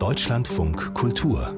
Deutschlandfunk 0.00 0.94
Kultur 0.94 1.54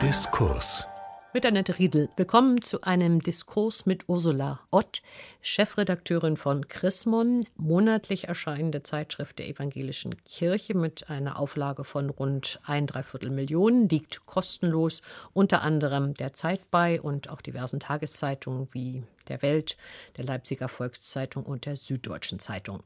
Diskurs 0.00 0.86
mit 1.34 1.44
Annette 1.44 1.78
Riedel. 1.78 2.08
Willkommen 2.16 2.62
zu 2.62 2.80
einem 2.80 3.20
Diskurs 3.20 3.84
mit 3.84 4.08
Ursula 4.08 4.60
Ott, 4.70 5.02
Chefredakteurin 5.42 6.38
von 6.38 6.66
Chrismon, 6.66 7.46
monatlich 7.56 8.28
erscheinende 8.28 8.82
Zeitschrift 8.82 9.38
der 9.38 9.48
Evangelischen 9.48 10.16
Kirche 10.24 10.74
mit 10.74 11.10
einer 11.10 11.38
Auflage 11.38 11.84
von 11.84 12.08
rund 12.08 12.58
ein 12.64 12.86
Dreiviertel 12.86 13.28
Millionen, 13.28 13.90
liegt 13.90 14.24
kostenlos 14.24 15.02
unter 15.34 15.60
anderem 15.60 16.14
der 16.14 16.32
Zeit 16.32 16.70
bei 16.70 17.02
und 17.02 17.28
auch 17.28 17.42
diversen 17.42 17.80
Tageszeitungen 17.80 18.66
wie 18.72 19.02
der 19.28 19.42
Welt, 19.42 19.76
der 20.16 20.24
Leipziger 20.24 20.68
Volkszeitung 20.68 21.44
und 21.44 21.66
der 21.66 21.76
Süddeutschen 21.76 22.38
Zeitung. 22.38 22.82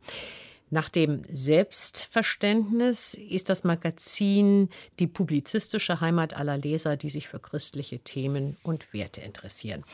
Nach 0.70 0.88
dem 0.88 1.22
Selbstverständnis 1.30 3.14
ist 3.14 3.48
das 3.48 3.64
Magazin 3.64 4.70
die 4.98 5.06
publizistische 5.06 6.00
Heimat 6.00 6.34
aller 6.34 6.58
Leser, 6.58 6.96
die 6.96 7.10
sich 7.10 7.28
für 7.28 7.38
christliche 7.38 8.00
Themen 8.00 8.56
und 8.62 8.92
Werte 8.92 9.20
interessieren. 9.20 9.84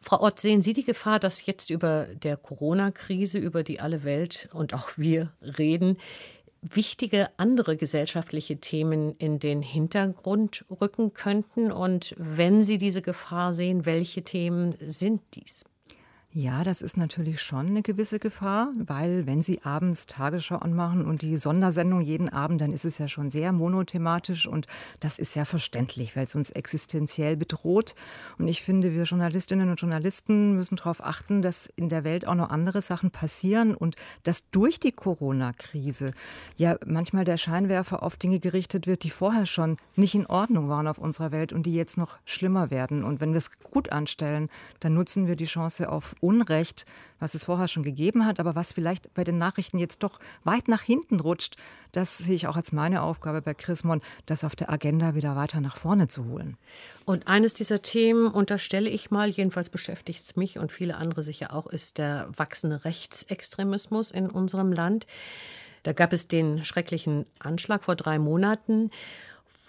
Frau 0.00 0.20
Ott, 0.22 0.38
sehen 0.38 0.62
Sie 0.62 0.72
die 0.72 0.84
Gefahr, 0.84 1.18
dass 1.18 1.44
jetzt 1.44 1.70
über 1.70 2.06
der 2.06 2.36
Corona-Krise, 2.36 3.38
über 3.38 3.62
die 3.62 3.80
alle 3.80 4.04
Welt 4.04 4.48
und 4.52 4.72
auch 4.72 4.90
wir 4.96 5.32
reden, 5.42 5.98
wichtige 6.62 7.28
andere 7.36 7.76
gesellschaftliche 7.76 8.58
Themen 8.58 9.14
in 9.18 9.38
den 9.38 9.60
Hintergrund 9.60 10.64
rücken 10.80 11.14
könnten? 11.14 11.72
Und 11.72 12.14
wenn 12.16 12.62
Sie 12.62 12.78
diese 12.78 13.02
Gefahr 13.02 13.52
sehen, 13.52 13.86
welche 13.86 14.22
Themen 14.22 14.76
sind 14.80 15.20
dies? 15.34 15.64
Ja, 16.40 16.62
das 16.62 16.82
ist 16.82 16.96
natürlich 16.96 17.42
schon 17.42 17.66
eine 17.66 17.82
gewisse 17.82 18.20
Gefahr, 18.20 18.70
weil 18.78 19.26
wenn 19.26 19.42
Sie 19.42 19.60
abends 19.64 20.06
Tagesschau 20.06 20.58
anmachen 20.58 21.04
und 21.04 21.22
die 21.22 21.36
Sondersendung 21.36 22.00
jeden 22.00 22.28
Abend, 22.28 22.60
dann 22.60 22.72
ist 22.72 22.84
es 22.84 22.98
ja 22.98 23.08
schon 23.08 23.28
sehr 23.28 23.50
monothematisch 23.50 24.46
und 24.46 24.68
das 25.00 25.18
ist 25.18 25.34
ja 25.34 25.44
verständlich, 25.44 26.14
weil 26.14 26.26
es 26.26 26.36
uns 26.36 26.50
existenziell 26.50 27.36
bedroht. 27.36 27.96
Und 28.38 28.46
ich 28.46 28.62
finde, 28.62 28.92
wir 28.92 29.02
Journalistinnen 29.02 29.68
und 29.68 29.80
Journalisten 29.80 30.54
müssen 30.54 30.76
darauf 30.76 31.04
achten, 31.04 31.42
dass 31.42 31.66
in 31.74 31.88
der 31.88 32.04
Welt 32.04 32.24
auch 32.24 32.36
noch 32.36 32.50
andere 32.50 32.82
Sachen 32.82 33.10
passieren 33.10 33.74
und 33.74 33.96
dass 34.22 34.48
durch 34.50 34.78
die 34.78 34.92
Corona-Krise 34.92 36.12
ja 36.56 36.76
manchmal 36.86 37.24
der 37.24 37.36
Scheinwerfer 37.36 38.04
auf 38.04 38.16
Dinge 38.16 38.38
gerichtet 38.38 38.86
wird, 38.86 39.02
die 39.02 39.10
vorher 39.10 39.46
schon 39.46 39.76
nicht 39.96 40.14
in 40.14 40.26
Ordnung 40.26 40.68
waren 40.68 40.86
auf 40.86 40.98
unserer 40.98 41.32
Welt 41.32 41.52
und 41.52 41.66
die 41.66 41.74
jetzt 41.74 41.98
noch 41.98 42.16
schlimmer 42.24 42.70
werden. 42.70 43.02
Und 43.02 43.20
wenn 43.20 43.32
wir 43.32 43.38
es 43.38 43.58
gut 43.58 43.90
anstellen, 43.90 44.50
dann 44.78 44.94
nutzen 44.94 45.26
wir 45.26 45.34
die 45.34 45.46
Chance 45.46 45.90
auf 45.90 46.14
Unrecht, 46.28 46.84
was 47.18 47.34
es 47.34 47.46
vorher 47.46 47.68
schon 47.68 47.82
gegeben 47.82 48.26
hat, 48.26 48.38
aber 48.38 48.54
was 48.54 48.72
vielleicht 48.72 49.14
bei 49.14 49.24
den 49.24 49.38
Nachrichten 49.38 49.78
jetzt 49.78 50.02
doch 50.02 50.20
weit 50.44 50.68
nach 50.68 50.82
hinten 50.82 51.20
rutscht, 51.20 51.56
das 51.92 52.18
sehe 52.18 52.34
ich 52.34 52.46
auch 52.46 52.56
als 52.56 52.70
meine 52.72 53.00
Aufgabe 53.00 53.40
bei 53.40 53.54
Chrismon, 53.54 54.02
das 54.26 54.44
auf 54.44 54.54
der 54.54 54.68
Agenda 54.70 55.14
wieder 55.14 55.34
weiter 55.36 55.62
nach 55.62 55.78
vorne 55.78 56.08
zu 56.08 56.26
holen. 56.26 56.58
Und 57.06 57.26
eines 57.26 57.54
dieser 57.54 57.80
Themen 57.80 58.28
unterstelle 58.28 58.90
ich 58.90 59.10
mal, 59.10 59.30
jedenfalls 59.30 59.70
beschäftigt 59.70 60.22
es 60.22 60.36
mich 60.36 60.58
und 60.58 60.70
viele 60.70 60.96
andere 60.96 61.22
sicher 61.22 61.54
auch, 61.54 61.66
ist 61.66 61.96
der 61.96 62.28
wachsende 62.36 62.84
Rechtsextremismus 62.84 64.10
in 64.10 64.28
unserem 64.28 64.72
Land. 64.72 65.06
Da 65.84 65.94
gab 65.94 66.12
es 66.12 66.28
den 66.28 66.64
schrecklichen 66.64 67.24
Anschlag 67.38 67.82
vor 67.84 67.96
drei 67.96 68.18
Monaten 68.18 68.90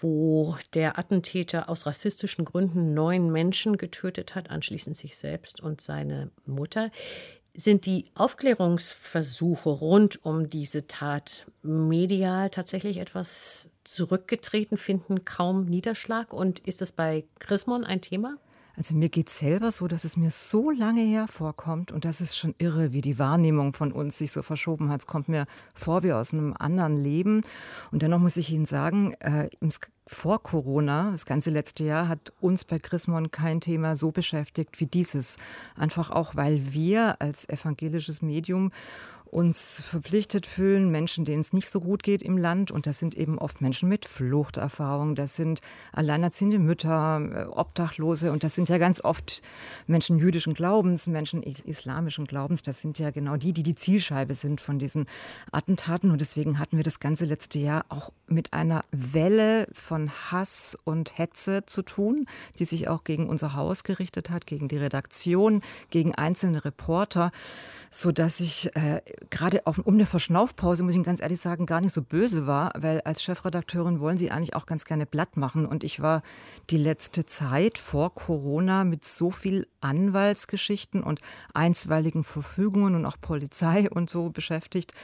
wo 0.00 0.56
der 0.74 0.98
Attentäter 0.98 1.68
aus 1.68 1.86
rassistischen 1.86 2.44
Gründen 2.44 2.94
neun 2.94 3.30
Menschen 3.30 3.76
getötet 3.76 4.34
hat, 4.34 4.50
anschließend 4.50 4.96
sich 4.96 5.16
selbst 5.16 5.60
und 5.60 5.80
seine 5.80 6.30
Mutter. 6.46 6.90
Sind 7.54 7.84
die 7.84 8.06
Aufklärungsversuche 8.14 9.68
rund 9.68 10.24
um 10.24 10.48
diese 10.48 10.86
Tat 10.86 11.46
medial 11.62 12.48
tatsächlich 12.50 12.98
etwas 12.98 13.70
zurückgetreten, 13.84 14.78
finden 14.78 15.24
kaum 15.24 15.64
Niederschlag? 15.66 16.32
Und 16.32 16.60
ist 16.60 16.80
es 16.80 16.92
bei 16.92 17.24
Chrismon 17.40 17.84
ein 17.84 18.00
Thema? 18.00 18.36
Also 18.76 18.94
mir 18.94 19.08
geht 19.08 19.28
es 19.28 19.38
selber 19.38 19.72
so, 19.72 19.88
dass 19.88 20.04
es 20.04 20.16
mir 20.16 20.30
so 20.30 20.70
lange 20.70 21.02
hervorkommt 21.02 21.92
und 21.92 22.04
das 22.04 22.20
ist 22.20 22.36
schon 22.36 22.54
irre, 22.58 22.92
wie 22.92 23.00
die 23.00 23.18
Wahrnehmung 23.18 23.72
von 23.72 23.92
uns 23.92 24.18
sich 24.18 24.32
so 24.32 24.42
verschoben 24.42 24.90
hat. 24.90 25.00
Es 25.00 25.06
kommt 25.06 25.28
mir 25.28 25.46
vor 25.74 26.02
wie 26.02 26.12
aus 26.12 26.32
einem 26.32 26.54
anderen 26.58 27.02
Leben. 27.02 27.42
Und 27.90 28.02
dennoch 28.02 28.20
muss 28.20 28.36
ich 28.36 28.52
Ihnen 28.52 28.66
sagen, 28.66 29.14
äh, 29.20 29.48
vor 30.06 30.42
Corona, 30.42 31.12
das 31.12 31.24
ganze 31.24 31.50
letzte 31.50 31.84
Jahr, 31.84 32.08
hat 32.08 32.32
uns 32.40 32.64
bei 32.64 32.80
Chrismon 32.80 33.30
kein 33.30 33.60
Thema 33.60 33.94
so 33.94 34.10
beschäftigt 34.10 34.80
wie 34.80 34.86
dieses. 34.86 35.36
Einfach 35.76 36.10
auch, 36.10 36.34
weil 36.34 36.72
wir 36.72 37.20
als 37.20 37.48
evangelisches 37.48 38.20
Medium 38.20 38.72
uns 39.30 39.82
verpflichtet 39.82 40.46
fühlen, 40.46 40.90
Menschen, 40.90 41.24
denen 41.24 41.40
es 41.40 41.52
nicht 41.52 41.70
so 41.70 41.80
gut 41.80 42.02
geht 42.02 42.20
im 42.20 42.36
Land. 42.36 42.72
Und 42.72 42.86
das 42.86 42.98
sind 42.98 43.14
eben 43.14 43.38
oft 43.38 43.60
Menschen 43.60 43.88
mit 43.88 44.04
Fluchterfahrung, 44.04 45.14
das 45.14 45.36
sind 45.36 45.60
alleinerziehende 45.92 46.58
Mütter, 46.58 47.20
äh, 47.32 47.44
Obdachlose 47.44 48.32
und 48.32 48.42
das 48.42 48.54
sind 48.56 48.68
ja 48.68 48.78
ganz 48.78 49.02
oft 49.02 49.42
Menschen 49.86 50.18
jüdischen 50.18 50.54
Glaubens, 50.54 51.06
Menschen 51.06 51.42
islamischen 51.42 52.26
Glaubens. 52.26 52.62
Das 52.62 52.80
sind 52.80 52.98
ja 52.98 53.10
genau 53.10 53.36
die, 53.36 53.52
die 53.52 53.62
die 53.62 53.76
Zielscheibe 53.76 54.34
sind 54.34 54.60
von 54.60 54.78
diesen 54.78 55.06
Attentaten. 55.52 56.10
Und 56.10 56.20
deswegen 56.20 56.58
hatten 56.58 56.76
wir 56.76 56.84
das 56.84 56.98
ganze 56.98 57.24
letzte 57.24 57.60
Jahr 57.60 57.84
auch 57.88 58.12
mit 58.26 58.52
einer 58.52 58.84
Welle 58.90 59.68
von 59.72 60.10
Hass 60.10 60.76
und 60.84 61.18
Hetze 61.18 61.64
zu 61.66 61.82
tun, 61.82 62.26
die 62.58 62.64
sich 62.64 62.88
auch 62.88 63.04
gegen 63.04 63.28
unser 63.28 63.54
Haus 63.54 63.84
gerichtet 63.84 64.28
hat, 64.30 64.46
gegen 64.46 64.66
die 64.66 64.78
Redaktion, 64.78 65.62
gegen 65.90 66.14
einzelne 66.16 66.64
Reporter, 66.64 67.30
so 67.90 68.12
dass 68.12 68.40
ich 68.40 68.74
äh, 68.76 69.00
gerade 69.28 69.66
auf, 69.66 69.78
um 69.78 69.94
eine 69.94 70.06
Verschnaufpause, 70.06 70.82
muss 70.82 70.94
ich 70.94 71.02
ganz 71.02 71.20
ehrlich 71.20 71.40
sagen, 71.40 71.66
gar 71.66 71.80
nicht 71.80 71.92
so 71.92 72.02
böse 72.02 72.46
war, 72.46 72.72
weil 72.76 73.00
als 73.02 73.22
Chefredakteurin 73.22 74.00
wollen 74.00 74.16
sie 74.16 74.30
eigentlich 74.30 74.54
auch 74.54 74.66
ganz 74.66 74.86
gerne 74.86 75.04
Blatt 75.04 75.36
machen. 75.36 75.66
Und 75.66 75.84
ich 75.84 76.00
war 76.00 76.22
die 76.70 76.78
letzte 76.78 77.26
Zeit 77.26 77.76
vor 77.76 78.14
Corona 78.14 78.84
mit 78.84 79.04
so 79.04 79.30
viel 79.30 79.66
Anwaltsgeschichten 79.80 81.02
und 81.02 81.20
einstweiligen 81.52 82.24
Verfügungen 82.24 82.94
und 82.94 83.04
auch 83.04 83.18
Polizei 83.20 83.90
und 83.90 84.08
so 84.08 84.30
beschäftigt, 84.30 84.94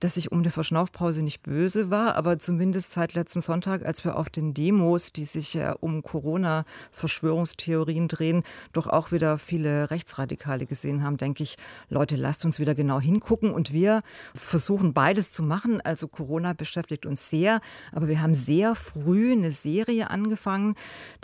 dass 0.00 0.16
ich 0.16 0.32
um 0.32 0.38
eine 0.38 0.50
Verschnaufpause 0.50 1.22
nicht 1.22 1.42
böse 1.42 1.90
war, 1.90 2.16
aber 2.16 2.38
zumindest 2.38 2.92
seit 2.92 3.14
letztem 3.14 3.42
Sonntag, 3.42 3.84
als 3.84 4.04
wir 4.04 4.16
auf 4.16 4.30
den 4.30 4.54
Demos, 4.54 5.12
die 5.12 5.24
sich 5.24 5.58
um 5.80 6.02
Corona-Verschwörungstheorien 6.02 8.08
drehen, 8.08 8.42
doch 8.72 8.86
auch 8.86 9.12
wieder 9.12 9.38
viele 9.38 9.90
Rechtsradikale 9.90 10.66
gesehen 10.66 11.02
haben, 11.02 11.16
denke 11.16 11.42
ich, 11.42 11.56
Leute, 11.88 12.16
lasst 12.16 12.44
uns 12.44 12.60
wieder 12.60 12.74
genau 12.74 13.00
hingucken 13.00 13.52
und 13.52 13.65
wir 13.72 14.02
versuchen 14.34 14.92
beides 14.92 15.32
zu 15.32 15.42
machen. 15.42 15.80
Also 15.80 16.08
Corona 16.08 16.52
beschäftigt 16.52 17.06
uns 17.06 17.30
sehr, 17.30 17.60
aber 17.92 18.08
wir 18.08 18.20
haben 18.20 18.34
sehr 18.34 18.74
früh 18.74 19.32
eine 19.32 19.52
Serie 19.52 20.10
angefangen, 20.10 20.74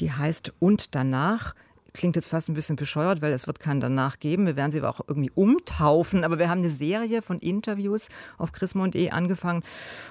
die 0.01 0.13
heißt 0.13 0.53
Und 0.59 0.95
danach 0.95 1.55
klingt 1.93 2.17
jetzt 2.17 2.29
fast 2.29 2.49
ein 2.49 2.55
bisschen 2.55 2.77
bescheuert, 2.77 3.21
weil 3.21 3.33
es 3.33 3.47
wird 3.47 3.61
keinen 3.61 3.81
danach 3.81 4.19
geben. 4.19 4.47
Wir 4.47 4.57
werden 4.57 4.73
sie 4.73 4.79
aber 4.79 4.89
auch 4.89 5.01
irgendwie 5.07 5.31
umtaufen. 5.35 6.25
Aber 6.25 6.39
wir 6.39 6.49
haben 6.49 6.59
eine 6.59 6.71
Serie 6.71 7.23
von 7.23 7.39
Interviews 7.39 8.09
auf 8.39 8.53
chrismond.de 8.53 9.11
angefangen. 9.11 9.63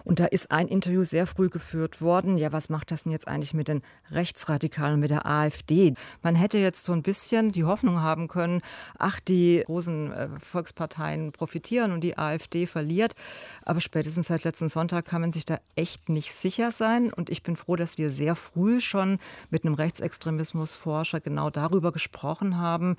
Und 0.03 0.19
da 0.19 0.25
ist 0.25 0.51
ein 0.51 0.67
Interview 0.67 1.03
sehr 1.03 1.25
früh 1.25 1.49
geführt 1.49 2.01
worden. 2.01 2.37
Ja, 2.37 2.51
was 2.51 2.69
macht 2.69 2.91
das 2.91 3.03
denn 3.03 3.11
jetzt 3.11 3.27
eigentlich 3.27 3.53
mit 3.53 3.67
den 3.67 3.81
Rechtsradikalen, 4.11 4.99
mit 4.99 5.09
der 5.09 5.25
AfD? 5.25 5.95
Man 6.21 6.35
hätte 6.35 6.59
jetzt 6.59 6.85
so 6.85 6.93
ein 6.93 7.01
bisschen 7.01 7.51
die 7.51 7.63
Hoffnung 7.63 8.01
haben 8.01 8.27
können, 8.27 8.61
ach, 8.97 9.19
die 9.19 9.63
großen 9.65 10.11
äh, 10.11 10.29
Volksparteien 10.39 11.31
profitieren 11.31 11.91
und 11.91 12.01
die 12.01 12.17
AfD 12.17 12.67
verliert. 12.67 13.13
Aber 13.63 13.81
spätestens 13.81 14.27
seit 14.27 14.43
letzten 14.43 14.69
Sonntag 14.69 15.05
kann 15.05 15.21
man 15.21 15.31
sich 15.31 15.45
da 15.45 15.57
echt 15.75 16.09
nicht 16.09 16.33
sicher 16.33 16.71
sein. 16.71 17.11
Und 17.11 17.29
ich 17.29 17.41
bin 17.41 17.55
froh, 17.55 17.75
dass 17.75 17.97
wir 17.97 18.11
sehr 18.11 18.35
früh 18.35 18.81
schon 18.81 19.17
mit 19.49 19.65
einem 19.65 19.73
Rechtsextremismusforscher 19.73 21.19
genau 21.19 21.49
darüber 21.49 21.70
darüber 21.71 21.91
gesprochen 21.91 22.57
haben. 22.57 22.97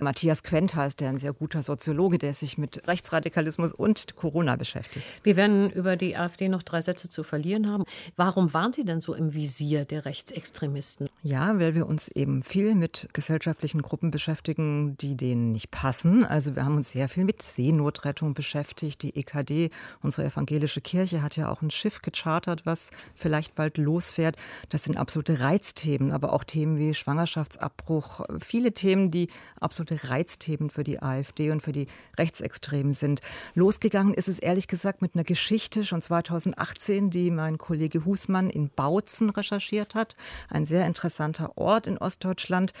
Matthias 0.00 0.42
Quent 0.42 0.74
heißt 0.74 1.00
der 1.00 1.08
ein 1.08 1.18
sehr 1.18 1.32
guter 1.32 1.62
Soziologe, 1.62 2.18
der 2.18 2.34
sich 2.34 2.58
mit 2.58 2.86
Rechtsradikalismus 2.86 3.72
und 3.72 4.16
Corona 4.16 4.56
beschäftigt. 4.56 5.04
Wir 5.22 5.36
werden 5.36 5.70
über 5.70 5.96
die 5.96 6.16
AfD 6.16 6.48
noch 6.48 6.62
drei 6.62 6.80
Sätze 6.80 7.08
zu 7.08 7.22
verlieren 7.22 7.70
haben. 7.70 7.84
Warum 8.16 8.52
waren 8.52 8.72
Sie 8.72 8.84
denn 8.84 9.00
so 9.00 9.14
im 9.14 9.34
Visier 9.34 9.84
der 9.84 10.04
Rechtsextremisten? 10.04 11.08
Ja, 11.22 11.58
weil 11.58 11.74
wir 11.74 11.86
uns 11.86 12.08
eben 12.08 12.42
viel 12.42 12.74
mit 12.74 13.08
gesellschaftlichen 13.12 13.82
Gruppen 13.82 14.10
beschäftigen, 14.10 14.96
die 14.98 15.16
denen 15.16 15.52
nicht 15.52 15.70
passen. 15.70 16.24
Also 16.24 16.54
wir 16.56 16.64
haben 16.64 16.76
uns 16.76 16.90
sehr 16.90 17.08
viel 17.08 17.24
mit 17.24 17.42
Seenotrettung 17.42 18.34
beschäftigt. 18.34 19.02
Die 19.02 19.16
EKD, 19.16 19.70
unsere 20.02 20.26
evangelische 20.26 20.80
Kirche, 20.80 21.22
hat 21.22 21.36
ja 21.36 21.50
auch 21.50 21.62
ein 21.62 21.70
Schiff 21.70 22.02
gechartert, 22.02 22.66
was 22.66 22.90
vielleicht 23.14 23.54
bald 23.54 23.78
losfährt. 23.78 24.36
Das 24.68 24.84
sind 24.84 24.96
absolute 24.96 25.40
Reizthemen, 25.40 26.12
aber 26.12 26.32
auch 26.32 26.44
Themen 26.44 26.78
wie 26.78 26.94
Schwangerschaftsabbruch, 26.94 28.07
auch 28.08 28.24
viele 28.38 28.72
Themen, 28.72 29.10
die 29.10 29.28
absolute 29.60 30.08
Reizthemen 30.08 30.70
für 30.70 30.84
die 30.84 31.02
AfD 31.02 31.50
und 31.50 31.62
für 31.62 31.72
die 31.72 31.86
Rechtsextremen 32.18 32.92
sind. 32.92 33.20
Losgegangen 33.54 34.14
ist 34.14 34.28
es 34.28 34.38
ehrlich 34.38 34.68
gesagt 34.68 35.02
mit 35.02 35.14
einer 35.14 35.24
Geschichte 35.24 35.84
schon 35.84 36.02
2018, 36.02 37.10
die 37.10 37.30
mein 37.30 37.58
Kollege 37.58 38.04
Husmann 38.04 38.50
in 38.50 38.70
Bautzen 38.70 39.30
recherchiert 39.30 39.94
hat. 39.94 40.16
Ein 40.48 40.64
sehr 40.64 40.86
interessanter 40.86 41.56
Ort 41.56 41.86
in 41.86 41.98
Ostdeutschland, 41.98 42.72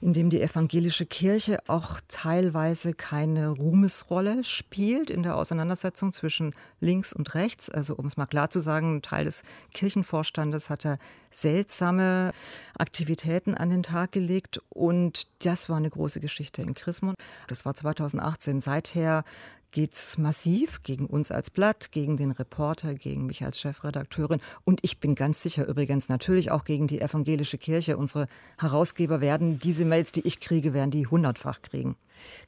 in 0.00 0.12
dem 0.12 0.30
die 0.30 0.40
evangelische 0.40 1.06
Kirche 1.06 1.58
auch 1.66 2.00
teilweise 2.08 2.94
keine 2.94 3.48
Ruhmesrolle 3.48 4.44
spielt 4.44 5.10
in 5.10 5.22
der 5.22 5.36
Auseinandersetzung 5.36 6.12
zwischen 6.12 6.54
links 6.80 7.12
und 7.12 7.34
rechts. 7.34 7.68
Also 7.68 7.94
um 7.94 8.06
es 8.06 8.16
mal 8.16 8.26
klar 8.26 8.50
zu 8.50 8.60
sagen, 8.60 8.96
ein 8.96 9.02
Teil 9.02 9.24
des 9.24 9.42
Kirchenvorstandes 9.72 10.70
hat 10.70 10.84
er 10.84 10.98
seltsame 11.30 12.32
Aktivitäten 12.76 13.54
an 13.54 13.70
den 13.70 13.82
Tag 13.82 14.12
gelegt 14.12 14.60
und 14.68 15.26
das 15.44 15.68
war 15.68 15.76
eine 15.76 15.90
große 15.90 16.20
Geschichte 16.20 16.62
in 16.62 16.74
Chrismon. 16.74 17.14
Das 17.48 17.64
war 17.64 17.74
2018. 17.74 18.60
Seither 18.60 19.24
geht 19.70 19.94
es 19.94 20.18
massiv 20.18 20.82
gegen 20.82 21.06
uns 21.06 21.30
als 21.30 21.50
Blatt, 21.50 21.92
gegen 21.92 22.16
den 22.16 22.30
Reporter, 22.30 22.94
gegen 22.94 23.26
mich 23.26 23.42
als 23.44 23.60
Chefredakteurin 23.60 24.40
und 24.64 24.80
ich 24.82 24.98
bin 24.98 25.14
ganz 25.14 25.42
sicher 25.42 25.66
übrigens 25.66 26.08
natürlich 26.08 26.50
auch 26.50 26.64
gegen 26.64 26.86
die 26.86 27.00
evangelische 27.00 27.58
Kirche. 27.58 27.96
Unsere 27.96 28.26
Herausgeber 28.58 29.20
werden 29.20 29.58
diese 29.58 29.84
Mails, 29.84 30.12
die 30.12 30.26
ich 30.26 30.40
kriege, 30.40 30.74
werden 30.74 30.90
die 30.90 31.06
hundertfach 31.06 31.62
kriegen. 31.62 31.96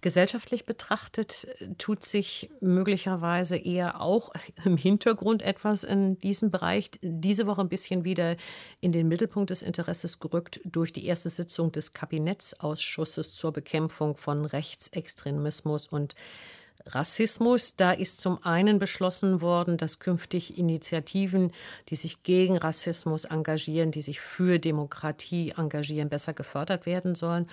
Gesellschaftlich 0.01 0.65
betrachtet 0.65 1.47
tut 1.79 2.05
sich 2.05 2.51
möglicherweise 2.61 3.57
eher 3.57 4.01
auch 4.01 4.31
im 4.65 4.77
Hintergrund 4.77 5.43
etwas 5.43 5.85
in 5.85 6.19
diesem 6.19 6.51
Bereich. 6.51 6.91
Diese 7.03 7.47
Woche 7.47 7.61
ein 7.61 7.69
bisschen 7.69 8.05
wieder 8.05 8.37
in 8.81 8.93
den 8.93 9.09
Mittelpunkt 9.09 9.51
des 9.51 9.63
Interesses 9.63 10.19
gerückt 10.19 10.61
durch 10.65 10.93
die 10.93 11.07
erste 11.07 11.31
Sitzung 11.31 11.73
des 11.73 11.93
Kabinettsausschusses 11.93 13.35
zur 13.35 13.53
Bekämpfung 13.53 14.17
von 14.17 14.45
Rechtsextremismus 14.45 15.87
und 15.87 16.15
Rassismus. 16.87 17.77
Da 17.77 17.93
ist 17.93 18.21
zum 18.21 18.43
einen 18.45 18.79
beschlossen 18.79 19.41
worden, 19.41 19.77
dass 19.77 19.99
künftig 19.99 20.59
Initiativen, 20.59 21.53
die 21.89 21.97
sich 21.97 22.23
gegen 22.23 22.57
Rassismus 22.57 23.25
engagieren, 23.25 23.91
die 23.91 24.03
sich 24.03 24.21
für 24.21 24.59
Demokratie 24.59 25.55
engagieren, 25.57 26.09
besser 26.09 26.33
gefördert 26.33 26.87
werden 26.87 27.15
sollen 27.15 27.47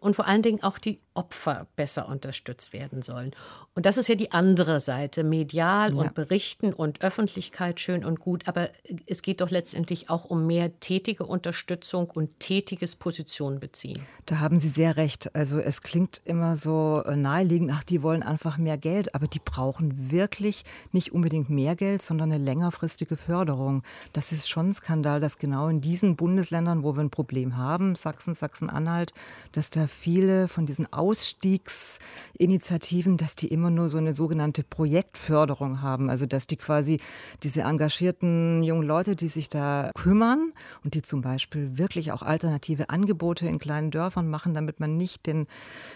und 0.00 0.14
vor 0.14 0.26
allen 0.26 0.42
Dingen 0.42 0.62
auch 0.62 0.78
die 0.78 1.00
Opfer 1.14 1.66
besser 1.76 2.08
unterstützt 2.08 2.72
werden 2.72 3.02
sollen. 3.02 3.32
Und 3.74 3.86
das 3.86 3.96
ist 3.96 4.08
ja 4.08 4.14
die 4.14 4.32
andere 4.32 4.80
Seite, 4.80 5.24
medial 5.24 5.94
ja. 5.94 6.00
und 6.00 6.14
Berichten 6.14 6.72
und 6.72 7.02
Öffentlichkeit 7.02 7.80
schön 7.80 8.04
und 8.04 8.20
gut, 8.20 8.46
aber 8.46 8.70
es 9.06 9.22
geht 9.22 9.40
doch 9.40 9.50
letztendlich 9.50 10.10
auch 10.10 10.26
um 10.26 10.46
mehr 10.46 10.78
tätige 10.80 11.24
Unterstützung 11.24 12.10
und 12.10 12.38
tätiges 12.38 12.96
Position 12.96 13.60
beziehen. 13.60 14.00
Da 14.26 14.40
haben 14.40 14.58
Sie 14.58 14.68
sehr 14.68 14.96
recht. 14.96 15.34
Also 15.34 15.58
es 15.58 15.82
klingt 15.82 16.20
immer 16.24 16.56
so 16.56 17.02
äh, 17.06 17.16
naheliegend, 17.16 17.70
ach, 17.72 17.84
die 17.84 18.02
wollen 18.02 18.22
einfach 18.22 18.58
mehr 18.58 18.75
Geld, 18.78 19.14
aber 19.14 19.26
die 19.26 19.38
brauchen 19.38 20.10
wirklich 20.10 20.64
nicht 20.92 21.12
unbedingt 21.12 21.50
mehr 21.50 21.76
Geld, 21.76 22.00
sondern 22.02 22.32
eine 22.32 22.42
längerfristige 22.42 23.16
Förderung. 23.16 23.82
Das 24.12 24.32
ist 24.32 24.48
schon 24.48 24.70
ein 24.70 24.74
Skandal, 24.74 25.20
dass 25.20 25.38
genau 25.38 25.68
in 25.68 25.80
diesen 25.80 26.16
Bundesländern, 26.16 26.82
wo 26.82 26.96
wir 26.96 27.02
ein 27.02 27.10
Problem 27.10 27.56
haben, 27.56 27.94
Sachsen, 27.94 28.34
Sachsen-Anhalt, 28.34 29.12
dass 29.52 29.70
da 29.70 29.86
viele 29.86 30.48
von 30.48 30.66
diesen 30.66 30.92
Ausstiegsinitiativen, 30.92 33.16
dass 33.16 33.36
die 33.36 33.46
immer 33.48 33.70
nur 33.70 33.88
so 33.88 33.96
eine 33.98 34.12
sogenannte 34.12 34.62
Projektförderung 34.62 35.82
haben. 35.82 36.08
Also 36.10 36.26
dass 36.26 36.46
die 36.46 36.56
quasi 36.56 37.00
diese 37.42 37.62
engagierten 37.62 38.62
jungen 38.62 38.86
Leute, 38.86 39.16
die 39.16 39.28
sich 39.28 39.48
da 39.48 39.90
kümmern 39.94 40.52
und 40.84 40.94
die 40.94 41.02
zum 41.02 41.22
Beispiel 41.22 41.78
wirklich 41.78 42.12
auch 42.12 42.22
alternative 42.22 42.90
Angebote 42.90 43.46
in 43.46 43.58
kleinen 43.58 43.90
Dörfern 43.90 44.28
machen, 44.28 44.54
damit 44.54 44.80
man 44.80 44.96
nicht 44.96 45.26
den, 45.26 45.46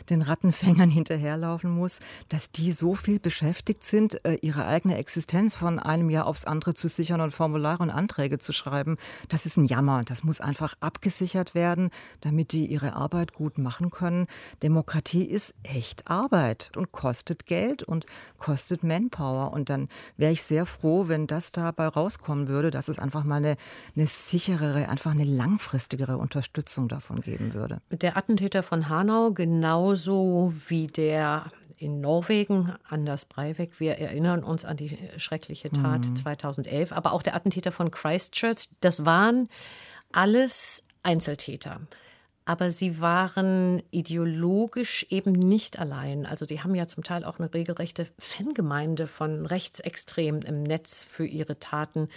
den 0.08 0.22
Rattenfängern 0.22 0.90
hinterherlaufen 0.90 1.70
muss, 1.70 2.00
dass 2.28 2.50
die 2.50 2.69
so 2.72 2.94
viel 2.94 3.18
beschäftigt 3.18 3.84
sind, 3.84 4.24
äh, 4.24 4.34
ihre 4.42 4.66
eigene 4.66 4.96
Existenz 4.96 5.54
von 5.54 5.78
einem 5.78 6.10
Jahr 6.10 6.26
aufs 6.26 6.44
andere 6.44 6.74
zu 6.74 6.88
sichern 6.88 7.20
und 7.20 7.32
Formulare 7.32 7.82
und 7.82 7.90
Anträge 7.90 8.38
zu 8.38 8.52
schreiben. 8.52 8.96
Das 9.28 9.46
ist 9.46 9.56
ein 9.56 9.64
Jammer. 9.64 10.02
Das 10.04 10.24
muss 10.24 10.40
einfach 10.40 10.74
abgesichert 10.80 11.54
werden, 11.54 11.90
damit 12.20 12.52
die 12.52 12.66
ihre 12.66 12.94
Arbeit 12.94 13.32
gut 13.32 13.58
machen 13.58 13.90
können. 13.90 14.26
Demokratie 14.62 15.24
ist 15.24 15.54
echt 15.62 16.08
Arbeit 16.08 16.70
und 16.76 16.92
kostet 16.92 17.46
Geld 17.46 17.82
und 17.82 18.06
kostet 18.38 18.82
Manpower. 18.82 19.52
Und 19.52 19.70
dann 19.70 19.88
wäre 20.16 20.32
ich 20.32 20.42
sehr 20.42 20.66
froh, 20.66 21.08
wenn 21.08 21.26
das 21.26 21.52
dabei 21.52 21.88
rauskommen 21.88 22.48
würde, 22.48 22.70
dass 22.70 22.88
es 22.88 22.98
einfach 22.98 23.24
mal 23.24 23.36
eine, 23.36 23.56
eine 23.96 24.06
sicherere, 24.06 24.88
einfach 24.88 25.12
eine 25.12 25.24
langfristigere 25.24 26.18
Unterstützung 26.18 26.88
davon 26.88 27.20
geben 27.20 27.54
würde. 27.54 27.80
Der 27.90 28.16
Attentäter 28.16 28.62
von 28.62 28.88
Hanau, 28.88 29.32
genauso 29.32 30.52
wie 30.68 30.86
der 30.86 31.46
in 31.80 32.00
Norwegen, 32.00 32.74
Anders 32.88 33.24
Breivik. 33.24 33.80
Wir 33.80 33.98
erinnern 33.98 34.44
uns 34.44 34.66
an 34.66 34.76
die 34.76 34.98
schreckliche 35.16 35.70
Tat 35.70 36.06
mhm. 36.06 36.16
2011. 36.16 36.92
Aber 36.92 37.12
auch 37.12 37.22
der 37.22 37.34
Attentäter 37.34 37.72
von 37.72 37.90
Christchurch, 37.90 38.68
das 38.80 39.06
waren 39.06 39.48
alles 40.12 40.84
Einzeltäter. 41.02 41.80
Aber 42.44 42.70
sie 42.70 43.00
waren 43.00 43.82
ideologisch 43.90 45.06
eben 45.08 45.32
nicht 45.32 45.78
allein. 45.78 46.26
Also 46.26 46.44
die 46.44 46.62
haben 46.62 46.74
ja 46.74 46.86
zum 46.86 47.02
Teil 47.02 47.24
auch 47.24 47.38
eine 47.38 47.54
regelrechte 47.54 48.08
Fangemeinde 48.18 49.06
von 49.06 49.46
Rechtsextremen 49.46 50.42
im 50.42 50.62
Netz 50.62 51.02
für 51.02 51.24
ihre 51.24 51.58
Taten 51.60 52.08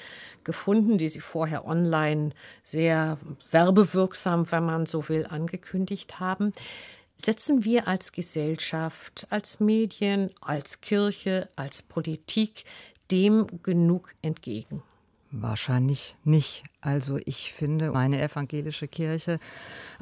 gefunden, 0.44 0.98
die 0.98 1.08
sie 1.08 1.20
vorher 1.22 1.66
online 1.66 2.32
sehr 2.64 3.18
werbewirksam, 3.52 4.52
wenn 4.52 4.66
man 4.66 4.86
so 4.86 5.08
will, 5.08 5.26
angekündigt 5.26 6.20
haben. 6.20 6.52
Setzen 7.18 7.64
wir 7.64 7.88
als 7.88 8.12
Gesellschaft, 8.12 9.28
als 9.30 9.60
Medien, 9.60 10.32
als 10.42 10.82
Kirche, 10.82 11.50
als 11.56 11.82
Politik 11.82 12.66
dem 13.12 13.48
genug 13.64 14.14
entgegen? 14.22 14.84
Wahrscheinlich 15.36 16.16
nicht. 16.24 16.64
Also 16.80 17.18
ich 17.26 17.54
finde, 17.54 17.90
meine 17.90 18.22
evangelische 18.22 18.88
Kirche 18.88 19.40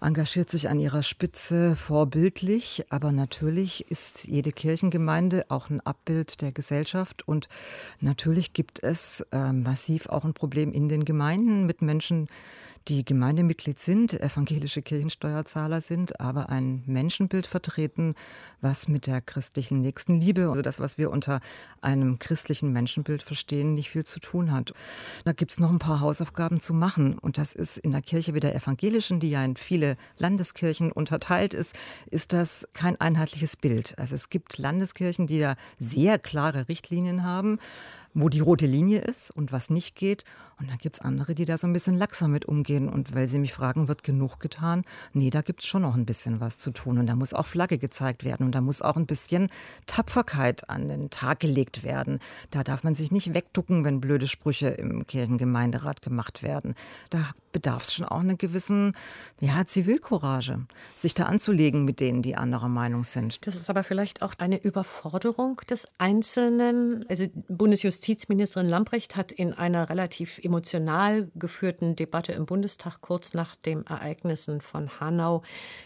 engagiert 0.01 0.49
sich 0.49 0.67
an 0.67 0.77
ihrer 0.77 1.03
Spitze 1.03 1.77
vorbildlich, 1.77 2.83
aber 2.89 3.13
natürlich 3.13 3.89
ist 3.89 4.27
jede 4.27 4.51
Kirchengemeinde 4.51 5.45
auch 5.47 5.69
ein 5.69 5.79
Abbild 5.79 6.41
der 6.41 6.51
Gesellschaft 6.51 7.25
und 7.25 7.47
natürlich 8.01 8.51
gibt 8.51 8.83
es 8.83 9.25
äh, 9.31 9.53
massiv 9.53 10.07
auch 10.07 10.25
ein 10.25 10.33
Problem 10.33 10.73
in 10.73 10.89
den 10.89 11.05
Gemeinden 11.05 11.65
mit 11.65 11.81
Menschen, 11.81 12.27
die 12.87 13.05
Gemeindemitglied 13.05 13.77
sind, 13.77 14.19
evangelische 14.19 14.81
Kirchensteuerzahler 14.81 15.81
sind, 15.81 16.19
aber 16.19 16.49
ein 16.49 16.83
Menschenbild 16.87 17.45
vertreten, 17.45 18.15
was 18.59 18.87
mit 18.87 19.07
der 19.07 19.21
christlichen 19.21 19.81
Nächstenliebe, 19.81 20.49
also 20.49 20.61
das, 20.61 20.79
was 20.79 20.97
wir 20.97 21.11
unter 21.11 21.41
einem 21.81 22.19
christlichen 22.19 22.71
Menschenbild 22.71 23.23
verstehen, 23.23 23.73
nicht 23.75 23.89
viel 23.89 24.03
zu 24.03 24.19
tun 24.19 24.51
hat. 24.51 24.73
Da 25.25 25.33
gibt 25.33 25.51
es 25.51 25.59
noch 25.59 25.69
ein 25.69 25.79
paar 25.79 25.99
Hausaufgaben 25.99 26.59
zu 26.59 26.73
machen. 26.73 27.17
Und 27.17 27.37
das 27.37 27.53
ist 27.53 27.77
in 27.77 27.91
der 27.91 28.01
Kirche 28.01 28.33
wie 28.33 28.39
der 28.39 28.55
evangelischen, 28.55 29.19
die 29.19 29.29
ja 29.29 29.43
in 29.43 29.55
viele 29.55 29.97
Landeskirchen 30.17 30.91
unterteilt 30.91 31.53
ist, 31.53 31.75
ist 32.09 32.33
das 32.33 32.67
kein 32.73 32.99
einheitliches 32.99 33.57
Bild. 33.57 33.97
Also 33.97 34.15
es 34.15 34.29
gibt 34.29 34.57
Landeskirchen, 34.57 35.27
die 35.27 35.39
da 35.39 35.55
sehr 35.77 36.19
klare 36.19 36.67
Richtlinien 36.67 37.23
haben 37.23 37.59
wo 38.13 38.29
die 38.29 38.39
rote 38.39 38.65
Linie 38.65 38.99
ist 38.99 39.31
und 39.31 39.51
was 39.51 39.69
nicht 39.69 39.95
geht. 39.95 40.23
Und 40.61 40.69
dann 40.69 40.77
gibt 40.77 40.97
es 40.97 41.01
andere, 41.01 41.33
die 41.33 41.45
da 41.45 41.57
so 41.57 41.65
ein 41.65 41.73
bisschen 41.73 41.97
laxer 41.97 42.27
mit 42.27 42.45
umgehen. 42.45 42.87
Und 42.87 43.15
weil 43.15 43.27
sie 43.27 43.39
mich 43.39 43.51
fragen, 43.51 43.87
wird 43.87 44.03
genug 44.03 44.39
getan? 44.39 44.83
Nee, 45.11 45.31
da 45.31 45.41
gibt 45.41 45.61
es 45.61 45.65
schon 45.65 45.81
noch 45.81 45.95
ein 45.95 46.05
bisschen 46.05 46.39
was 46.39 46.59
zu 46.59 46.69
tun. 46.69 46.99
Und 46.99 47.07
da 47.07 47.15
muss 47.15 47.33
auch 47.33 47.47
Flagge 47.47 47.79
gezeigt 47.79 48.23
werden. 48.23 48.45
Und 48.45 48.53
da 48.53 48.61
muss 48.61 48.83
auch 48.83 48.95
ein 48.95 49.07
bisschen 49.07 49.49
Tapferkeit 49.87 50.69
an 50.69 50.87
den 50.87 51.09
Tag 51.09 51.39
gelegt 51.39 51.83
werden. 51.83 52.19
Da 52.51 52.63
darf 52.63 52.83
man 52.83 52.93
sich 52.93 53.11
nicht 53.11 53.33
wegducken, 53.33 53.83
wenn 53.83 54.01
blöde 54.01 54.27
Sprüche 54.27 54.67
im 54.67 55.07
Kirchengemeinderat 55.07 56.03
gemacht 56.03 56.43
werden. 56.43 56.75
Da 57.09 57.31
bedarf 57.51 57.83
es 57.83 57.93
schon 57.93 58.05
auch 58.05 58.19
einer 58.19 58.35
gewissen 58.35 58.93
ja, 59.39 59.65
Zivilcourage, 59.65 60.59
sich 60.95 61.15
da 61.15 61.25
anzulegen 61.25 61.85
mit 61.85 61.99
denen, 61.99 62.21
die 62.21 62.35
anderer 62.35 62.69
Meinung 62.69 63.03
sind. 63.03 63.45
Das 63.47 63.55
ist 63.55 63.69
aber 63.71 63.83
vielleicht 63.83 64.21
auch 64.21 64.35
eine 64.37 64.61
Überforderung 64.61 65.59
des 65.69 65.87
Einzelnen. 65.97 67.03
Also 67.09 67.25
Bundesjustizministerin 68.01 68.67
Lamprecht 68.67 69.15
hat 69.15 69.31
in 69.31 69.53
einer 69.53 69.87
relativ 69.87 70.39
emotional 70.39 71.29
geführten 71.35 71.95
Debatte 71.95 72.31
im 72.31 72.47
Bundestag 72.47 72.99
kurz 73.01 73.35
nach 73.35 73.53
den 73.53 73.85
Ereignissen 73.85 74.59
von 74.59 74.99
Hanau 74.99 75.43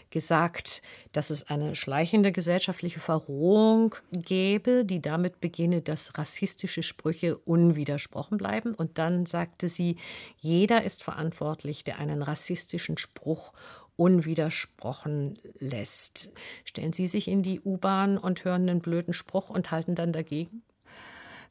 gesagt, 0.08 0.80
dass 1.12 1.28
es 1.28 1.50
eine 1.50 1.74
schleichende 1.74 2.32
gesellschaftliche 2.32 3.00
Verrohung 3.00 3.94
gäbe, 4.12 4.86
die 4.86 5.02
damit 5.02 5.42
beginne, 5.42 5.82
dass 5.82 6.16
rassistische 6.16 6.82
Sprüche 6.82 7.36
unwidersprochen 7.36 8.38
bleiben. 8.38 8.74
Und 8.74 8.96
dann 8.96 9.26
sagte 9.26 9.68
sie, 9.68 9.96
jeder 10.38 10.84
ist 10.84 11.04
verantwortlich, 11.04 11.84
der 11.84 11.98
einen 11.98 12.22
rassistischen 12.22 12.96
Spruch 12.96 13.52
unwidersprochen 13.96 15.38
lässt. 15.58 16.30
Stellen 16.64 16.94
Sie 16.94 17.08
sich 17.08 17.28
in 17.28 17.42
die 17.42 17.60
U-Bahn 17.60 18.16
und 18.16 18.42
hören 18.46 18.70
einen 18.70 18.80
blöden 18.80 19.12
Spruch 19.12 19.50
und 19.50 19.70
halten 19.70 19.94
dann 19.94 20.14
dagegen? 20.14 20.62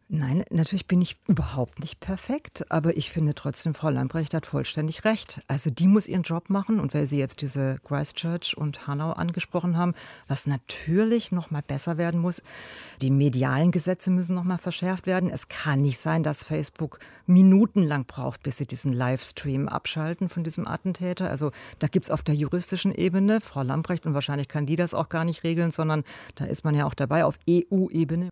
Nein, 0.07 0.45
natürlich 0.51 0.85
bin 0.85 1.01
ich 1.01 1.17
überhaupt 1.27 1.79
nicht 1.79 1.99
perfekt, 1.99 2.63
aber 2.69 2.95
ich 2.95 3.09
finde 3.09 3.33
trotzdem, 3.33 3.73
Frau 3.73 3.89
Lambrecht 3.89 4.35
hat 4.35 4.45
vollständig 4.45 5.03
recht. 5.03 5.41
Also 5.47 5.71
die 5.71 5.87
muss 5.87 6.07
ihren 6.07 6.21
Job 6.21 6.51
machen 6.51 6.79
und 6.79 6.93
weil 6.93 7.07
Sie 7.07 7.17
jetzt 7.17 7.41
diese 7.41 7.77
Christchurch 7.83 8.55
und 8.55 8.85
Hanau 8.85 9.13
angesprochen 9.13 9.77
haben, 9.77 9.95
was 10.27 10.45
natürlich 10.45 11.31
noch 11.31 11.49
mal 11.49 11.63
besser 11.63 11.97
werden 11.97 12.21
muss, 12.21 12.43
die 13.01 13.09
medialen 13.09 13.71
Gesetze 13.71 14.11
müssen 14.11 14.35
noch 14.35 14.43
mal 14.43 14.59
verschärft 14.59 15.07
werden. 15.07 15.31
Es 15.31 15.47
kann 15.47 15.81
nicht 15.81 15.97
sein, 15.97 16.21
dass 16.21 16.43
Facebook 16.43 16.99
minutenlang 17.25 18.05
braucht, 18.05 18.43
bis 18.43 18.57
sie 18.57 18.67
diesen 18.67 18.93
Livestream 18.93 19.67
abschalten 19.67 20.29
von 20.29 20.43
diesem 20.43 20.67
Attentäter. 20.67 21.31
Also 21.31 21.51
da 21.79 21.87
gibt 21.87 22.05
es 22.05 22.11
auf 22.11 22.21
der 22.21 22.35
juristischen 22.35 22.93
Ebene, 22.93 23.41
Frau 23.41 23.63
Lambrecht, 23.63 24.05
und 24.05 24.13
wahrscheinlich 24.13 24.49
kann 24.49 24.67
die 24.67 24.75
das 24.75 24.93
auch 24.93 25.09
gar 25.09 25.25
nicht 25.25 25.43
regeln, 25.43 25.71
sondern 25.71 26.03
da 26.35 26.45
ist 26.45 26.63
man 26.63 26.75
ja 26.75 26.85
auch 26.85 26.93
dabei 26.93 27.25
auf 27.25 27.39
EU-Ebene 27.49 28.29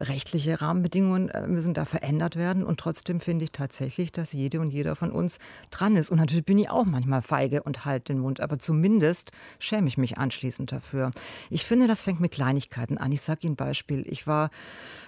rechtliche 0.00 0.60
Rahmenbedingungen 0.60 1.28
äh, 1.28 1.46
müssen 1.46 1.74
da 1.74 1.84
verändert 1.84 2.36
werden. 2.36 2.64
Und 2.64 2.80
trotzdem 2.80 3.20
finde 3.20 3.44
ich 3.44 3.52
tatsächlich, 3.52 4.12
dass 4.12 4.32
jede 4.32 4.60
und 4.60 4.70
jeder 4.70 4.96
von 4.96 5.10
uns 5.10 5.38
dran 5.70 5.96
ist. 5.96 6.10
Und 6.10 6.18
natürlich 6.18 6.44
bin 6.44 6.58
ich 6.58 6.70
auch 6.70 6.86
manchmal 6.86 7.22
feige 7.22 7.62
und 7.62 7.84
halte 7.84 8.12
den 8.12 8.20
Mund. 8.20 8.40
Aber 8.40 8.58
zumindest 8.58 9.32
schäme 9.58 9.88
ich 9.88 9.98
mich 9.98 10.18
anschließend 10.18 10.72
dafür. 10.72 11.10
Ich 11.50 11.66
finde, 11.66 11.86
das 11.86 12.02
fängt 12.02 12.20
mit 12.20 12.32
Kleinigkeiten 12.32 12.98
an. 12.98 13.12
Ich 13.12 13.22
sage 13.22 13.40
Ihnen 13.42 13.52
ein 13.52 13.56
Beispiel. 13.56 14.04
Ich 14.06 14.26
war 14.26 14.50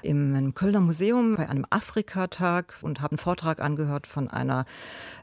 im 0.03 0.55
Kölner 0.55 0.81
Museum 0.81 1.37
bei 1.37 1.49
einem 1.49 1.67
Afrikatag 1.71 2.77
und 2.83 3.01
habe 3.01 3.13
einen 3.13 3.19
Vortrag 3.19 3.61
angehört 3.61 4.07
von 4.07 4.29
einer 4.29 4.67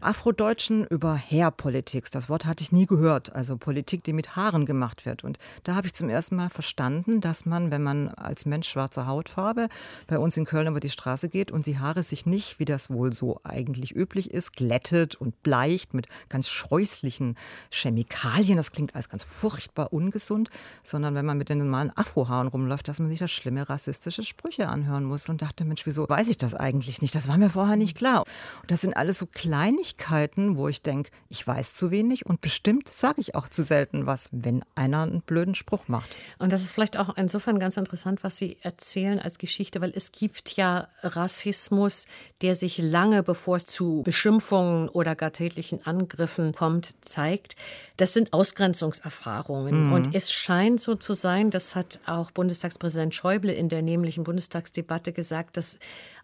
Afrodeutschen 0.01 0.85
über 0.85 1.15
Hairpolitics. 1.15 2.09
Das 2.09 2.29
Wort 2.29 2.45
hatte 2.45 2.63
ich 2.63 2.71
nie 2.71 2.85
gehört. 2.85 3.35
Also 3.35 3.57
Politik, 3.57 4.03
die 4.03 4.13
mit 4.13 4.35
Haaren 4.35 4.65
gemacht 4.65 5.05
wird. 5.05 5.23
Und 5.23 5.38
da 5.63 5.75
habe 5.75 5.88
ich 5.88 5.93
zum 5.93 6.09
ersten 6.09 6.35
Mal 6.35 6.49
verstanden, 6.49 7.21
dass 7.21 7.45
man, 7.45 7.71
wenn 7.71 7.83
man 7.83 8.09
als 8.09 8.45
Mensch 8.45 8.69
schwarze 8.69 9.05
Hautfarbe 9.05 9.58
habe, 9.59 9.73
bei 10.07 10.17
uns 10.17 10.37
in 10.37 10.45
Köln 10.45 10.67
über 10.67 10.79
die 10.79 10.89
Straße 10.89 11.29
geht 11.29 11.51
und 11.51 11.65
die 11.65 11.79
Haare 11.79 12.03
sich 12.03 12.25
nicht, 12.25 12.59
wie 12.59 12.65
das 12.65 12.89
wohl 12.89 13.13
so 13.13 13.39
eigentlich 13.43 13.95
üblich 13.95 14.31
ist, 14.31 14.53
glättet 14.53 15.15
und 15.15 15.41
bleicht 15.43 15.93
mit 15.93 16.07
ganz 16.29 16.49
scheußlichen 16.49 17.35
Chemikalien. 17.71 18.57
Das 18.57 18.71
klingt 18.71 18.95
alles 18.95 19.09
ganz 19.09 19.23
furchtbar 19.23 19.93
ungesund, 19.93 20.49
sondern 20.83 21.15
wenn 21.15 21.25
man 21.25 21.37
mit 21.37 21.49
den 21.49 21.59
normalen 21.59 21.91
Afrohaaren 21.95 22.47
rumläuft, 22.47 22.87
dass 22.87 22.99
man 22.99 23.09
sich 23.09 23.19
das 23.19 23.31
schlimme 23.31 23.69
rassistische 23.69 24.23
Sprüche 24.23 24.67
anhören 24.67 25.03
muss 25.03 25.29
und 25.29 25.41
dachte, 25.41 25.65
Mensch, 25.65 25.85
wieso 25.85 26.07
weiß 26.07 26.27
ich 26.29 26.37
das 26.37 26.53
eigentlich 26.53 27.01
nicht? 27.01 27.15
Das 27.15 27.27
war 27.27 27.37
mir 27.37 27.49
vorher 27.49 27.75
nicht 27.75 27.97
klar. 27.97 28.23
Und 28.61 28.71
das 28.71 28.81
sind 28.81 28.95
alles 28.95 29.19
so 29.19 29.25
Kleinigkeiten, 29.25 30.57
wo 30.57 30.67
ich 30.67 30.81
denke, 30.81 31.11
ich 31.29 31.45
weiß 31.45 31.75
zu 31.75 31.91
wenig 31.91 32.25
und 32.25 32.41
bestimmt 32.41 32.87
sage 32.87 33.21
ich 33.21 33.35
auch 33.35 33.49
zu 33.49 33.63
selten 33.63 34.05
was, 34.05 34.29
wenn 34.31 34.63
einer 34.75 35.03
einen 35.03 35.21
blöden 35.21 35.55
Spruch 35.55 35.87
macht. 35.87 36.15
Und 36.37 36.53
das 36.53 36.61
ist 36.61 36.71
vielleicht 36.71 36.97
auch 36.97 37.15
insofern 37.17 37.59
ganz 37.59 37.77
interessant, 37.77 38.23
was 38.23 38.37
Sie 38.37 38.57
erzählen 38.61 39.19
als 39.19 39.37
Geschichte, 39.39 39.81
weil 39.81 39.91
es 39.96 40.12
gibt 40.12 40.55
ja 40.55 40.88
Rassismus, 41.01 42.05
der 42.41 42.53
sich 42.53 42.77
lange 42.77 43.24
bevor 43.24 43.55
es 43.55 43.65
zu 43.65 44.03
Beschimpfungen 44.03 44.89
oder 44.89 45.15
gar 45.15 45.34
tätlichen 45.34 45.86
Angriffen 45.86 46.53
kommt, 46.53 47.03
zeigt. 47.03 47.55
Das 47.98 48.13
sind 48.13 48.34
Ausgrenzungserfahrungen. 48.34 49.88
Mhm. 49.88 49.93
Und 49.93 50.15
es 50.15 50.31
scheint 50.31 50.79
so 50.79 50.93
zu 50.96 51.13
sein, 51.13 51.50
das 51.50 51.75
hat 51.75 52.00
auch 52.05 52.29
Bundestagspräsident 52.31 53.15
Schäuble 53.15 53.51
in 53.51 53.69
der 53.69 53.81
nämlichen 53.81 54.24
Bundestagsdebatte 54.24 55.12
gesagt, 55.12 55.58
dass 55.58 55.79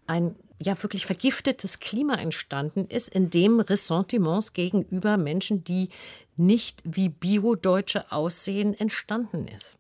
ein 0.08 0.36
ja 0.60 0.82
wirklich 0.82 1.06
vergiftetes 1.06 1.80
Klima 1.80 2.16
entstanden 2.16 2.86
ist, 2.88 3.10
in 3.10 3.30
dem 3.30 3.60
Ressentiments 3.60 4.54
gegenüber 4.54 5.18
Menschen, 5.18 5.64
die 5.64 5.90
nicht 6.38 6.82
wie 6.86 7.10
Bio-Deutsche 7.10 8.12
aussehen, 8.12 8.74
entstanden 8.74 9.48
ist. 9.48 9.78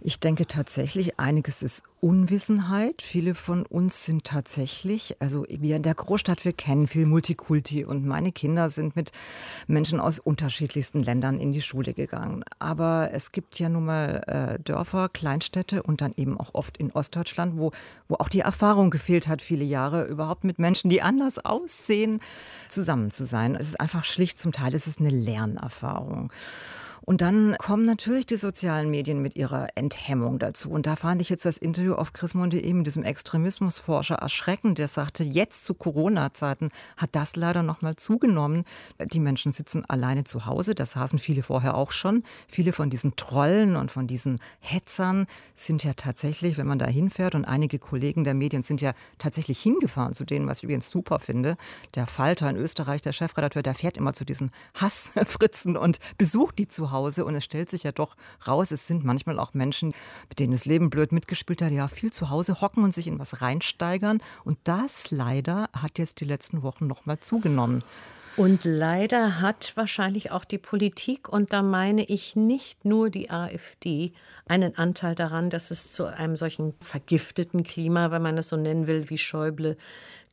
Ich 0.00 0.20
denke 0.20 0.46
tatsächlich, 0.46 1.18
einiges 1.18 1.62
ist 1.62 1.82
Unwissenheit. 2.00 3.02
Viele 3.02 3.34
von 3.34 3.64
uns 3.64 4.04
sind 4.04 4.24
tatsächlich, 4.24 5.16
also 5.20 5.44
wir 5.48 5.76
in 5.76 5.82
der 5.82 5.94
Großstadt, 5.94 6.44
wir 6.44 6.52
kennen 6.52 6.86
viel 6.86 7.06
Multikulti 7.06 7.84
und 7.84 8.06
meine 8.06 8.30
Kinder 8.30 8.68
sind 8.70 8.94
mit 8.94 9.12
Menschen 9.66 9.98
aus 9.98 10.18
unterschiedlichsten 10.18 11.02
Ländern 11.02 11.40
in 11.40 11.52
die 11.52 11.62
Schule 11.62 11.94
gegangen. 11.94 12.44
Aber 12.58 13.10
es 13.12 13.32
gibt 13.32 13.58
ja 13.58 13.68
nun 13.68 13.86
mal 13.86 14.22
äh, 14.26 14.62
Dörfer, 14.62 15.08
Kleinstädte 15.08 15.82
und 15.82 16.00
dann 16.00 16.12
eben 16.16 16.38
auch 16.38 16.50
oft 16.52 16.76
in 16.76 16.92
Ostdeutschland, 16.92 17.56
wo, 17.56 17.72
wo 18.08 18.16
auch 18.16 18.28
die 18.28 18.40
Erfahrung 18.40 18.90
gefehlt 18.90 19.26
hat, 19.26 19.42
viele 19.42 19.64
Jahre 19.64 20.04
überhaupt 20.04 20.44
mit 20.44 20.58
Menschen, 20.58 20.90
die 20.90 21.02
anders 21.02 21.44
aussehen, 21.44 22.20
zusammen 22.68 23.10
zu 23.10 23.24
sein. 23.24 23.56
Es 23.56 23.68
ist 23.68 23.80
einfach 23.80 24.04
schlicht 24.04 24.38
zum 24.38 24.52
Teil, 24.52 24.74
es 24.74 24.86
ist 24.86 25.00
eine 25.00 25.10
Lernerfahrung. 25.10 26.30
Und 27.08 27.20
dann 27.20 27.56
kommen 27.58 27.84
natürlich 27.84 28.26
die 28.26 28.36
sozialen 28.36 28.90
Medien 28.90 29.22
mit 29.22 29.36
ihrer 29.36 29.68
Enthemmung 29.76 30.40
dazu. 30.40 30.70
Und 30.70 30.88
da 30.88 30.96
fand 30.96 31.22
ich 31.22 31.28
jetzt 31.28 31.44
das 31.44 31.56
Interview 31.56 31.94
auf 31.94 32.12
chrismon.de 32.12 32.72
mit 32.72 32.84
diesem 32.84 33.04
Extremismusforscher 33.04 34.16
erschreckend. 34.16 34.78
Der 34.78 34.88
sagte, 34.88 35.22
jetzt 35.22 35.64
zu 35.64 35.74
Corona-Zeiten 35.74 36.70
hat 36.96 37.10
das 37.12 37.36
leider 37.36 37.62
noch 37.62 37.80
mal 37.80 37.94
zugenommen. 37.94 38.64
Die 38.98 39.20
Menschen 39.20 39.52
sitzen 39.52 39.84
alleine 39.84 40.24
zu 40.24 40.46
Hause. 40.46 40.74
Das 40.74 40.90
saßen 40.90 41.20
viele 41.20 41.44
vorher 41.44 41.76
auch 41.76 41.92
schon. 41.92 42.24
Viele 42.48 42.72
von 42.72 42.90
diesen 42.90 43.14
Trollen 43.14 43.76
und 43.76 43.92
von 43.92 44.08
diesen 44.08 44.40
Hetzern 44.58 45.28
sind 45.54 45.84
ja 45.84 45.94
tatsächlich, 45.94 46.58
wenn 46.58 46.66
man 46.66 46.80
da 46.80 46.86
hinfährt 46.86 47.36
und 47.36 47.44
einige 47.44 47.78
Kollegen 47.78 48.24
der 48.24 48.34
Medien 48.34 48.64
sind 48.64 48.80
ja 48.80 48.94
tatsächlich 49.18 49.60
hingefahren 49.62 50.12
zu 50.12 50.24
denen, 50.24 50.48
was 50.48 50.58
ich 50.58 50.64
übrigens 50.64 50.90
super 50.90 51.20
finde. 51.20 51.56
Der 51.94 52.08
Falter 52.08 52.50
in 52.50 52.56
Österreich, 52.56 53.00
der 53.00 53.12
Chefredakteur, 53.12 53.62
der 53.62 53.76
fährt 53.76 53.96
immer 53.96 54.12
zu 54.12 54.24
diesen 54.24 54.50
Hassfritzen 54.74 55.76
und 55.76 56.00
besucht 56.18 56.58
die 56.58 56.66
zu 56.66 56.90
Hause. 56.90 56.95
Hause. 56.96 57.24
Und 57.24 57.34
es 57.34 57.44
stellt 57.44 57.70
sich 57.70 57.82
ja 57.82 57.92
doch 57.92 58.16
raus, 58.46 58.70
es 58.70 58.86
sind 58.86 59.04
manchmal 59.04 59.38
auch 59.38 59.54
Menschen, 59.54 59.94
mit 60.28 60.38
denen 60.38 60.52
das 60.52 60.64
Leben 60.64 60.90
blöd 60.90 61.12
mitgespielt 61.12 61.62
hat, 61.62 61.70
die 61.70 61.76
ja 61.76 61.88
viel 61.88 62.12
zu 62.12 62.30
Hause 62.30 62.60
hocken 62.60 62.82
und 62.82 62.94
sich 62.94 63.06
in 63.06 63.18
was 63.18 63.42
reinsteigern. 63.42 64.20
Und 64.44 64.58
das 64.64 65.10
leider 65.10 65.68
hat 65.72 65.98
jetzt 65.98 66.20
die 66.20 66.24
letzten 66.24 66.62
Wochen 66.62 66.86
noch 66.86 67.06
mal 67.06 67.20
zugenommen. 67.20 67.84
Und 68.36 68.64
leider 68.64 69.40
hat 69.40 69.72
wahrscheinlich 69.76 70.30
auch 70.30 70.44
die 70.44 70.58
Politik, 70.58 71.26
und 71.26 71.54
da 71.54 71.62
meine 71.62 72.04
ich 72.04 72.36
nicht 72.36 72.84
nur 72.84 73.08
die 73.08 73.30
AfD, 73.30 74.12
einen 74.46 74.76
Anteil 74.76 75.14
daran, 75.14 75.48
dass 75.48 75.70
es 75.70 75.92
zu 75.92 76.04
einem 76.04 76.36
solchen 76.36 76.74
vergifteten 76.80 77.62
Klima, 77.62 78.10
wenn 78.10 78.20
man 78.20 78.36
es 78.36 78.50
so 78.50 78.58
nennen 78.58 78.86
will, 78.86 79.08
wie 79.08 79.16
Schäuble 79.16 79.78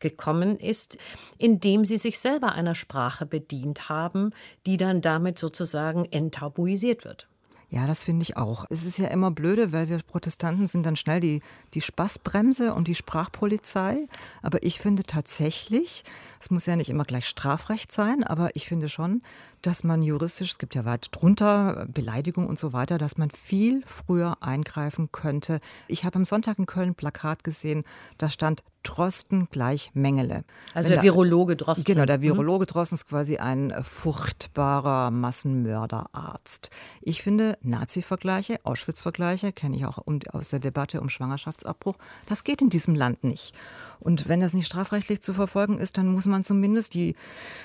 gekommen 0.03 0.57
ist, 0.57 0.99
indem 1.39 1.83
sie 1.85 1.97
sich 1.97 2.19
selber 2.19 2.51
einer 2.51 2.75
Sprache 2.75 3.25
bedient 3.25 3.89
haben, 3.89 4.29
die 4.67 4.77
dann 4.77 5.01
damit 5.01 5.39
sozusagen 5.39 6.05
enttabuisiert 6.05 7.05
wird. 7.05 7.27
Ja, 7.73 7.87
das 7.87 8.03
finde 8.03 8.21
ich 8.21 8.37
auch. 8.37 8.65
Es 8.69 8.85
ist 8.85 8.99
ja 8.99 9.07
immer 9.07 9.31
blöde, 9.31 9.71
weil 9.71 9.89
wir 9.89 9.97
Protestanten 9.97 10.67
sind 10.67 10.85
dann 10.85 10.95
schnell 10.95 11.19
die, 11.19 11.41
die 11.73 11.81
Spaßbremse 11.81 12.71
und 12.71 12.87
die 12.87 12.93
Sprachpolizei. 12.93 14.07
Aber 14.43 14.61
ich 14.61 14.77
finde 14.77 15.01
tatsächlich, 15.01 16.03
es 16.39 16.51
muss 16.51 16.67
ja 16.67 16.75
nicht 16.75 16.91
immer 16.91 17.03
gleich 17.03 17.25
Strafrecht 17.25 17.91
sein, 17.91 18.23
aber 18.23 18.55
ich 18.55 18.67
finde 18.67 18.89
schon, 18.89 19.23
dass 19.63 19.83
man 19.83 20.03
juristisch, 20.03 20.51
es 20.51 20.57
gibt 20.57 20.75
ja 20.75 20.85
weit 20.85 21.07
drunter, 21.11 21.87
Beleidigung 21.87 22.47
und 22.47 22.59
so 22.59 22.73
weiter, 22.73 22.97
dass 22.97 23.17
man 23.17 23.31
viel 23.31 23.81
früher 23.85 24.37
eingreifen 24.41 25.11
könnte. 25.11 25.59
Ich 25.87 26.03
habe 26.05 26.17
am 26.17 26.25
Sonntag 26.25 26.59
in 26.59 26.65
Köln 26.65 26.89
ein 26.89 26.95
Plakat 26.95 27.43
gesehen, 27.43 27.83
da 28.17 28.29
stand 28.29 28.63
Drosten 28.83 29.47
gleich 29.49 29.91
Mengele. 29.93 30.43
Also 30.73 30.89
der, 30.89 30.97
der 30.97 31.03
Virologe 31.03 31.55
Drosten. 31.55 31.85
Genau, 31.85 32.05
der 32.05 32.17
mhm. 32.17 32.23
Virologe 32.23 32.65
Drosten 32.65 32.95
ist 32.95 33.07
quasi 33.07 33.37
ein 33.37 33.71
äh, 33.71 33.83
furchtbarer 33.83 35.09
Massenmörderarzt. 35.09 36.69
Ich 37.01 37.23
finde 37.23 37.57
Nazi-Vergleiche, 37.61 38.59
Auschwitz-Vergleiche, 38.63 39.53
kenne 39.53 39.77
ich 39.77 39.85
auch 39.85 39.99
aus 40.33 40.49
der 40.49 40.59
Debatte 40.59 40.99
um 40.99 41.09
Schwangerschaftsabbruch, 41.09 41.95
das 42.27 42.43
geht 42.43 42.61
in 42.61 42.69
diesem 42.69 42.95
Land 42.95 43.23
nicht. 43.23 43.55
Und 44.03 44.27
wenn 44.27 44.41
das 44.41 44.53
nicht 44.53 44.65
strafrechtlich 44.65 45.21
zu 45.21 45.33
verfolgen 45.33 45.79
ist, 45.79 45.97
dann 45.97 46.07
muss 46.07 46.25
man 46.25 46.43
zumindest 46.43 46.93
die, 46.93 47.15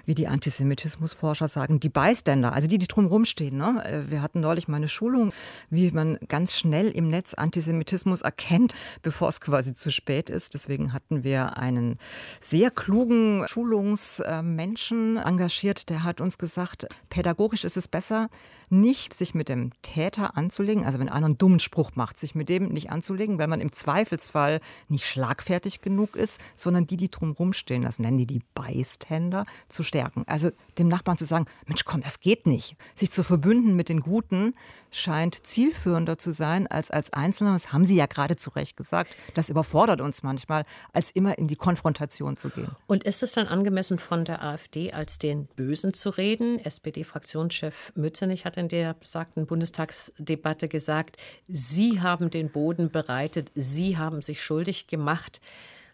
wie 0.07 0.15
die 0.15 0.29
Antisemitismusforscher 0.29 1.49
sagen, 1.49 1.81
die 1.81 1.89
Beiständer, 1.89 2.53
also 2.53 2.69
die, 2.69 2.79
die 2.79 2.87
drumherum 2.87 3.25
stehen. 3.25 3.59
Ne? 3.59 3.85
Äh, 3.85 4.11
wir 4.11 4.23
hatten 4.23 4.41
neulich 4.41 4.69
mal 4.69 4.77
eine 4.77 4.89
Schulung, 4.89 5.33
wie 5.71 5.91
man 5.91 6.19
ganz 6.29 6.57
schnell 6.57 6.91
im 6.91 7.11
Netz 7.11 7.35
Antisemitismus 7.35 8.23
erkennt, 8.23 8.75
bevor 9.03 9.29
es 9.29 9.41
quasi 9.41 9.75
zu 9.75 9.91
spät 9.91 10.31
ist. 10.31 10.55
Deswegen 10.55 10.93
hatten 10.93 11.25
wir 11.25 11.59
einen 11.59 11.99
sehr 12.41 12.71
klugen 12.71 13.45
Schulungsmenschen 13.49 15.17
engagiert, 15.17 15.89
der 15.89 16.05
hat 16.05 16.21
uns 16.21 16.39
gesagt, 16.39 16.87
pädagogisch 17.11 17.65
ist 17.65 17.77
es 17.77 17.89
besser, 17.89 18.29
nicht 18.71 19.15
sich 19.15 19.35
mit 19.35 19.49
dem 19.49 19.73
Täter 19.83 20.37
anzulegen, 20.37 20.85
also 20.85 20.99
wenn 20.99 21.09
einer 21.09 21.27
einen 21.27 21.39
dummen 21.39 21.61
Spruch 21.61 21.93
macht, 21.95 22.19
sich 22.19 22.35
mit 22.35 22.49
dem 22.49 22.69
nicht 22.69 22.91
anzulegen, 22.91 23.39
weil 23.39 23.49
man 23.49 23.61
im 23.61 23.73
Zweifelsfall 23.73 24.61
nicht 24.89 25.07
schlagfertig 25.07 25.81
genug 25.81 26.17
ist, 26.17 26.28
sondern 26.55 26.87
die, 26.87 26.99
die 26.99 27.11
drumherum 27.11 27.55
stehen, 27.55 27.83
das 27.83 27.99
nennen 27.99 28.19
die 28.19 28.27
die 28.27 28.43
Bystander, 28.55 29.47
zu 29.71 29.83
stärken. 29.83 30.25
Also 30.27 30.51
dem 30.77 30.89
Nachbarn 30.89 31.17
zu 31.17 31.25
sagen, 31.25 31.47
Mensch, 31.67 31.85
komm, 31.87 32.03
das 32.03 32.21
geht 32.21 32.47
nicht. 32.47 32.77
Sich 32.95 33.11
zu 33.11 33.23
verbünden 33.25 33.75
mit 33.75 33.89
den 33.89 34.01
Guten 34.01 34.55
scheint 34.91 35.47
zielführender 35.47 36.19
zu 36.19 36.33
sein 36.33 36.67
als 36.67 36.91
als 36.91 37.13
Einzelner. 37.13 37.53
Das 37.53 37.73
haben 37.73 37.85
Sie 37.85 37.97
ja 37.97 38.07
gerade 38.07 38.37
zu 38.37 38.51
Recht 38.51 38.77
gesagt. 38.77 39.17
Das 39.35 39.49
überfordert 39.49 40.01
uns 40.01 40.23
manchmal, 40.23 40.65
als 40.93 41.11
immer 41.11 41.39
in 41.39 41.47
die 41.49 41.57
Konfrontation 41.57 42.37
zu 42.37 42.51
gehen. 42.51 42.71
Und 42.87 43.05
ist 43.05 43.23
es 43.23 43.33
dann 43.33 43.47
angemessen 43.47 43.99
von 43.99 44.25
der 44.25 44.43
AfD 44.43 44.93
als 44.93 45.19
den 45.19 45.47
Bösen 45.57 45.95
zu 45.95 46.11
reden? 46.11 46.59
SPD-Fraktionschef 46.59 47.93
Mützenich 47.95 48.45
hat 48.45 48.57
in 48.57 48.69
der 48.69 48.95
besagten 48.95 49.47
Bundestagsdebatte 49.47 50.69
gesagt, 50.69 51.17
Sie 51.47 52.01
haben 52.01 52.31
den 52.31 52.51
Boden 52.51 52.91
bereitet, 52.91 53.51
Sie 53.55 53.97
haben 53.97 54.23
sich 54.23 54.43
schuldig 54.43 54.87
gemacht. 54.87 55.41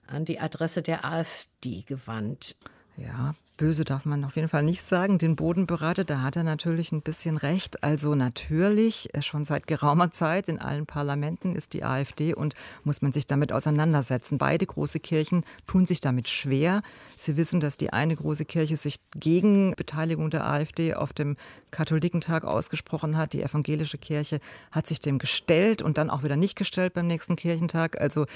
An 0.07 0.25
die 0.25 0.41
Adresse 0.41 0.83
der 0.83 1.05
AfD 1.05 1.83
gewandt. 1.83 2.57
Ja, 2.97 3.35
böse 3.57 3.85
darf 3.85 4.05
man 4.05 4.25
auf 4.25 4.35
jeden 4.35 4.49
Fall 4.49 4.65
nicht 4.65 4.83
sagen, 4.83 5.19
den 5.19 5.37
Bodenberater, 5.37 6.03
da 6.03 6.23
hat 6.23 6.35
er 6.35 6.43
natürlich 6.43 6.91
ein 6.91 7.03
bisschen 7.03 7.37
recht. 7.37 7.85
Also 7.85 8.17
natürlich, 8.17 9.15
äh, 9.15 9.23
schon 9.23 9.45
seit 9.45 9.69
geraumer 9.69 10.11
Zeit 10.11 10.49
in 10.49 10.59
allen 10.59 10.87
Parlamenten 10.87 11.55
ist 11.55 11.73
die 11.73 11.85
AfD 11.85 12.35
und 12.35 12.55
muss 12.83 13.01
man 13.01 13.13
sich 13.13 13.27
damit 13.27 13.53
auseinandersetzen. 13.53 14.39
Beide 14.39 14.67
große 14.67 14.99
Kirchen 14.99 15.45
tun 15.69 15.87
sich 15.87 16.01
damit 16.01 16.29
schwer. 16.29 16.83
Sie 17.17 17.37
wissen, 17.37 17.61
dass 17.61 17.77
die 17.77 17.93
eine 17.93 18.17
große 18.17 18.45
Kirche 18.45 18.77
sich 18.77 18.97
gegen 19.15 19.75
Beteiligung 19.77 20.31
der 20.31 20.47
AfD 20.47 20.95
auf 20.95 21.13
dem 21.13 21.37
Katholikentag 21.71 22.45
ausgesprochen 22.45 23.17
hat. 23.17 23.35
Die 23.35 23.43
evangelische 23.43 23.99
Kirche 23.99 24.41
hat 24.73 24.89
sich 24.89 24.99
dem 24.99 25.19
gestellt 25.19 25.81
und 25.81 25.97
dann 25.97 26.11
auch 26.11 26.25
wieder 26.25 26.37
nicht 26.37 26.57
gestellt 26.57 26.95
beim 26.95 27.07
nächsten 27.07 27.37
Kirchentag. 27.37 28.01
Also 28.01 28.27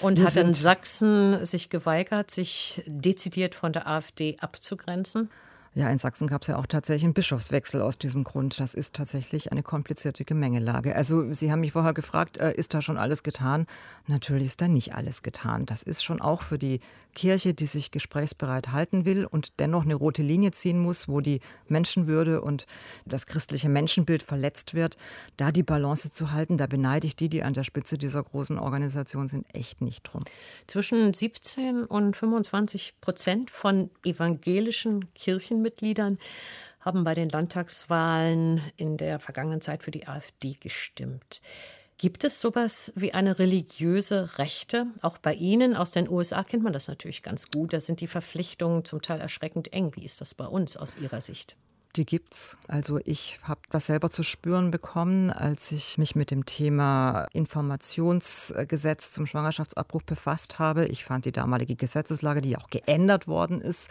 und 0.00 0.18
hat 0.18 0.36
in 0.36 0.54
Sachsen 0.54 1.44
sich 1.44 1.68
geweigert, 1.68 2.30
sich 2.30 2.82
dezidiert 2.86 3.54
von 3.54 3.74
der 3.74 3.86
AfD 3.86 4.38
abzuwenden 4.38 4.61
abzugrenzen? 4.62 5.28
Ja, 5.74 5.88
in 5.88 5.96
Sachsen 5.96 6.26
gab 6.26 6.42
es 6.42 6.48
ja 6.48 6.58
auch 6.58 6.66
tatsächlich 6.66 7.04
einen 7.04 7.14
Bischofswechsel 7.14 7.80
aus 7.80 7.96
diesem 7.96 8.24
Grund. 8.24 8.60
Das 8.60 8.74
ist 8.74 8.94
tatsächlich 8.94 9.52
eine 9.52 9.62
komplizierte 9.62 10.22
Gemengelage. 10.24 10.94
Also 10.94 11.32
Sie 11.32 11.50
haben 11.50 11.60
mich 11.60 11.72
vorher 11.72 11.94
gefragt, 11.94 12.36
äh, 12.36 12.52
ist 12.52 12.74
da 12.74 12.82
schon 12.82 12.98
alles 12.98 13.22
getan? 13.22 13.66
Natürlich 14.06 14.46
ist 14.46 14.60
da 14.60 14.68
nicht 14.68 14.94
alles 14.94 15.22
getan. 15.22 15.64
Das 15.64 15.82
ist 15.82 16.04
schon 16.04 16.20
auch 16.20 16.42
für 16.42 16.58
die 16.58 16.80
Kirche, 17.14 17.54
die 17.54 17.66
sich 17.66 17.90
gesprächsbereit 17.90 18.72
halten 18.72 19.04
will 19.04 19.24
und 19.24 19.58
dennoch 19.60 19.84
eine 19.84 19.94
rote 19.94 20.22
Linie 20.22 20.50
ziehen 20.50 20.78
muss, 20.78 21.08
wo 21.08 21.20
die 21.20 21.40
Menschenwürde 21.68 22.40
und 22.40 22.66
das 23.06 23.26
christliche 23.26 23.68
Menschenbild 23.68 24.22
verletzt 24.22 24.74
wird, 24.74 24.96
da 25.36 25.52
die 25.52 25.62
Balance 25.62 26.10
zu 26.10 26.32
halten, 26.32 26.58
da 26.58 26.66
beneide 26.66 27.06
ich 27.06 27.16
die, 27.16 27.28
die 27.28 27.42
an 27.42 27.54
der 27.54 27.64
Spitze 27.64 27.98
dieser 27.98 28.22
großen 28.22 28.58
Organisation 28.58 29.28
sind, 29.28 29.46
echt 29.54 29.80
nicht 29.80 30.02
drum. 30.02 30.22
Zwischen 30.66 31.12
17 31.12 31.84
und 31.84 32.16
25 32.16 32.94
Prozent 33.00 33.50
von 33.50 33.90
evangelischen 34.04 35.12
Kirchenmitgliedern 35.62 36.18
haben 36.80 37.04
bei 37.04 37.14
den 37.14 37.28
Landtagswahlen 37.28 38.60
in 38.76 38.96
der 38.96 39.20
vergangenen 39.20 39.60
Zeit 39.60 39.82
für 39.82 39.92
die 39.92 40.08
AfD 40.08 40.56
gestimmt. 40.58 41.40
Gibt 41.98 42.24
es 42.24 42.40
sowas 42.40 42.92
wie 42.96 43.14
eine 43.14 43.38
religiöse 43.38 44.38
Rechte? 44.38 44.86
Auch 45.02 45.18
bei 45.18 45.34
Ihnen 45.34 45.76
aus 45.76 45.92
den 45.92 46.08
USA 46.08 46.42
kennt 46.42 46.64
man 46.64 46.72
das 46.72 46.88
natürlich 46.88 47.22
ganz 47.22 47.48
gut. 47.48 47.72
Da 47.72 47.78
sind 47.78 48.00
die 48.00 48.08
Verpflichtungen 48.08 48.84
zum 48.84 49.02
Teil 49.02 49.20
erschreckend 49.20 49.72
eng. 49.72 49.92
Wie 49.94 50.04
ist 50.04 50.20
das 50.20 50.34
bei 50.34 50.46
uns 50.46 50.76
aus 50.76 50.96
Ihrer 50.96 51.20
Sicht? 51.20 51.56
Die 51.96 52.06
gibt's. 52.06 52.56
Also 52.68 53.00
ich 53.04 53.38
habe 53.42 53.60
das 53.68 53.84
selber 53.84 54.08
zu 54.08 54.22
spüren 54.22 54.70
bekommen, 54.70 55.30
als 55.30 55.72
ich 55.72 55.98
mich 55.98 56.16
mit 56.16 56.30
dem 56.30 56.46
Thema 56.46 57.26
Informationsgesetz 57.34 59.12
zum 59.12 59.26
Schwangerschaftsabbruch 59.26 60.00
befasst 60.00 60.58
habe. 60.58 60.86
Ich 60.86 61.04
fand 61.04 61.26
die 61.26 61.32
damalige 61.32 61.76
Gesetzeslage, 61.76 62.40
die 62.40 62.56
auch 62.56 62.70
geändert 62.70 63.28
worden 63.28 63.60
ist, 63.60 63.90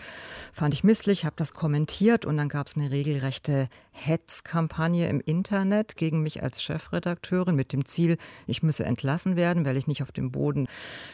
fand 0.51 0.73
ich 0.73 0.83
misslich, 0.83 1.25
habe 1.25 1.35
das 1.37 1.53
kommentiert 1.53 2.25
und 2.25 2.37
dann 2.37 2.49
gab 2.49 2.65
es 2.65 2.75
eine 2.75 2.89
regelrechte 2.89 3.69
Hetzkampagne 3.91 5.07
im 5.07 5.21
Internet 5.21 5.95
gegen 5.95 6.23
mich 6.23 6.41
als 6.41 6.63
Chefredakteurin 6.63 7.55
mit 7.55 7.71
dem 7.71 7.85
Ziel, 7.85 8.17
ich 8.47 8.63
müsse 8.63 8.83
entlassen 8.83 9.35
werden, 9.35 9.63
weil 9.63 9.77
ich 9.77 9.85
nicht 9.85 10.01
auf 10.01 10.11
dem 10.11 10.31
Boden 10.31 10.67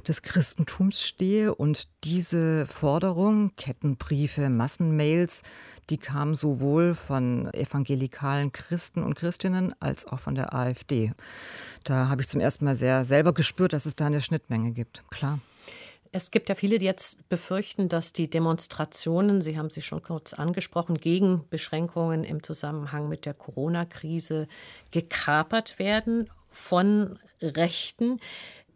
des 0.08 0.22
Christentums 0.22 1.04
stehe. 1.04 1.54
Und 1.54 1.90
diese 2.06 2.66
Forderung, 2.68 3.52
Kettenbriefe, 3.58 4.50
Massenmails, 4.50 5.42
die 5.90 5.98
kamen 5.98 6.36
sowohl 6.36 6.77
von 6.96 7.54
evangelikalen 7.54 8.52
Christen 8.52 9.04
und 9.04 9.16
Christinnen 9.16 9.74
als 9.80 10.06
auch 10.06 10.20
von 10.20 10.36
der 10.36 10.54
AfD. 10.54 11.14
Da 11.84 12.10
habe 12.10 12.22
ich 12.22 12.28
zum 12.28 12.42
ersten 12.42 12.66
Mal 12.66 12.76
sehr 12.76 13.04
selber 13.04 13.34
gespürt, 13.34 13.74
dass 13.74 13.86
es 13.86 13.96
da 13.96 14.08
eine 14.08 14.22
Schnittmenge 14.22 14.72
gibt. 14.72 15.04
Klar. 15.10 15.40
Es 16.12 16.32
gibt 16.32 16.50
ja 16.50 16.56
viele, 16.56 16.78
die 16.78 16.86
jetzt 16.86 17.30
befürchten, 17.30 17.90
dass 17.90 18.14
die 18.14 18.30
Demonstrationen, 18.30 19.42
Sie 19.42 19.58
haben 19.58 19.70
sie 19.70 19.82
schon 19.82 20.02
kurz 20.02 20.34
angesprochen, 20.34 20.96
gegen 20.96 21.44
Beschränkungen 21.50 22.24
im 22.24 22.44
Zusammenhang 22.44 23.10
mit 23.10 23.26
der 23.26 23.34
Corona-Krise 23.34 24.48
gekapert 24.92 25.80
werden 25.80 26.30
von 26.50 27.20
Rechten. 27.42 28.20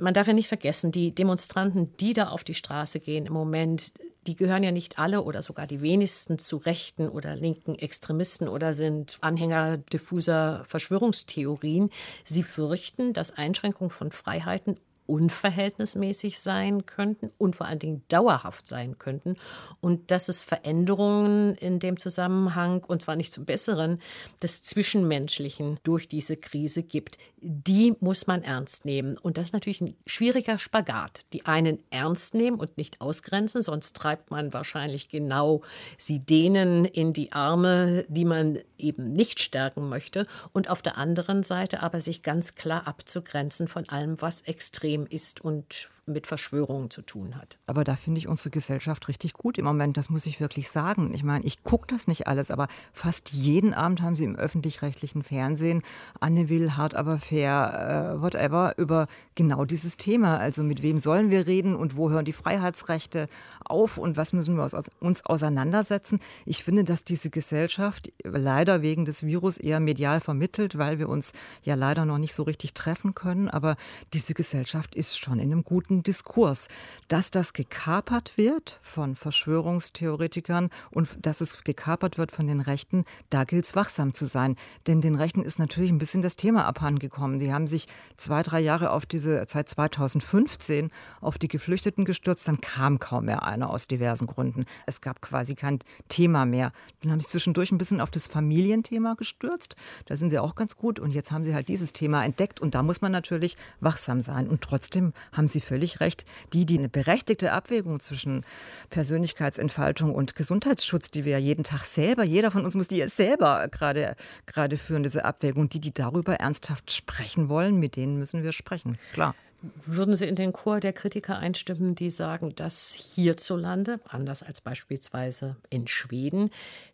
Man 0.02 0.16
darf 0.16 0.26
ja 0.26 0.34
nicht 0.34 0.48
vergessen, 0.48 0.92
die 0.92 1.14
Demonstranten, 1.14 1.96
die 1.98 2.16
da 2.16 2.30
auf 2.30 2.44
die 2.44 2.56
Straße 2.56 3.00
gehen 3.00 3.28
im 3.28 3.34
Moment, 3.34 3.94
die 4.26 4.36
gehören 4.36 4.64
ja 4.64 4.72
nicht 4.72 4.98
alle 4.98 5.22
oder 5.22 5.44
sogar 5.44 5.68
die 5.68 5.82
wenigsten 5.82 6.40
zu 6.40 6.58
rechten 6.58 7.08
oder 7.08 7.36
linken 7.36 7.76
Extremisten 7.76 8.48
oder 8.48 8.74
sind 8.74 9.20
Anhänger 9.22 9.78
diffuser 9.78 10.64
Verschwörungstheorien. 10.66 11.92
Sie 12.24 12.42
fürchten, 12.42 13.14
dass 13.14 13.38
Einschränkungen 13.38 13.92
von 13.92 14.12
Freiheiten 14.12 14.76
unverhältnismäßig 15.12 16.40
sein 16.40 16.86
könnten 16.86 17.32
und 17.38 17.58
vor 17.58 17.68
allen 17.68 17.80
Dingen 17.80 18.02
dauerhaft 18.08 18.66
sein 18.66 18.98
könnten 18.98 19.36
und 19.82 20.10
dass 20.10 20.30
es 20.30 20.42
Veränderungen 20.42 21.56
in 21.56 21.80
dem 21.80 21.98
Zusammenhang, 21.98 22.86
und 22.86 23.02
zwar 23.02 23.18
nicht 23.18 23.34
zum 23.34 23.44
Besseren, 23.44 24.00
des 24.42 24.64
Zwischenmenschlichen 24.64 25.80
durch 25.84 26.08
diese 26.08 26.38
Krise 26.38 26.82
gibt. 26.82 27.18
Die 27.42 27.96
muss 28.00 28.28
man 28.28 28.44
ernst 28.44 28.86
nehmen. 28.86 29.18
Und 29.18 29.38
das 29.38 29.48
ist 29.48 29.54
natürlich 29.54 29.82
ein 29.82 29.96
schwieriger 30.06 30.58
Spagat. 30.58 31.22
Die 31.34 31.46
einen 31.46 31.80
ernst 31.90 32.34
nehmen 32.34 32.60
und 32.60 32.78
nicht 32.78 33.02
ausgrenzen, 33.02 33.62
sonst 33.62 33.96
treibt 33.96 34.32
man 34.32 34.54
wahrscheinlich 34.54 35.10
genau 35.10 35.62
sie 35.98 36.20
denen 36.20 36.86
in 36.86 37.14
die 37.14 37.34
Arme, 37.34 38.06
die 38.08 38.26
man 38.26 38.60
eben 38.78 39.12
nicht 39.12 39.40
stärken 39.40 39.90
möchte. 39.90 40.26
Und 40.54 40.70
auf 40.70 40.82
der 40.82 40.98
anderen 40.98 41.44
Seite 41.44 41.82
aber 41.82 42.00
sich 42.00 42.22
ganz 42.22 42.56
klar 42.56 42.88
abzugrenzen 42.88 43.68
von 43.68 43.90
allem, 43.90 44.22
was 44.22 44.42
extrem 44.42 45.01
extrem 45.02 45.22
ist 45.22 45.42
und 45.42 45.90
mit 46.06 46.28
Verschwörungen 46.28 46.90
zu 46.90 47.02
tun 47.02 47.36
hat. 47.36 47.58
Aber 47.68 47.84
da 47.84 47.96
finde 47.96 48.20
ich 48.20 48.28
unsere 48.28 48.50
Gesellschaft 48.50 49.08
richtig 49.08 49.34
gut 49.34 49.58
im 49.58 49.66
Moment, 49.66 49.98
das 49.98 50.10
muss 50.10 50.26
ich 50.26 50.40
wirklich 50.40 50.70
sagen. 50.70 51.14
Ich 51.14 51.24
meine, 51.24 51.46
ich 51.46 51.64
gucke 51.64 51.88
das 51.88 52.08
nicht 52.08 52.28
alles, 52.28 52.52
aber 52.52 52.68
fast 52.92 53.32
jeden 53.32 53.74
Abend 53.74 54.02
haben 54.02 54.16
sie 54.16 54.26
im 54.26 54.36
öffentlich-rechtlichen 54.36 55.24
Fernsehen 55.24 55.84
Anne 56.20 56.50
Will, 56.50 56.76
hart 56.76 56.96
aber 56.96 57.18
fair, 57.18 58.16
äh, 58.18 58.22
whatever, 58.22 58.74
über 58.78 59.08
genau 59.36 59.66
dieses 59.66 59.98
Thema. 59.98 60.38
Also 60.38 60.64
mit 60.64 60.82
wem 60.82 60.98
sollen 60.98 61.30
wir 61.30 61.48
reden 61.48 61.76
und 61.76 61.96
wo 61.96 62.10
hören 62.10 62.26
die 62.26 62.34
Freiheitsrechte 62.34 63.28
auf 63.64 63.98
und 63.98 64.18
was 64.18 64.34
müssen 64.34 64.58
wir 64.58 64.68
uns 65.00 65.26
auseinandersetzen. 65.26 66.20
Ich 66.46 66.64
finde, 66.64 66.84
dass 66.84 67.04
diese 67.04 67.30
Gesellschaft 67.30 68.12
leider 68.24 68.82
wegen 68.82 69.06
des 69.06 69.26
Virus 69.26 69.58
eher 69.58 69.80
medial 69.80 70.20
vermittelt, 70.20 70.78
weil 70.78 71.00
wir 71.00 71.10
uns 71.10 71.34
ja 71.64 71.76
leider 71.76 72.06
noch 72.06 72.18
nicht 72.18 72.34
so 72.34 72.44
richtig 72.44 72.74
treffen 72.74 73.16
können. 73.16 73.50
Aber 73.50 73.78
diese 74.14 74.34
Gesellschaft 74.34 74.91
Gesellschaft 74.92 74.96
ist 74.96 75.20
schon 75.20 75.40
in 75.40 75.52
einem 75.52 75.64
guten 75.64 76.04
Diskurs. 76.04 76.68
Dass 77.08 77.32
das 77.32 77.54
gekapert 77.54 78.38
wird 78.38 78.80
von 78.82 79.16
Verschwörungstheoretikern 79.16 80.70
und 80.92 81.26
dass 81.26 81.42
es 81.42 81.64
gekapert 81.64 82.18
wird 82.18 82.32
von 82.32 82.48
den 82.48 82.62
Rechten, 82.62 83.06
da 83.30 83.44
gilt 83.44 83.66
es 83.66 83.76
wachsam 83.76 84.14
zu 84.14 84.26
sein. 84.26 84.56
Denn 84.88 85.02
den 85.02 85.16
Rechten 85.16 85.44
ist 85.44 85.60
natürlich 85.60 85.92
ein 85.92 85.98
bisschen 85.98 86.22
das 86.22 86.36
Thema 86.36 86.66
abhandengekommen. 86.66 87.40
Die 87.40 87.54
haben 87.54 87.68
sich 87.68 87.88
zwei, 88.18 88.44
drei 88.44 88.60
Jahre 88.60 88.92
auf 88.92 89.06
diese, 89.06 89.44
seit 89.48 89.70
2015 89.70 90.92
auf 91.22 91.38
die 91.38 91.48
Geflüchteten 91.48 92.06
gestürzt, 92.06 92.48
dann 92.48 92.62
kam 92.62 93.00
kaum 93.00 93.26
mehr 93.26 93.44
einer 93.44 93.70
aus 93.70 93.88
diversen 93.88 94.28
Gründen. 94.28 94.66
Es 94.86 95.02
gab 95.02 95.22
quasi 95.22 95.56
kein 95.56 95.80
Thema 96.10 96.46
mehr. 96.46 96.72
Dann 97.02 97.12
haben 97.12 97.20
sie 97.20 97.28
zwischendurch 97.28 97.72
ein 97.72 97.78
bisschen 97.78 98.02
auf 98.02 98.12
das 98.12 98.28
Familienthema 98.28 99.16
gestürzt. 99.16 99.76
Da 100.06 100.16
sind 100.18 100.30
sie 100.30 100.40
auch 100.40 100.56
ganz 100.56 100.76
gut. 100.76 101.00
Und 101.00 101.12
jetzt 101.12 101.32
haben 101.32 101.44
sie 101.44 101.54
halt 101.54 101.68
dieses 101.68 101.94
Thema 101.94 102.24
entdeckt. 102.24 102.60
Und 102.60 102.76
da 102.76 102.84
muss 102.84 103.02
man 103.02 103.12
natürlich 103.12 103.58
wachsam 103.80 104.22
sein. 104.22 104.48
Und 104.48 104.62
trotzdem 104.72 105.14
haben 105.34 105.48
Sie 105.48 105.60
völlig 105.60 106.00
recht. 106.00 106.26
Die, 106.54 106.66
die 106.66 106.78
eine 106.78 106.90
berechtigte 106.90 107.52
Abwägung 107.52 108.00
zwischen 108.00 108.46
Persönlichkeitsentfaltung 108.90 110.16
und 110.16 110.36
Gesundheitsschutz, 110.36 111.12
die 111.12 111.26
wir 111.26 111.34
ja 111.34 111.38
jeden 111.38 111.64
Tag 111.64 111.84
selber, 111.84 112.24
jeder 112.24 112.52
von 112.52 112.64
uns 112.64 112.74
muss 112.74 112.88
die 112.88 112.98
ja 112.98 113.08
selber 113.08 113.68
gerade, 113.70 114.16
gerade 114.46 114.78
führen, 114.78 115.04
diese 115.04 115.26
Abwägung. 115.26 115.68
Die, 115.70 115.82
die 115.82 115.94
darüber 115.94 116.36
ernsthaft 116.36 116.92
sprechen 116.92 117.50
wollen, 117.50 117.80
mit 117.80 117.96
denen 117.96 118.18
müssen 118.18 118.44
wir 118.44 118.54
sprechen. 118.54 118.98
Klar. 119.14 119.36
Würden 119.62 120.16
Sie 120.16 120.26
in 120.26 120.36
den 120.36 120.54
Chor 120.54 120.80
der 120.80 120.92
Kritiker 120.92 121.38
einstimmen, 121.38 121.94
die 121.94 122.10
sagen, 122.10 122.56
dass 122.56 122.94
hierzulande, 122.94 124.00
anders 124.08 124.42
als 124.42 124.60
beispielsweise 124.60 125.56
in 125.70 125.88
Schweden, 125.88 126.50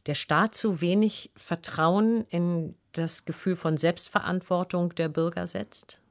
der 0.05 0.15
Staat 0.15 0.53
zu 0.53 0.81
wenig 0.81 1.31
Vertrauen 1.37 2.25
in 2.29 2.75
das 2.91 3.23
Gefühl 3.23 3.55
von 3.55 3.77
Selbstverantwortung 3.77 4.93
der 4.95 5.07
Bürger 5.07 5.47
setzt? 5.47 6.01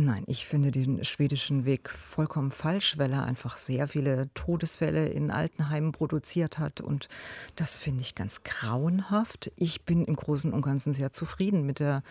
Nein, 0.00 0.22
ich 0.28 0.46
finde 0.46 0.70
den 0.70 1.04
schwedischen 1.04 1.64
Weg 1.64 1.90
vollkommen 1.90 2.52
falsch, 2.52 2.98
weil 2.98 3.12
er 3.12 3.24
einfach 3.24 3.56
sehr 3.56 3.88
viele 3.88 4.32
Todesfälle 4.32 5.08
in 5.08 5.32
Altenheimen 5.32 5.90
produziert 5.90 6.60
hat. 6.60 6.80
Und 6.80 7.08
das 7.56 7.78
finde 7.78 8.02
ich 8.02 8.14
ganz 8.14 8.44
grauenhaft. 8.44 9.50
Ich 9.56 9.82
bin 9.82 10.04
im 10.04 10.14
Großen 10.14 10.52
und 10.52 10.62
Ganzen 10.62 10.92
sehr 10.92 11.10
zufrieden 11.10 11.66
mit 11.66 11.80
der 11.80 12.04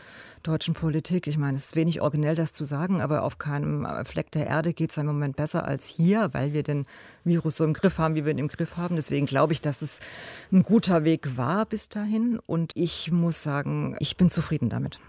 deutschen 0.44 0.74
Politik. 0.74 1.28
Ich 1.28 1.38
meine, 1.38 1.56
es 1.56 1.68
ist 1.68 1.76
wenig 1.78 2.02
originell, 2.02 2.36
das 2.36 2.52
zu 2.52 2.66
sagen, 2.66 3.00
aber 3.00 3.24
auf 3.24 3.38
keinem 3.38 3.88
Fleck 4.04 4.32
der 4.32 4.48
Erde 4.48 4.74
geht 4.74 4.92
es 4.92 4.98
im 4.98 5.06
Moment 5.06 5.38
besser 5.38 5.64
als 5.64 5.86
hier, 5.86 6.34
weil 6.34 6.52
wir 6.52 6.64
den 6.64 6.88
Virus 7.24 7.56
so 7.56 7.64
im 7.64 7.72
Griff 7.72 8.00
haben, 8.00 8.16
wie 8.16 8.26
wir 8.26 8.34
ihn 8.34 8.38
im 8.38 8.50
Griff 8.50 8.76
haben. 8.76 8.98
Deswegen 8.98 9.28
glaube 9.28 9.54
ich, 9.54 9.62
dass 9.62 9.82
es 9.82 10.02
ein 10.52 10.64
guter 10.64 11.06
Weg 11.06 11.38
war 11.38 11.66
bis 11.66 11.88
dahin. 11.88 12.38
Und 12.48 12.74
ich 12.76 13.14
muss 13.14 13.42
sagen, 13.44 13.96
ich 14.02 14.18
bin 14.18 14.30
zufrieden 14.30 14.68
damit. 14.68 15.00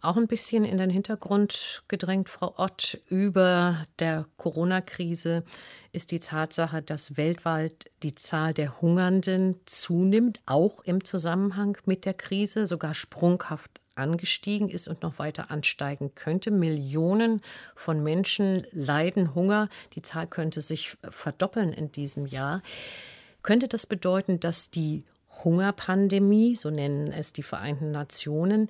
Auch 0.00 0.16
ein 0.16 0.26
bisschen 0.26 0.64
in 0.64 0.78
den 0.78 0.90
Hintergrund 0.90 1.82
gedrängt, 1.88 2.28
Frau 2.28 2.54
Ott, 2.56 2.98
über 3.08 3.82
der 3.98 4.26
Corona-Krise 4.36 5.44
ist 5.92 6.10
die 6.10 6.20
Tatsache, 6.20 6.82
dass 6.82 7.16
weltweit 7.16 7.90
die 8.02 8.14
Zahl 8.14 8.54
der 8.54 8.80
Hungernden 8.80 9.56
zunimmt, 9.64 10.40
auch 10.46 10.82
im 10.84 11.04
Zusammenhang 11.04 11.76
mit 11.86 12.04
der 12.04 12.14
Krise, 12.14 12.66
sogar 12.66 12.94
sprunghaft 12.94 13.80
angestiegen 13.98 14.68
ist 14.68 14.86
und 14.86 15.02
noch 15.02 15.18
weiter 15.18 15.50
ansteigen 15.50 16.14
könnte. 16.14 16.50
Millionen 16.50 17.42
von 17.74 18.02
Menschen 18.02 18.66
leiden 18.70 19.34
Hunger. 19.34 19.68
Die 19.94 20.02
Zahl 20.02 20.26
könnte 20.26 20.60
sich 20.60 20.96
verdoppeln 21.08 21.72
in 21.72 21.90
diesem 21.90 22.26
Jahr. 22.26 22.62
Könnte 23.42 23.66
das 23.66 23.86
bedeuten, 23.86 24.40
dass 24.40 24.70
die 24.70 25.04
Hungerpandemie, 25.44 26.54
so 26.54 26.70
nennen 26.70 27.12
es 27.12 27.32
die 27.32 27.42
Vereinten 27.42 27.90
Nationen, 27.90 28.68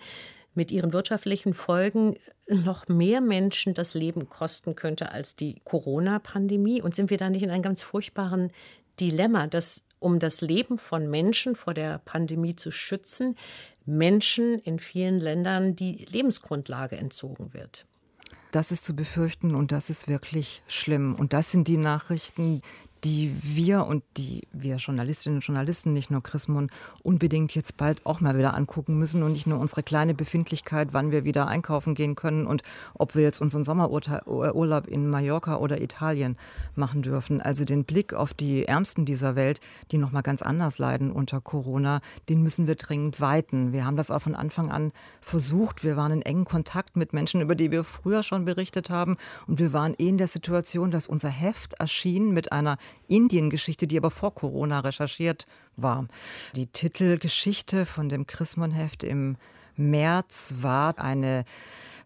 mit 0.59 0.73
ihren 0.73 0.93
wirtschaftlichen 0.93 1.55
Folgen 1.55 2.17
noch 2.49 2.89
mehr 2.89 3.21
Menschen 3.21 3.75
das 3.75 3.95
Leben 3.95 4.29
kosten 4.29 4.75
könnte 4.75 5.13
als 5.13 5.37
die 5.37 5.61
Corona-Pandemie? 5.63 6.83
Und 6.83 6.97
sind 6.97 7.11
wir 7.11 7.17
da 7.17 7.31
nicht 7.31 7.45
in 7.45 7.51
einem 7.51 7.63
ganz 7.63 7.81
furchtbaren 7.81 8.51
Dilemma, 8.99 9.47
dass 9.47 9.85
um 10.01 10.19
das 10.19 10.41
Leben 10.41 10.79
von 10.79 11.09
Menschen 11.09 11.55
vor 11.55 11.75
der 11.75 11.99
Pandemie 11.99 12.57
zu 12.57 12.73
schützen, 12.73 13.37
Menschen 13.87 14.59
in 14.59 14.81
vielen 14.81 15.19
Ländern 15.19 15.77
die 15.77 16.05
Lebensgrundlage 16.11 16.97
entzogen 16.97 17.55
wird? 17.55 17.87
Das 18.51 18.73
ist 18.73 18.85
zu 18.85 18.97
befürchten 18.97 19.55
und 19.55 19.71
das 19.71 19.91
ist 19.91 20.09
wirklich 20.09 20.63
schlimm. 20.67 21.15
Und 21.15 21.33
das 21.35 21.53
sind 21.53 21.69
die 21.69 21.77
Nachrichten, 21.77 22.63
die 23.05 23.35
wir 23.43 23.87
und 23.87 24.03
die 24.17 24.47
wir 24.53 24.77
Journalistinnen 24.77 25.39
und 25.39 25.45
Journalisten, 25.45 25.93
nicht 25.93 26.11
nur 26.11 26.23
Chrismon, 26.23 26.71
unbedingt 27.03 27.55
jetzt 27.55 27.77
bald 27.77 28.05
auch 28.05 28.21
mal 28.21 28.37
wieder 28.37 28.55
angucken 28.55 28.99
müssen 28.99 29.23
und 29.23 29.33
nicht 29.33 29.47
nur 29.47 29.59
unsere 29.59 29.83
kleine 29.83 30.15
Befindlichkeit, 30.15 30.89
wann 30.93 31.11
wir 31.11 31.25
wieder 31.25 31.47
einkaufen 31.47 31.95
gehen 31.95 32.15
können 32.15 32.47
und 32.47 32.63
ob 32.95 33.15
wir 33.15 33.23
jetzt 33.23 33.41
unseren 33.41 33.65
Sommerurlaub 33.65 34.87
in 34.87 35.09
Mallorca 35.09 35.57
oder 35.57 35.81
Italien 35.81 36.37
machen 36.75 37.03
dürfen. 37.03 37.41
Also 37.41 37.65
den 37.65 37.85
Blick 37.85 38.15
auf 38.15 38.35
die 38.35 38.65
Ärmsten 38.65 39.05
dieser 39.05 39.37
Welt, 39.37 39.61
die 39.91 39.99
noch 39.99 40.13
mal 40.13 40.23
ganz 40.23 40.43
anders 40.43 40.79
leiden 40.79 41.13
unter 41.13 41.41
Corona, 41.41 42.01
den 42.29 42.43
müssen 42.43 42.67
wir 42.67 42.75
dringend 42.75 43.21
weiten. 43.21 43.73
Wir 43.73 43.85
haben 43.85 43.97
das 43.97 44.11
auch 44.11 44.23
von 44.23 44.35
Anfang 44.35 44.71
an 44.71 44.93
versucht. 45.21 45.85
Wir 45.85 45.97
waren 45.97 46.13
in 46.13 46.23
engen 46.23 46.45
Kontakt 46.45 46.97
mit 46.97 47.13
Menschen, 47.13 47.41
über 47.41 47.55
die 47.55 47.71
wir 47.71 47.85
früher 47.85 48.23
schon 48.23 48.45
berichtet 48.45 48.91
haben 48.91 49.17
und 49.47 49.59
wir 49.59 49.73
waren 49.73 49.95
eh 49.99 50.09
in 50.09 50.19
der 50.19 50.29
Situation, 50.29 50.91
dass 50.91 51.07
unser 51.07 51.29
Heft 51.29 51.75
erschien 51.75 52.33
mit 52.33 52.53
einer 52.53 52.79
Indien-Geschichte, 53.07 53.87
die 53.87 53.97
aber 53.97 54.11
vor 54.11 54.35
Corona 54.35 54.81
recherchiert 54.81 55.47
war. 55.77 56.07
Die 56.55 56.67
Titelgeschichte 56.67 57.87
von 57.87 58.09
dem 58.09 58.27
Chrismon-Heft 58.27 59.05
im 59.05 59.37
März 59.77 60.57
war 60.61 60.99
eine 60.99 61.45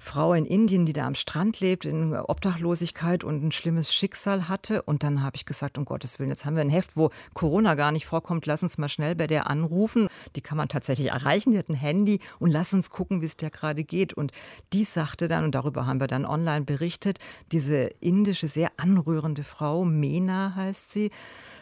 Frau 0.03 0.35
in 0.35 0.45
Indien, 0.45 0.85
die 0.85 0.93
da 0.93 1.07
am 1.07 1.15
Strand 1.15 1.61
lebt, 1.61 1.85
in 1.85 2.13
Obdachlosigkeit 2.15 3.23
und 3.23 3.45
ein 3.45 3.53
schlimmes 3.53 3.95
Schicksal 3.95 4.49
hatte. 4.49 4.83
Und 4.83 5.05
dann 5.05 5.23
habe 5.23 5.37
ich 5.37 5.47
gesagt, 5.47 5.79
um 5.79 5.85
Gottes 5.85 6.19
Willen, 6.19 6.31
jetzt 6.31 6.45
haben 6.45 6.57
wir 6.57 6.61
ein 6.61 6.69
Heft, 6.69 6.97
wo 6.97 7.11
Corona 7.35 7.77
gar 7.77 7.93
nicht 7.93 8.05
vorkommt. 8.05 8.45
Lass 8.45 8.65
uns 8.65 8.79
mal 8.79 8.89
schnell 8.89 9.15
bei 9.15 9.29
der 9.29 9.49
anrufen. 9.49 10.09
Die 10.35 10.41
kann 10.41 10.59
man 10.59 10.69
tatsächlich 10.69 11.09
erreichen. 11.09 11.53
Die 11.53 11.59
hat 11.59 11.69
ein 11.69 11.77
Handy 11.77 12.19
und 12.41 12.51
lass 12.51 12.75
uns 12.75 12.91
gucken, 12.91 13.21
wie 13.23 13.27
es 13.27 13.37
der 13.37 13.51
gerade 13.51 13.85
geht. 13.85 14.13
Und 14.13 14.33
die 14.73 14.85
sagte 14.85 15.29
dann, 15.29 15.45
und 15.45 15.55
darüber 15.55 15.87
haben 15.87 16.01
wir 16.01 16.09
dann 16.09 16.27
online 16.27 16.65
berichtet, 16.65 17.19
diese 17.53 17.85
indische, 18.01 18.49
sehr 18.49 18.73
anrührende 18.79 19.45
Frau, 19.45 19.85
Mena 19.85 20.55
heißt 20.57 20.91
sie, 20.91 21.11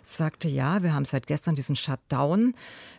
sagte, 0.02 0.48
ja, 0.48 0.82
wir 0.82 0.94
haben 0.94 1.04
seit 1.04 1.26
gestern 1.26 1.54
diesen 1.54 1.76
Shutdown. 1.76 2.54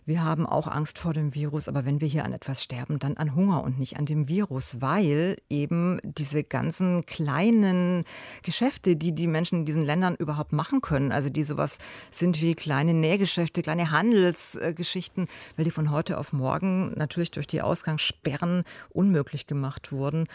Wir 0.06 0.24
haben 0.24 0.46
auch 0.46 0.68
Angst 0.68 1.00
vor 1.00 1.14
dem 1.14 1.34
Virus, 1.34 1.68
aber 1.68 1.84
wenn 1.86 2.00
wir 2.00 2.08
hier 2.08 2.26
an 2.26 2.34
etwas 2.34 2.64
sterben, 2.64 3.00
dann 3.00 3.18
an 3.18 3.36
Hunger 3.36 3.64
und 3.64 3.80
nicht 3.80 3.98
an 3.98 4.06
dem 4.06 4.28
Virus, 4.28 4.82
weil 4.82 5.31
eben 5.50 6.00
diese 6.04 6.44
ganzen 6.44 7.06
kleinen 7.06 8.06
Geschäfte, 8.44 8.96
die 8.96 9.14
die 9.14 9.28
Menschen 9.28 9.60
in 9.60 9.66
diesen 9.66 9.84
Ländern 9.84 10.16
überhaupt 10.16 10.54
machen 10.54 10.82
können, 10.82 11.12
also 11.12 11.30
die 11.30 11.44
sowas 11.44 11.78
sind 12.10 12.42
wie 12.42 12.56
kleine 12.56 12.94
Nähgeschäfte, 12.94 13.62
kleine 13.62 13.92
Handelsgeschichten, 13.92 15.28
weil 15.56 15.66
die 15.66 15.72
von 15.72 15.92
heute 15.92 16.18
auf 16.18 16.34
morgen 16.34 16.94
natürlich 16.96 17.32
durch 17.32 17.48
die 17.48 17.62
Ausgangssperren 17.62 18.64
unmöglich 18.90 19.48
gemacht 19.48 19.92
wurden. 19.92 20.28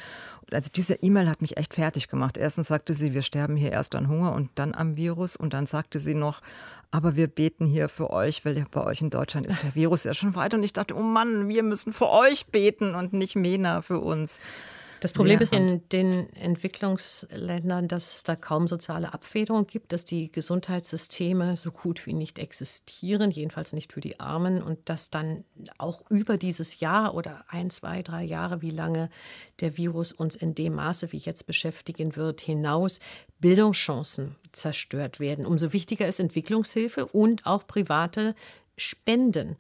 Also 0.53 0.71
diese 0.75 0.95
E-Mail 0.95 1.29
hat 1.29 1.43
mich 1.43 1.57
echt 1.57 1.75
fertig 1.75 2.09
gemacht. 2.09 2.37
Erstens 2.37 2.69
sagte 2.69 2.95
sie, 2.95 3.15
wir 3.15 3.23
sterben 3.23 3.57
hier 3.57 3.73
erst 3.73 3.95
an 3.97 4.09
Hunger 4.09 4.33
und 4.33 4.51
dann 4.55 4.75
am 4.75 4.97
Virus. 4.97 5.35
Und 5.35 5.55
dann 5.55 5.67
sagte 5.67 5.99
sie 5.99 6.15
noch, 6.15 6.41
aber 6.91 7.17
wir 7.17 7.27
beten 7.27 7.67
hier 7.67 7.89
für 7.89 8.11
euch, 8.11 8.45
weil 8.45 8.65
bei 8.71 8.85
euch 8.85 9.01
in 9.01 9.11
Deutschland 9.11 9.47
ist 9.47 9.63
der 9.63 9.75
Virus 9.75 10.05
ja 10.05 10.15
schon 10.15 10.35
weit. 10.37 10.55
Und 10.55 10.63
ich 10.63 10.73
dachte, 10.73 10.95
oh 10.97 11.03
Mann, 11.03 11.49
wir 11.49 11.63
müssen 11.63 11.93
für 11.93 12.09
euch 12.09 12.47
beten 12.47 12.95
und 12.95 13.13
nicht 13.13 13.35
Mena 13.35 13.83
für 13.83 13.99
uns. 13.99 14.39
Das 15.07 15.13
Problem 15.13 15.39
ist 15.39 15.53
in 15.53 15.89
den 15.91 16.33
Entwicklungsländern, 16.35 17.87
dass 17.87 18.17
es 18.17 18.23
da 18.25 18.35
kaum 18.35 18.67
soziale 18.67 19.15
Abfederung 19.15 19.69
gibt, 19.69 19.93
dass 19.93 20.05
die 20.05 20.33
Gesundheitssysteme 20.33 21.55
so 21.55 21.71
gut 21.71 22.07
wie 22.07 22.13
nicht 22.13 22.41
existieren, 22.41 23.31
jedenfalls 23.31 23.73
nicht 23.73 23.93
für 23.93 24.01
die 24.01 24.19
Armen, 24.19 24.61
und 24.61 24.81
dass 24.89 25.11
dann 25.11 25.45
auch 25.79 26.03
über 26.11 26.37
dieses 26.37 26.81
Jahr 26.81 27.15
oder 27.15 27.45
ein, 27.47 27.71
zwei, 27.71 28.03
drei 28.03 28.25
Jahre, 28.25 28.63
wie 28.63 28.71
lange 28.71 29.09
der 29.61 29.77
Virus 29.77 30.11
uns 30.11 30.35
in 30.35 30.57
dem 30.57 30.75
Maße, 30.75 31.13
wie 31.13 31.19
jetzt 31.19 31.47
beschäftigen 31.47 32.17
wird, 32.17 32.41
hinaus 32.41 32.99
Bildungschancen 33.39 34.35
zerstört 34.51 35.21
werden. 35.21 35.47
Umso 35.47 35.73
wichtiger 35.73 36.09
ist 36.09 36.19
Entwicklungshilfe 36.19 37.07
und 37.07 37.47
auch 37.47 37.65
private 37.69 38.35
Spenden. 38.77 39.57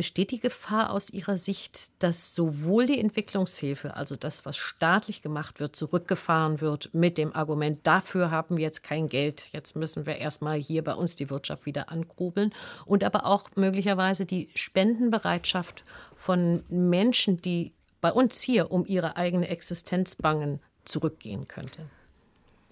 Besteht 0.00 0.30
die 0.30 0.40
Gefahr 0.40 0.92
aus 0.92 1.10
Ihrer 1.10 1.36
Sicht, 1.36 1.90
dass 2.02 2.34
sowohl 2.34 2.86
die 2.86 2.98
Entwicklungshilfe, 2.98 3.96
also 3.96 4.16
das, 4.16 4.46
was 4.46 4.56
staatlich 4.56 5.20
gemacht 5.20 5.60
wird, 5.60 5.76
zurückgefahren 5.76 6.62
wird 6.62 6.94
mit 6.94 7.18
dem 7.18 7.34
Argument, 7.36 7.86
dafür 7.86 8.30
haben 8.30 8.56
wir 8.56 8.64
jetzt 8.64 8.82
kein 8.82 9.10
Geld, 9.10 9.50
jetzt 9.52 9.76
müssen 9.76 10.06
wir 10.06 10.16
erstmal 10.16 10.58
hier 10.58 10.82
bei 10.82 10.94
uns 10.94 11.16
die 11.16 11.28
Wirtschaft 11.28 11.66
wieder 11.66 11.90
ankurbeln 11.90 12.54
und 12.86 13.04
aber 13.04 13.26
auch 13.26 13.50
möglicherweise 13.56 14.24
die 14.24 14.48
Spendenbereitschaft 14.54 15.84
von 16.16 16.64
Menschen, 16.70 17.36
die 17.36 17.74
bei 18.00 18.10
uns 18.10 18.40
hier 18.40 18.70
um 18.70 18.86
ihre 18.86 19.18
eigene 19.18 19.48
Existenz 19.48 20.16
bangen, 20.16 20.60
zurückgehen 20.86 21.46
könnte? 21.46 21.90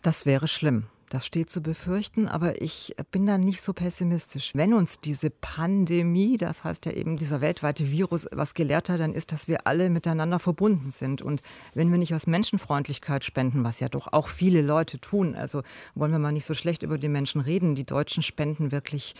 Das 0.01 0.25
wäre 0.25 0.49
schlimm. 0.49 0.87
Das 1.11 1.25
steht 1.25 1.49
zu 1.49 1.63
befürchten, 1.63 2.29
aber 2.29 2.61
ich 2.61 2.95
bin 3.11 3.27
da 3.27 3.39
nicht 3.39 3.63
so 3.63 3.73
pessimistisch. 3.73 4.51
Wenn 4.55 4.75
uns 4.75 5.01
diese 5.01 5.31
Pandemie, 5.31 6.37
das 6.37 6.65
heißt 6.65 6.85
ja 6.85 6.93
eben 6.93 7.17
dieser 7.17 7.41
weltweite 7.41 7.91
Virus, 7.91 8.27
was 8.31 8.53
gelehrt 8.53 8.91
hat, 8.91 9.01
dann 9.01 9.15
ist, 9.15 9.33
dass 9.33 9.49
wir 9.49 9.67
alle 9.67 9.89
miteinander 9.89 10.39
verbunden 10.39 10.91
sind. 10.91 11.23
Und 11.23 11.41
wenn 11.73 11.91
wir 11.91 11.97
nicht 11.97 12.15
aus 12.15 12.27
Menschenfreundlichkeit 12.27 13.25
spenden, 13.25 13.65
was 13.65 13.81
ja 13.81 13.89
doch 13.89 14.13
auch 14.13 14.29
viele 14.29 14.61
Leute 14.61 15.01
tun, 15.01 15.35
also 15.35 15.63
wollen 15.95 16.13
wir 16.13 16.19
mal 16.19 16.33
nicht 16.33 16.45
so 16.45 16.53
schlecht 16.53 16.83
über 16.83 16.99
die 16.99 17.09
Menschen 17.09 17.41
reden. 17.41 17.75
Die 17.75 17.87
Deutschen 17.87 18.23
spenden 18.23 18.71
wirklich 18.71 19.15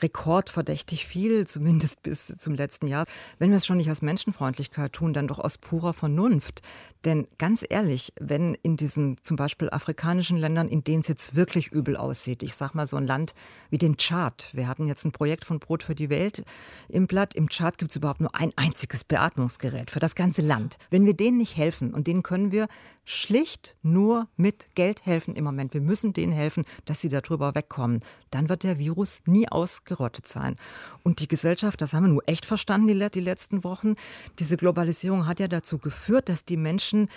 rekordverdächtig 0.00 1.06
viel, 1.06 1.46
zumindest 1.46 2.02
bis 2.02 2.28
zum 2.38 2.54
letzten 2.54 2.86
Jahr. 2.86 3.04
Wenn 3.38 3.50
wir 3.50 3.58
es 3.58 3.66
schon 3.66 3.76
nicht 3.76 3.90
aus 3.90 4.00
Menschenfreundlichkeit 4.00 4.94
tun, 4.94 5.12
dann 5.12 5.28
doch 5.28 5.38
aus 5.38 5.58
purer 5.58 5.92
Vernunft. 5.92 6.62
Denn 7.04 7.28
ganz 7.36 7.64
ehrlich, 7.68 8.14
wenn 8.18 8.54
in 8.62 8.76
diesen 8.76 9.18
zum 9.22 9.36
Beispiel 9.36 9.68
afrikanischen 9.70 10.38
Ländern, 10.38 10.68
in 10.68 10.82
denen 10.82 11.00
es 11.00 11.08
jetzt 11.08 11.25
wirklich 11.34 11.68
übel 11.68 11.96
aussieht, 11.96 12.42
ich 12.42 12.54
sag 12.54 12.74
mal 12.74 12.86
so 12.86 12.96
ein 12.96 13.06
Land 13.06 13.34
wie 13.70 13.78
den 13.78 13.96
Chad. 13.96 14.50
Wir 14.52 14.68
hatten 14.68 14.86
jetzt 14.86 15.04
ein 15.04 15.12
Projekt 15.12 15.44
von 15.44 15.58
Brot 15.58 15.82
für 15.82 15.94
die 15.94 16.10
Welt 16.10 16.44
im 16.88 17.06
Blatt. 17.06 17.34
Im 17.34 17.48
Chad 17.48 17.78
gibt 17.78 17.90
es 17.90 17.96
überhaupt 17.96 18.20
nur 18.20 18.34
ein 18.34 18.52
einziges 18.56 19.04
Beatmungsgerät 19.04 19.90
für 19.90 20.00
das 20.00 20.14
ganze 20.14 20.42
Land. 20.42 20.78
Wenn 20.90 21.06
wir 21.06 21.14
denen 21.14 21.38
nicht 21.38 21.56
helfen, 21.56 21.92
und 21.92 22.06
denen 22.06 22.22
können 22.22 22.52
wir 22.52 22.68
schlicht 23.06 23.76
nur 23.82 24.28
mit 24.36 24.74
Geld 24.74 25.06
helfen 25.06 25.36
im 25.36 25.44
Moment. 25.44 25.72
Wir 25.72 25.80
müssen 25.80 26.12
denen 26.12 26.32
helfen, 26.32 26.64
dass 26.84 27.00
sie 27.00 27.08
darüber 27.08 27.54
wegkommen. 27.54 28.00
Dann 28.30 28.48
wird 28.48 28.64
der 28.64 28.78
Virus 28.78 29.22
nie 29.26 29.48
ausgerottet 29.48 30.26
sein. 30.26 30.56
Und 31.04 31.20
die 31.20 31.28
Gesellschaft, 31.28 31.80
das 31.80 31.94
haben 31.94 32.04
wir 32.04 32.12
nur 32.12 32.28
echt 32.28 32.44
verstanden 32.44 32.88
die, 32.88 33.10
die 33.10 33.20
letzten 33.20 33.64
Wochen, 33.64 33.94
diese 34.38 34.56
Globalisierung 34.56 35.26
hat 35.26 35.40
ja 35.40 35.48
dazu 35.48 35.78
geführt, 35.78 36.28
dass 36.28 36.44
die 36.44 36.56
Menschen 36.56 37.08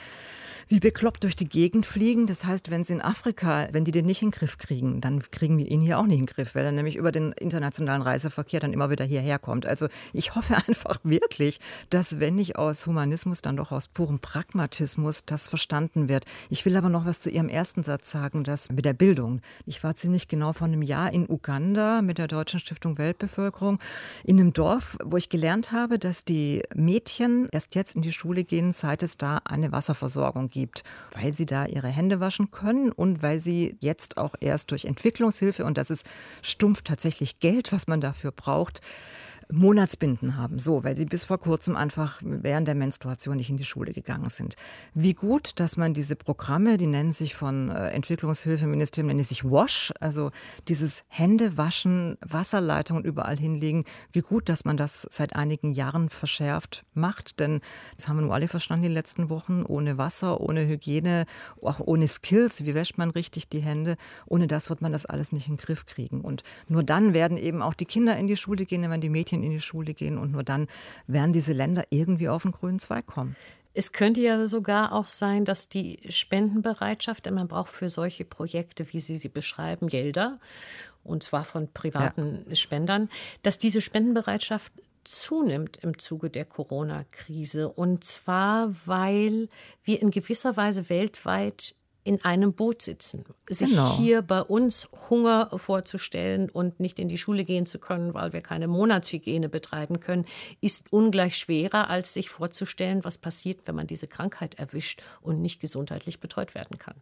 wie 0.69 0.79
bekloppt 0.79 1.23
durch 1.23 1.36
die 1.36 1.49
Gegend 1.49 1.86
fliegen. 1.86 2.27
Das 2.27 2.45
heißt, 2.45 2.69
wenn 2.69 2.84
sie 2.84 2.93
in 2.93 3.01
Afrika, 3.01 3.67
wenn 3.71 3.84
die 3.84 3.91
den 3.91 4.05
nicht 4.05 4.21
in 4.21 4.29
den 4.29 4.38
Griff 4.38 4.60
kriegen, 4.60 5.01
dann 5.01 5.23
kriegen 5.32 5.58
wir 5.58 5.67
ihn 5.67 5.82
hier 5.82 5.97
auch 5.97 6.05
nicht 6.05 6.19
in 6.19 6.25
den 6.27 6.34
Griff, 6.34 6.53
weil 6.53 6.63
er 6.63 6.71
nämlich 6.71 6.95
über 6.95 7.12
den 7.12 7.32
internationalen 7.32 8.03
Reiseverkehr 8.03 8.60
dann 8.60 8.71
immer 8.71 8.91
wieder 8.91 9.03
hierher 9.03 9.39
kommt. 9.39 9.65
Also 9.65 9.88
ich 10.13 10.36
hoffe 10.36 10.55
einfach 10.67 10.99
wirklich, 11.03 11.60
dass 11.89 12.19
wenn 12.19 12.36
nicht 12.36 12.55
aus 12.55 12.86
Humanismus, 12.86 13.41
dann 13.41 13.58
doch 13.58 13.71
aus 13.71 13.88
purem 13.88 14.19
Pragmatismus 14.19 15.25
das 15.25 15.47
verstanden 15.47 16.08
wird. 16.08 16.25
Ich 16.49 16.65
will 16.65 16.77
aber 16.77 16.89
noch 16.89 17.05
was 17.05 17.19
zu 17.19 17.32
Ihrem 17.32 17.49
ersten 17.49 17.84
Satz 17.84 18.12
sagen, 18.12 18.43
das 18.43 18.69
mit 18.69 18.86
der 18.86 18.93
Bildung. 18.93 19.41
Ich 19.65 19.84
war 19.84 19.95
ziemlich 19.95 20.27
genau 20.27 20.53
vor 20.53 20.67
einem 20.67 20.84
Jahr 20.84 21.12
in 21.12 21.27
Uganda 21.27 22.03
mit 22.03 22.19
der 22.19 22.27
Deutschen 22.27 22.60
Stiftung 22.60 22.99
Weltbevölkerung 22.99 23.79
in 24.23 24.39
einem 24.39 24.53
Dorf, 24.53 24.97
wo 25.03 25.17
ich 25.17 25.29
gelernt 25.29 25.71
habe, 25.71 25.97
dass 25.97 26.25
die 26.25 26.62
Mädchen 26.75 27.49
erst 27.51 27.73
jetzt 27.73 27.95
in 27.95 28.03
die 28.03 28.13
Schule 28.13 28.43
gehen, 28.43 28.71
seit 28.71 29.01
es 29.01 29.17
da 29.17 29.41
eine 29.45 29.71
Wasserversorgung 29.71 30.49
gibt, 30.49 30.59
weil 31.13 31.34
sie 31.34 31.45
da 31.45 31.65
ihre 31.65 31.88
Hände 31.88 32.19
waschen 32.19 32.52
können 32.52 32.91
und 32.91 33.22
weil 33.22 33.39
sie 33.39 33.78
jetzt 33.80 34.17
auch 34.17 34.36
erst 34.39 34.72
durch 34.72 34.86
Entwicklungshilfe 34.86 35.63
und 35.63 35.78
das 35.78 35.89
ist 35.89 36.06
stumpf 36.41 36.82
tatsächlich 36.82 37.39
Geld, 37.39 37.72
was 37.72 37.88
man 37.88 38.02
dafür 38.02 38.32
braucht, 38.32 38.82
Monatsbinden 39.52 40.38
haben, 40.38 40.60
so, 40.60 40.84
weil 40.84 40.96
sie 40.96 41.06
bis 41.06 41.26
vor 41.26 41.40
kurzem 41.40 41.76
einfach 41.76 42.22
während 42.24 42.68
der 42.68 42.76
Menstruation 42.76 43.38
nicht 43.38 43.50
in 43.50 43.58
die 43.58 43.66
Schule 43.66 43.94
gegangen 43.94 44.30
sind. 44.30 44.56
Wie 44.94 45.16
gut, 45.16 45.60
dass 45.60 45.76
man 45.76 45.96
diese 45.96 46.16
Programme, 46.16 46.78
die 46.78 46.86
nennen 46.86 47.12
sich 47.12 47.34
von 47.34 47.72
äh, 47.72 47.90
Entwicklungshilfeministerium, 47.90 49.08
nennen 49.08 49.24
sich 49.24 49.44
WASH, 49.44 49.92
also 50.00 50.30
dieses 50.68 51.04
Händewaschen, 51.08 52.18
Wasserleitungen 52.22 53.04
überall 53.04 53.38
hinlegen, 53.38 53.86
wie 54.12 54.22
gut, 54.22 54.50
dass 54.50 54.66
man 54.66 54.78
das 54.78 55.08
seit 55.10 55.36
einigen 55.36 55.72
Jahren 55.72 56.10
verschärft 56.10 56.86
macht, 56.94 57.40
denn 57.40 57.62
das 57.96 58.08
haben 58.08 58.18
wir 58.18 58.26
nur 58.26 58.36
alle 58.36 58.48
verstanden 58.48 58.84
die 58.84 58.94
letzten 58.94 59.32
Wochen, 59.32 59.64
ohne 59.64 59.98
Wasser, 59.98 60.42
ohne 60.42 60.68
Hygiene, 60.68 61.26
auch 61.64 61.80
ohne 61.80 62.08
Skills, 62.08 62.66
wie 62.66 62.76
wäscht 62.76 63.00
man 63.00 63.10
richtig 63.10 63.50
die 63.50 63.62
Hände, 63.62 63.98
ohne 64.28 64.46
das 64.46 64.70
wird 64.70 64.82
man 64.82 64.92
das 64.92 65.08
alles 65.08 65.32
nicht 65.32 65.48
in 65.48 65.56
den 65.56 65.62
Griff 65.62 65.88
kriegen. 65.88 66.22
Und 66.22 66.44
nur 66.68 66.84
dann 66.84 67.16
werden 67.16 67.38
eben 67.38 67.64
auch 67.64 67.74
die 67.74 67.86
Kinder 67.86 68.16
in 68.16 68.28
die 68.28 68.38
Schule 68.38 68.66
gehen, 68.66 68.88
wenn 68.90 69.02
die 69.02 69.10
Mädchen 69.10 69.38
in 69.43 69.52
die 69.52 69.62
Schule 69.62 69.93
gehen 69.93 70.17
und 70.17 70.32
nur 70.32 70.43
dann 70.43 70.67
werden 71.08 71.34
diese 71.34 71.54
Länder 71.54 71.86
irgendwie 71.89 72.30
auf 72.30 72.43
den 72.43 72.52
grünen 72.52 72.80
Zweig 72.80 73.06
kommen. 73.06 73.36
Es 73.73 73.91
könnte 73.91 74.21
ja 74.21 74.45
sogar 74.47 74.93
auch 74.93 75.08
sein, 75.08 75.45
dass 75.45 75.69
die 75.69 75.99
Spendenbereitschaft, 76.10 77.25
denn 77.25 77.36
man 77.36 77.47
braucht 77.47 77.71
für 77.71 77.88
solche 77.88 78.25
Projekte, 78.25 78.91
wie 78.91 78.99
Sie 78.99 79.17
sie 79.17 79.30
beschreiben, 79.30 79.88
Gelder, 79.88 80.39
und 81.04 81.23
zwar 81.23 81.45
von 81.45 81.71
privaten 81.71 82.45
ja. 82.49 82.56
Spendern, 82.56 83.10
dass 83.41 83.58
diese 83.58 83.82
Spendenbereitschaft 83.82 84.73
zunimmt 85.04 85.78
im 85.78 85.97
Zuge 85.97 86.30
der 86.30 86.45
Corona-Krise. 86.45 87.69
Und 87.69 88.04
zwar, 88.04 88.75
weil 88.86 89.49
wir 89.84 90.02
in 90.02 90.12
gewisser 90.12 90.58
Weise 90.58 90.89
weltweit 90.89 91.73
in 92.10 92.24
einem 92.24 92.54
Boot 92.54 92.82
sitzen. 92.82 93.24
Sich 93.48 93.69
genau. 93.69 93.95
hier 93.98 94.24
bei 94.24 94.41
uns 94.41 94.89
Hunger 95.12 95.52
vorzustellen 95.56 96.50
und 96.50 96.80
nicht 96.80 96.98
in 96.98 97.08
die 97.08 97.19
Schule 97.19 97.45
gehen 97.45 97.67
zu 97.67 97.78
können, 97.78 98.15
weil 98.15 98.34
wir 98.34 98.41
keine 98.41 98.67
Monatshygiene 98.67 99.48
betreiben 99.48 100.00
können, 100.00 100.26
ist 100.60 100.91
ungleich 100.91 101.38
schwerer, 101.38 101.88
als 101.88 102.15
sich 102.15 102.32
vorzustellen, 102.32 103.04
was 103.04 103.19
passiert, 103.19 103.60
wenn 103.65 103.76
man 103.76 103.86
diese 103.86 104.08
Krankheit 104.08 104.56
erwischt 104.56 105.04
und 105.22 105.39
nicht 105.39 105.60
gesundheitlich 105.60 106.19
betreut 106.19 106.56
werden 106.56 106.80
kann. 106.80 106.95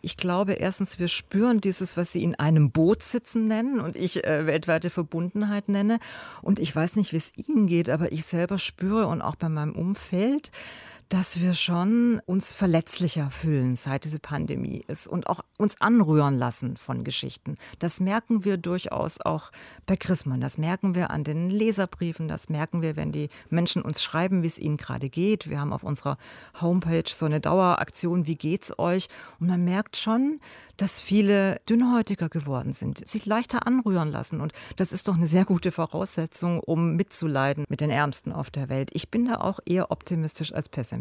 Ich 0.00 0.16
glaube, 0.16 0.54
erstens, 0.54 0.98
wir 0.98 1.08
spüren 1.08 1.60
dieses, 1.60 1.96
was 1.98 2.12
Sie 2.12 2.22
in 2.22 2.34
einem 2.36 2.70
Boot 2.70 3.02
sitzen 3.02 3.48
nennen 3.48 3.80
und 3.80 3.96
ich 3.96 4.24
äh, 4.24 4.46
weltweite 4.46 4.88
Verbundenheit 4.88 5.68
nenne. 5.68 5.98
Und 6.42 6.60
ich 6.60 6.74
weiß 6.74 6.96
nicht, 6.96 7.12
wie 7.12 7.16
es 7.16 7.32
Ihnen 7.36 7.66
geht, 7.66 7.90
aber 7.90 8.12
ich 8.12 8.24
selber 8.24 8.58
spüre 8.58 9.06
und 9.08 9.20
auch 9.20 9.36
bei 9.36 9.48
meinem 9.48 9.74
Umfeld, 9.74 10.50
dass 11.08 11.40
wir 11.40 11.54
schon 11.54 12.20
uns 12.26 12.52
verletzlicher 12.52 13.30
fühlen, 13.30 13.76
seit 13.76 14.04
diese 14.04 14.18
Pandemie 14.18 14.84
ist 14.88 15.06
und 15.06 15.28
auch 15.28 15.40
uns 15.56 15.80
anrühren 15.80 16.36
lassen 16.36 16.76
von 16.76 17.04
Geschichten. 17.04 17.56
Das 17.78 18.00
merken 18.00 18.44
wir 18.44 18.56
durchaus 18.56 19.20
auch 19.20 19.52
bei 19.86 19.96
Christmann. 19.96 20.40
Das 20.40 20.58
merken 20.58 20.96
wir 20.96 21.10
an 21.10 21.22
den 21.22 21.48
Leserbriefen. 21.48 22.26
Das 22.26 22.48
merken 22.48 22.82
wir, 22.82 22.96
wenn 22.96 23.12
die 23.12 23.28
Menschen 23.50 23.82
uns 23.82 24.02
schreiben, 24.02 24.42
wie 24.42 24.48
es 24.48 24.58
ihnen 24.58 24.76
gerade 24.78 25.08
geht. 25.08 25.48
Wir 25.48 25.60
haben 25.60 25.72
auf 25.72 25.84
unserer 25.84 26.18
Homepage 26.60 27.08
so 27.08 27.24
eine 27.24 27.40
Daueraktion, 27.40 28.26
wie 28.26 28.36
geht's 28.36 28.76
euch? 28.76 29.08
Und 29.38 29.46
man 29.46 29.64
merkt 29.64 29.96
schon, 29.96 30.40
dass 30.76 30.98
viele 31.00 31.60
dünnhäutiger 31.68 32.28
geworden 32.28 32.72
sind, 32.72 33.06
sich 33.06 33.26
leichter 33.26 33.66
anrühren 33.66 34.10
lassen. 34.10 34.40
Und 34.40 34.52
das 34.74 34.92
ist 34.92 35.06
doch 35.06 35.14
eine 35.14 35.28
sehr 35.28 35.44
gute 35.44 35.70
Voraussetzung, 35.70 36.58
um 36.60 36.96
mitzuleiden 36.96 37.64
mit 37.68 37.80
den 37.80 37.90
Ärmsten 37.90 38.32
auf 38.32 38.50
der 38.50 38.68
Welt. 38.68 38.90
Ich 38.92 39.08
bin 39.08 39.26
da 39.26 39.36
auch 39.36 39.60
eher 39.64 39.92
optimistisch 39.92 40.52
als 40.52 40.68
pessimistisch. 40.68 40.95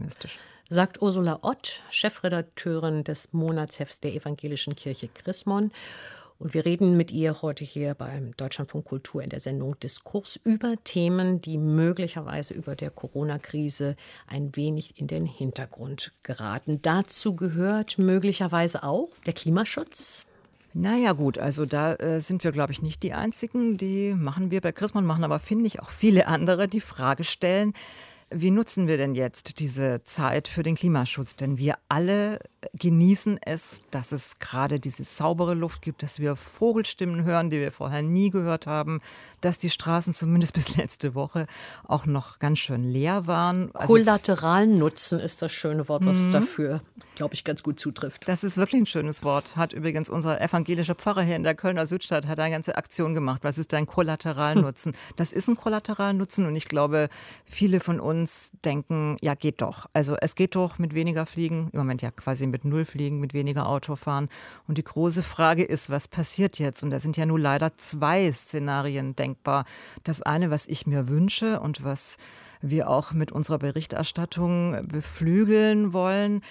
Sagt 0.70 1.02
Ursula 1.02 1.40
Ott, 1.44 1.84
Chefredakteurin 1.90 3.04
des 3.04 3.34
Monatshefts 3.34 4.02
der 4.02 4.16
Evangelischen 4.16 4.76
Kirche 4.76 5.08
Chrismon. 5.08 5.72
Und 6.38 6.54
wir 6.54 6.66
reden 6.66 6.98
mit 6.98 7.12
ihr 7.12 7.42
heute 7.42 7.64
hier 7.64 7.94
beim 7.94 8.36
Deutschlandfunk 8.36 8.86
Kultur 8.86 9.24
in 9.24 9.30
der 9.30 9.40
Sendung 9.40 9.80
Diskurs 9.80 10.36
über 10.44 10.76
Themen, 10.84 11.40
die 11.40 11.58
möglicherweise 11.58 12.54
über 12.54 12.76
der 12.76 12.90
Corona-Krise 12.90 13.96
ein 14.28 14.54
wenig 14.56 15.00
in 15.00 15.08
den 15.08 15.26
Hintergrund 15.26 16.12
geraten. 16.24 16.82
Dazu 16.82 17.36
gehört 17.36 17.98
möglicherweise 17.98 18.84
auch 18.84 19.10
der 19.26 19.34
Klimaschutz. 19.34 20.26
Naja 20.74 21.14
gut, 21.14 21.38
also 21.38 21.66
da 21.66 21.94
äh, 21.94 22.20
sind 22.20 22.44
wir, 22.44 22.52
glaube 22.52 22.74
ich, 22.74 22.82
nicht 22.82 23.02
die 23.02 23.14
Einzigen. 23.14 23.78
Die 23.78 24.14
machen 24.14 24.52
wir 24.52 24.60
bei 24.60 24.74
Christmann, 24.74 25.06
machen 25.06 25.24
aber, 25.24 25.40
finde 25.40 25.68
ich, 25.68 25.80
auch 25.80 25.90
viele 25.90 26.28
andere, 26.28 26.68
die 26.68 26.82
Frage 26.82 27.24
stellen, 27.24 27.74
wie 28.38 28.52
nutzen 28.52 28.88
wir 28.88 28.98
denn 28.98 29.15
jetzt 29.15 29.60
diese 29.60 30.04
Zeit 30.04 30.50
für 30.50 30.62
den 30.62 30.76
Klimaschutz? 30.76 31.38
Denn 31.38 31.58
wir 31.58 31.78
alle 31.88 32.39
genießen 32.73 33.39
es, 33.41 33.82
dass 33.91 34.12
es 34.12 34.39
gerade 34.39 34.80
diese 34.80 35.04
saubere 35.04 35.54
Luft 35.54 35.82
gibt, 35.82 36.04
dass 36.04 36.19
wir 36.19 36.36
Vogelstimmen 36.36 37.23
hören, 37.23 37.49
die 37.49 37.60
wir 37.60 37.71
vorher 37.71 38.01
nie 38.01 38.30
gehört 38.30 38.67
haben, 38.67 39.01
dass 39.41 39.58
die 39.58 39.69
Straßen 39.69 40.13
zumindest 40.13 40.54
bis 40.56 40.75
letzte 40.75 41.15
Woche 41.15 41.47
auch 41.88 42.06
noch 42.06 42.39
ganz 42.39 42.60
schön 42.60 42.84
leer 42.84 43.28
waren. 43.28 43.69
Also 43.73 43.93
Kollateralen 43.93 44.78
Nutzen 44.78 45.19
ist 45.19 45.41
das 45.41 45.51
schöne 45.51 45.88
Wort, 45.88 46.06
was 46.06 46.28
mhm. 46.28 46.32
dafür, 46.32 46.82
glaube 47.15 47.34
ich, 47.34 47.43
ganz 47.43 47.63
gut 47.63 47.80
zutrifft. 47.80 48.28
Das 48.28 48.43
ist 48.43 48.58
wirklich 48.58 48.82
ein 48.82 48.86
schönes 48.86 49.23
Wort. 49.23 49.56
Hat 49.56 49.73
übrigens 49.73 50.10
unser 50.10 50.41
evangelischer 50.41 50.95
Pfarrer 50.95 51.23
hier 51.23 51.36
in 51.36 51.43
der 51.43 51.56
Kölner 51.56 51.86
Südstadt 51.86 52.28
hat 52.28 52.39
eine 52.39 52.51
ganze 52.51 52.75
Aktion 52.75 53.13
gemacht. 53.13 53.43
Was 53.43 53.58
ist 53.58 53.73
dein 53.73 53.86
Kollateralnutzen? 53.86 54.75
Hm. 54.86 54.93
Das 55.15 55.32
ist 55.32 55.47
ein 55.47 55.56
Kollateralnutzen 55.56 56.45
und 56.45 56.56
ich 56.56 56.67
glaube, 56.67 57.10
viele 57.45 57.80
von 57.80 57.99
uns 57.99 58.51
denken, 58.63 59.17
ja, 59.21 59.36
geht 59.36 59.62
doch. 59.62 59.88
Also 59.93 60.15
es 60.19 60.36
geht 60.36 60.56
doch 60.56 60.78
mit 60.80 60.93
weniger 60.93 61.25
Fliegen, 61.25 61.69
im 61.71 61.80
Moment 61.80 62.01
ja 62.01 62.12
quasi 62.12 62.43
mit 62.56 62.63
null 62.63 62.86
Fliegen, 62.86 63.20
mit 63.20 63.34
weniger 63.34 63.68
Autofahren. 63.68 64.30
Und 64.65 64.78
die 64.78 64.84
große 64.84 65.24
Frage 65.24 65.65
ist, 65.65 65.89
was 65.89 66.08
passiert 66.08 66.58
jetzt? 66.58 66.84
Und 66.84 66.91
da 66.91 67.00
sind 67.00 67.18
ja 67.18 67.26
nur 67.26 67.38
leider 67.38 67.76
zwei 67.76 68.32
Szenarien 68.32 69.13
denkbar. 69.13 69.65
Das 70.06 70.22
eine, 70.22 70.52
was 70.52 70.65
ich 70.65 70.88
mir 70.88 71.10
wünsche 71.10 71.60
und 71.60 71.84
was 71.84 72.15
wir 72.62 72.89
auch 72.89 73.12
mit 73.12 73.34
unserer 73.34 73.60
Berichterstattung 73.60 74.88
beflügeln 74.88 75.91
wollen, 75.91 76.41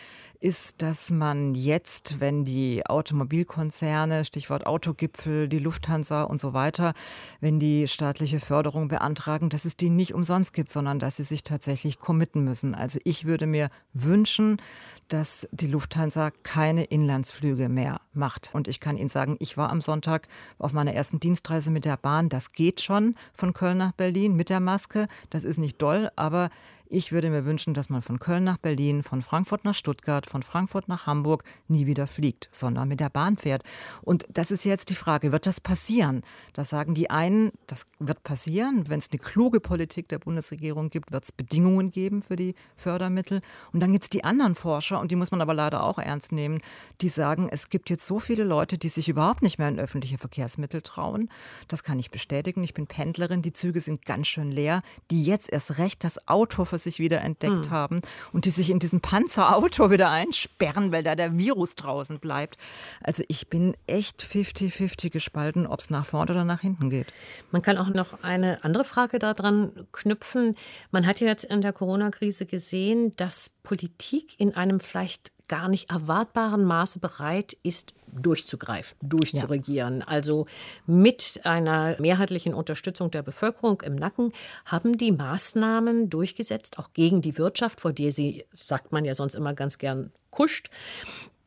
ist, 0.44 0.82
dass 0.82 1.10
man 1.10 1.54
jetzt, 1.54 2.20
wenn 2.20 2.44
die 2.44 2.84
Automobilkonzerne, 2.84 4.26
Stichwort 4.26 4.66
Autogipfel, 4.66 5.48
die 5.48 5.58
Lufthansa 5.58 6.24
und 6.24 6.38
so 6.38 6.52
weiter, 6.52 6.92
wenn 7.40 7.58
die 7.58 7.88
staatliche 7.88 8.40
Förderung 8.40 8.88
beantragen, 8.88 9.48
dass 9.48 9.64
es 9.64 9.78
die 9.78 9.88
nicht 9.88 10.12
umsonst 10.12 10.52
gibt, 10.52 10.70
sondern 10.70 10.98
dass 10.98 11.16
sie 11.16 11.24
sich 11.24 11.44
tatsächlich 11.44 11.98
committen 11.98 12.44
müssen. 12.44 12.74
Also 12.74 12.98
ich 13.04 13.24
würde 13.24 13.46
mir 13.46 13.70
wünschen, 13.94 14.60
dass 15.08 15.48
die 15.50 15.66
Lufthansa 15.66 16.30
keine 16.42 16.84
Inlandsflüge 16.84 17.70
mehr 17.70 18.02
macht. 18.12 18.50
Und 18.52 18.68
ich 18.68 18.80
kann 18.80 18.98
Ihnen 18.98 19.08
sagen, 19.08 19.36
ich 19.40 19.56
war 19.56 19.70
am 19.70 19.80
Sonntag 19.80 20.28
auf 20.58 20.74
meiner 20.74 20.92
ersten 20.92 21.20
Dienstreise 21.20 21.70
mit 21.70 21.86
der 21.86 21.96
Bahn. 21.96 22.28
Das 22.28 22.52
geht 22.52 22.82
schon 22.82 23.14
von 23.32 23.54
Köln 23.54 23.78
nach 23.78 23.92
Berlin 23.92 24.36
mit 24.36 24.50
der 24.50 24.60
Maske. 24.60 25.08
Das 25.30 25.44
ist 25.44 25.56
nicht 25.56 25.80
doll, 25.80 26.10
aber 26.16 26.50
ich 26.94 27.10
würde 27.10 27.28
mir 27.28 27.44
wünschen, 27.44 27.74
dass 27.74 27.90
man 27.90 28.02
von 28.02 28.20
Köln 28.20 28.44
nach 28.44 28.56
Berlin, 28.56 29.02
von 29.02 29.20
Frankfurt 29.20 29.64
nach 29.64 29.74
Stuttgart, 29.74 30.26
von 30.26 30.44
Frankfurt 30.44 30.86
nach 30.86 31.06
Hamburg 31.06 31.42
nie 31.66 31.86
wieder 31.86 32.06
fliegt, 32.06 32.48
sondern 32.52 32.86
mit 32.86 33.00
der 33.00 33.10
Bahn 33.10 33.36
fährt. 33.36 33.64
Und 34.02 34.24
das 34.28 34.52
ist 34.52 34.64
jetzt 34.64 34.90
die 34.90 34.94
Frage, 34.94 35.32
wird 35.32 35.46
das 35.46 35.60
passieren? 35.60 36.22
Da 36.52 36.64
sagen 36.64 36.94
die 36.94 37.10
einen, 37.10 37.50
das 37.66 37.86
wird 37.98 38.22
passieren. 38.22 38.88
Wenn 38.88 39.00
es 39.00 39.10
eine 39.10 39.18
kluge 39.18 39.58
Politik 39.58 40.08
der 40.08 40.20
Bundesregierung 40.20 40.88
gibt, 40.88 41.10
wird 41.10 41.24
es 41.24 41.32
Bedingungen 41.32 41.90
geben 41.90 42.22
für 42.22 42.36
die 42.36 42.54
Fördermittel. 42.76 43.40
Und 43.72 43.80
dann 43.80 43.90
gibt 43.90 44.04
es 44.04 44.10
die 44.10 44.22
anderen 44.22 44.54
Forscher, 44.54 45.00
und 45.00 45.10
die 45.10 45.16
muss 45.16 45.32
man 45.32 45.40
aber 45.40 45.54
leider 45.54 45.82
auch 45.82 45.98
ernst 45.98 46.30
nehmen, 46.30 46.60
die 47.00 47.08
sagen, 47.08 47.48
es 47.50 47.70
gibt 47.70 47.90
jetzt 47.90 48.06
so 48.06 48.20
viele 48.20 48.44
Leute, 48.44 48.78
die 48.78 48.88
sich 48.88 49.08
überhaupt 49.08 49.42
nicht 49.42 49.58
mehr 49.58 49.68
in 49.68 49.80
öffentliche 49.80 50.18
Verkehrsmittel 50.18 50.80
trauen. 50.82 51.28
Das 51.66 51.82
kann 51.82 51.98
ich 51.98 52.12
bestätigen. 52.12 52.62
Ich 52.62 52.74
bin 52.74 52.86
Pendlerin, 52.86 53.42
die 53.42 53.52
Züge 53.52 53.80
sind 53.80 54.06
ganz 54.06 54.28
schön 54.28 54.52
leer, 54.52 54.82
die 55.10 55.24
jetzt 55.24 55.52
erst 55.52 55.78
recht 55.78 56.04
das 56.04 56.28
Auto 56.28 56.64
für 56.64 56.78
sich 56.84 56.98
wieder 56.98 57.20
entdeckt 57.20 57.66
mhm. 57.66 57.70
haben 57.70 58.02
und 58.32 58.44
die 58.44 58.50
sich 58.50 58.70
in 58.70 58.78
diesem 58.78 59.00
Panzerauto 59.00 59.90
wieder 59.90 60.10
einsperren, 60.10 60.92
weil 60.92 61.02
da 61.02 61.14
der 61.14 61.36
Virus 61.36 61.74
draußen 61.74 62.20
bleibt. 62.20 62.56
Also 63.02 63.22
ich 63.28 63.48
bin 63.48 63.76
echt 63.86 64.22
50-50 64.22 65.10
gespalten, 65.10 65.66
ob 65.66 65.80
es 65.80 65.90
nach 65.90 66.06
vorne 66.06 66.30
oder 66.30 66.44
nach 66.44 66.60
hinten 66.60 66.90
geht. 66.90 67.12
Man 67.50 67.62
kann 67.62 67.78
auch 67.78 67.88
noch 67.88 68.22
eine 68.22 68.62
andere 68.62 68.84
Frage 68.84 69.18
daran 69.18 69.72
knüpfen. 69.92 70.54
Man 70.90 71.06
hat 71.06 71.20
ja 71.20 71.26
jetzt 71.26 71.44
in 71.44 71.60
der 71.60 71.72
Corona-Krise 71.72 72.46
gesehen, 72.46 73.14
dass 73.16 73.50
Politik 73.62 74.38
in 74.38 74.54
einem 74.54 74.80
vielleicht 74.80 75.33
gar 75.48 75.68
nicht 75.68 75.90
erwartbaren 75.90 76.64
Maße 76.64 76.98
bereit 76.98 77.56
ist, 77.62 77.94
durchzugreifen, 78.12 78.96
durchzuregieren. 79.02 80.00
Ja. 80.00 80.06
Also 80.06 80.46
mit 80.86 81.40
einer 81.44 82.00
mehrheitlichen 82.00 82.54
Unterstützung 82.54 83.10
der 83.10 83.22
Bevölkerung 83.22 83.80
im 83.82 83.94
Nacken 83.94 84.32
haben 84.64 84.96
die 84.96 85.12
Maßnahmen 85.12 86.10
durchgesetzt, 86.10 86.78
auch 86.78 86.92
gegen 86.92 87.20
die 87.20 87.36
Wirtschaft, 87.38 87.80
vor 87.80 87.92
der 87.92 88.12
sie, 88.12 88.44
sagt 88.52 88.92
man 88.92 89.04
ja 89.04 89.14
sonst 89.14 89.34
immer 89.34 89.54
ganz 89.54 89.78
gern, 89.78 90.12
kuscht, 90.30 90.70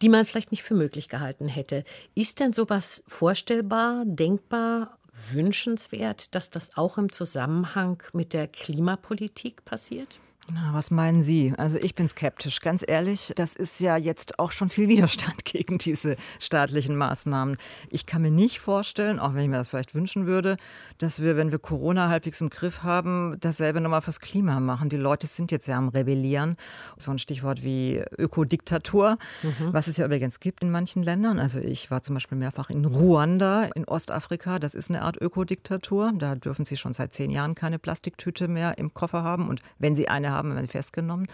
die 0.01 0.09
man 0.09 0.25
vielleicht 0.25 0.51
nicht 0.51 0.63
für 0.63 0.75
möglich 0.75 1.09
gehalten 1.09 1.47
hätte. 1.47 1.83
Ist 2.13 2.39
denn 2.39 2.53
sowas 2.53 3.03
vorstellbar, 3.07 4.03
denkbar, 4.05 4.97
wünschenswert, 5.31 6.35
dass 6.35 6.49
das 6.49 6.77
auch 6.77 6.97
im 6.97 7.11
Zusammenhang 7.11 8.03
mit 8.13 8.33
der 8.33 8.47
Klimapolitik 8.47 9.65
passiert? 9.65 10.19
Na, 10.49 10.73
was 10.73 10.91
meinen 10.91 11.21
Sie? 11.21 11.53
Also 11.57 11.77
ich 11.77 11.93
bin 11.93 12.07
skeptisch, 12.07 12.61
ganz 12.61 12.81
ehrlich. 12.87 13.33
Das 13.35 13.53
ist 13.53 13.81
ja 13.81 13.97
jetzt 13.97 14.39
auch 14.39 14.53
schon 14.53 14.69
viel 14.69 14.87
Widerstand 14.87 15.43
gegen 15.43 15.77
diese 15.77 16.15
staatlichen 16.39 16.95
Maßnahmen. 16.95 17.57
Ich 17.89 18.05
kann 18.05 18.21
mir 18.21 18.31
nicht 18.31 18.59
vorstellen, 18.59 19.19
auch 19.19 19.33
wenn 19.33 19.43
ich 19.43 19.49
mir 19.49 19.57
das 19.57 19.67
vielleicht 19.67 19.93
wünschen 19.93 20.25
würde, 20.25 20.55
dass 20.99 21.21
wir, 21.21 21.35
wenn 21.35 21.51
wir 21.51 21.59
Corona 21.59 22.07
halbwegs 22.07 22.39
im 22.39 22.49
Griff 22.49 22.83
haben, 22.83 23.35
dasselbe 23.41 23.81
nochmal 23.81 24.01
fürs 24.01 24.21
Klima 24.21 24.61
machen. 24.61 24.87
Die 24.87 24.95
Leute 24.95 25.27
sind 25.27 25.51
jetzt 25.51 25.67
ja 25.67 25.77
am 25.77 25.89
Rebellieren. 25.89 26.55
So 26.95 27.11
ein 27.11 27.19
Stichwort 27.19 27.63
wie 27.63 28.01
Ökodiktatur, 28.17 29.17
mhm. 29.43 29.73
was 29.73 29.87
es 29.87 29.97
ja 29.97 30.05
übrigens 30.05 30.39
gibt 30.39 30.63
in 30.63 30.71
manchen 30.71 31.03
Ländern. 31.03 31.39
Also 31.39 31.59
ich 31.59 31.91
war 31.91 32.03
zum 32.03 32.13
Beispiel 32.13 32.37
mehrfach 32.37 32.69
in 32.69 32.85
Ruanda 32.85 33.63
in 33.75 33.83
Ostafrika. 33.83 34.59
Das 34.59 34.75
ist 34.75 34.89
eine 34.89 35.01
Art 35.01 35.17
Ökodiktatur. 35.17 36.13
Da 36.17 36.35
dürfen 36.35 36.63
Sie 36.63 36.77
schon 36.77 36.93
seit 36.93 37.13
zehn 37.13 37.31
Jahren 37.31 37.53
keine 37.53 37.79
Plastiktüte 37.79 38.47
mehr 38.47 38.77
im 38.77 38.93
Koffer 38.93 39.23
haben. 39.23 39.49
Und 39.49 39.61
wenn 39.77 39.93
Sie 39.93 40.07
eine 40.07 40.29
haben, 40.29 40.36
haben 40.37 40.67
festgenommen. 40.67 41.27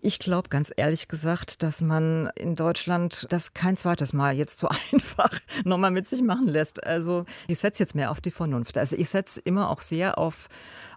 Ich 0.00 0.18
glaube 0.18 0.48
ganz 0.48 0.72
ehrlich 0.76 1.08
gesagt, 1.08 1.62
dass 1.62 1.80
man 1.80 2.30
in 2.36 2.56
Deutschland 2.56 3.26
das 3.30 3.54
kein 3.54 3.76
zweites 3.76 4.12
Mal 4.12 4.34
jetzt 4.34 4.58
so 4.58 4.68
einfach 4.92 5.30
nochmal 5.64 5.90
mit 5.90 6.06
sich 6.06 6.22
machen 6.22 6.48
lässt. 6.48 6.84
Also 6.84 7.24
ich 7.48 7.58
setze 7.58 7.82
jetzt 7.82 7.94
mehr 7.94 8.10
auf 8.10 8.20
die 8.20 8.30
Vernunft. 8.30 8.78
Also 8.78 8.96
ich 8.96 9.08
setze 9.08 9.40
immer 9.40 9.70
auch 9.70 9.80
sehr 9.80 10.18
auf 10.18 10.48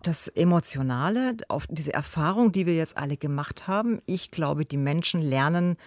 das 0.03 0.27
Emotionale, 0.27 1.37
auf 1.47 1.65
diese 1.69 1.93
Erfahrung, 1.93 2.51
die 2.51 2.65
wir 2.65 2.75
jetzt 2.75 2.97
alle 2.97 3.17
gemacht 3.17 3.67
haben. 3.67 4.01
Ich 4.05 4.31
glaube, 4.31 4.65
die 4.65 4.77
Menschen 4.77 5.21
lernen 5.21 5.77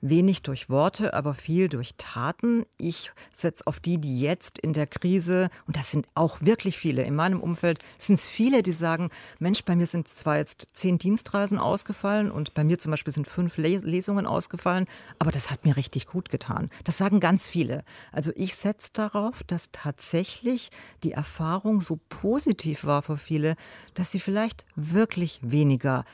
wenig 0.00 0.42
durch 0.42 0.68
Worte, 0.68 1.14
aber 1.14 1.34
viel 1.34 1.68
durch 1.68 1.94
Taten. 1.96 2.64
Ich 2.78 3.12
setze 3.32 3.66
auf 3.66 3.80
die, 3.80 3.98
die 3.98 4.20
jetzt 4.20 4.58
in 4.58 4.72
der 4.72 4.86
Krise, 4.86 5.50
und 5.66 5.76
das 5.76 5.90
sind 5.90 6.06
auch 6.14 6.40
wirklich 6.40 6.78
viele, 6.78 7.02
in 7.02 7.14
meinem 7.14 7.40
Umfeld 7.40 7.78
sind 7.98 8.14
es 8.14 8.28
viele, 8.28 8.62
die 8.62 8.72
sagen, 8.72 9.10
Mensch, 9.38 9.64
bei 9.64 9.76
mir 9.76 9.86
sind 9.86 10.08
zwar 10.08 10.36
jetzt 10.36 10.68
zehn 10.72 10.98
Dienstreisen 10.98 11.58
ausgefallen 11.58 12.30
und 12.30 12.54
bei 12.54 12.64
mir 12.64 12.78
zum 12.78 12.90
Beispiel 12.90 13.12
sind 13.12 13.28
fünf 13.28 13.56
Lesungen 13.56 14.26
ausgefallen, 14.26 14.86
aber 15.18 15.30
das 15.30 15.50
hat 15.50 15.64
mir 15.64 15.76
richtig 15.76 16.06
gut 16.06 16.28
getan. 16.30 16.70
Das 16.84 16.98
sagen 16.98 17.20
ganz 17.20 17.48
viele. 17.48 17.84
Also 18.12 18.32
ich 18.34 18.54
setze 18.54 18.90
darauf, 18.92 19.42
dass 19.44 19.70
tatsächlich 19.72 20.70
die 21.02 21.12
Erfahrung 21.12 21.80
so 21.80 21.98
positiv 22.08 22.84
war 22.84 23.02
für 23.02 23.16
viele, 23.16 23.56
dass 23.94 24.12
sie 24.12 24.20
vielleicht 24.20 24.64
wirklich 24.74 25.40
weniger 25.42 26.04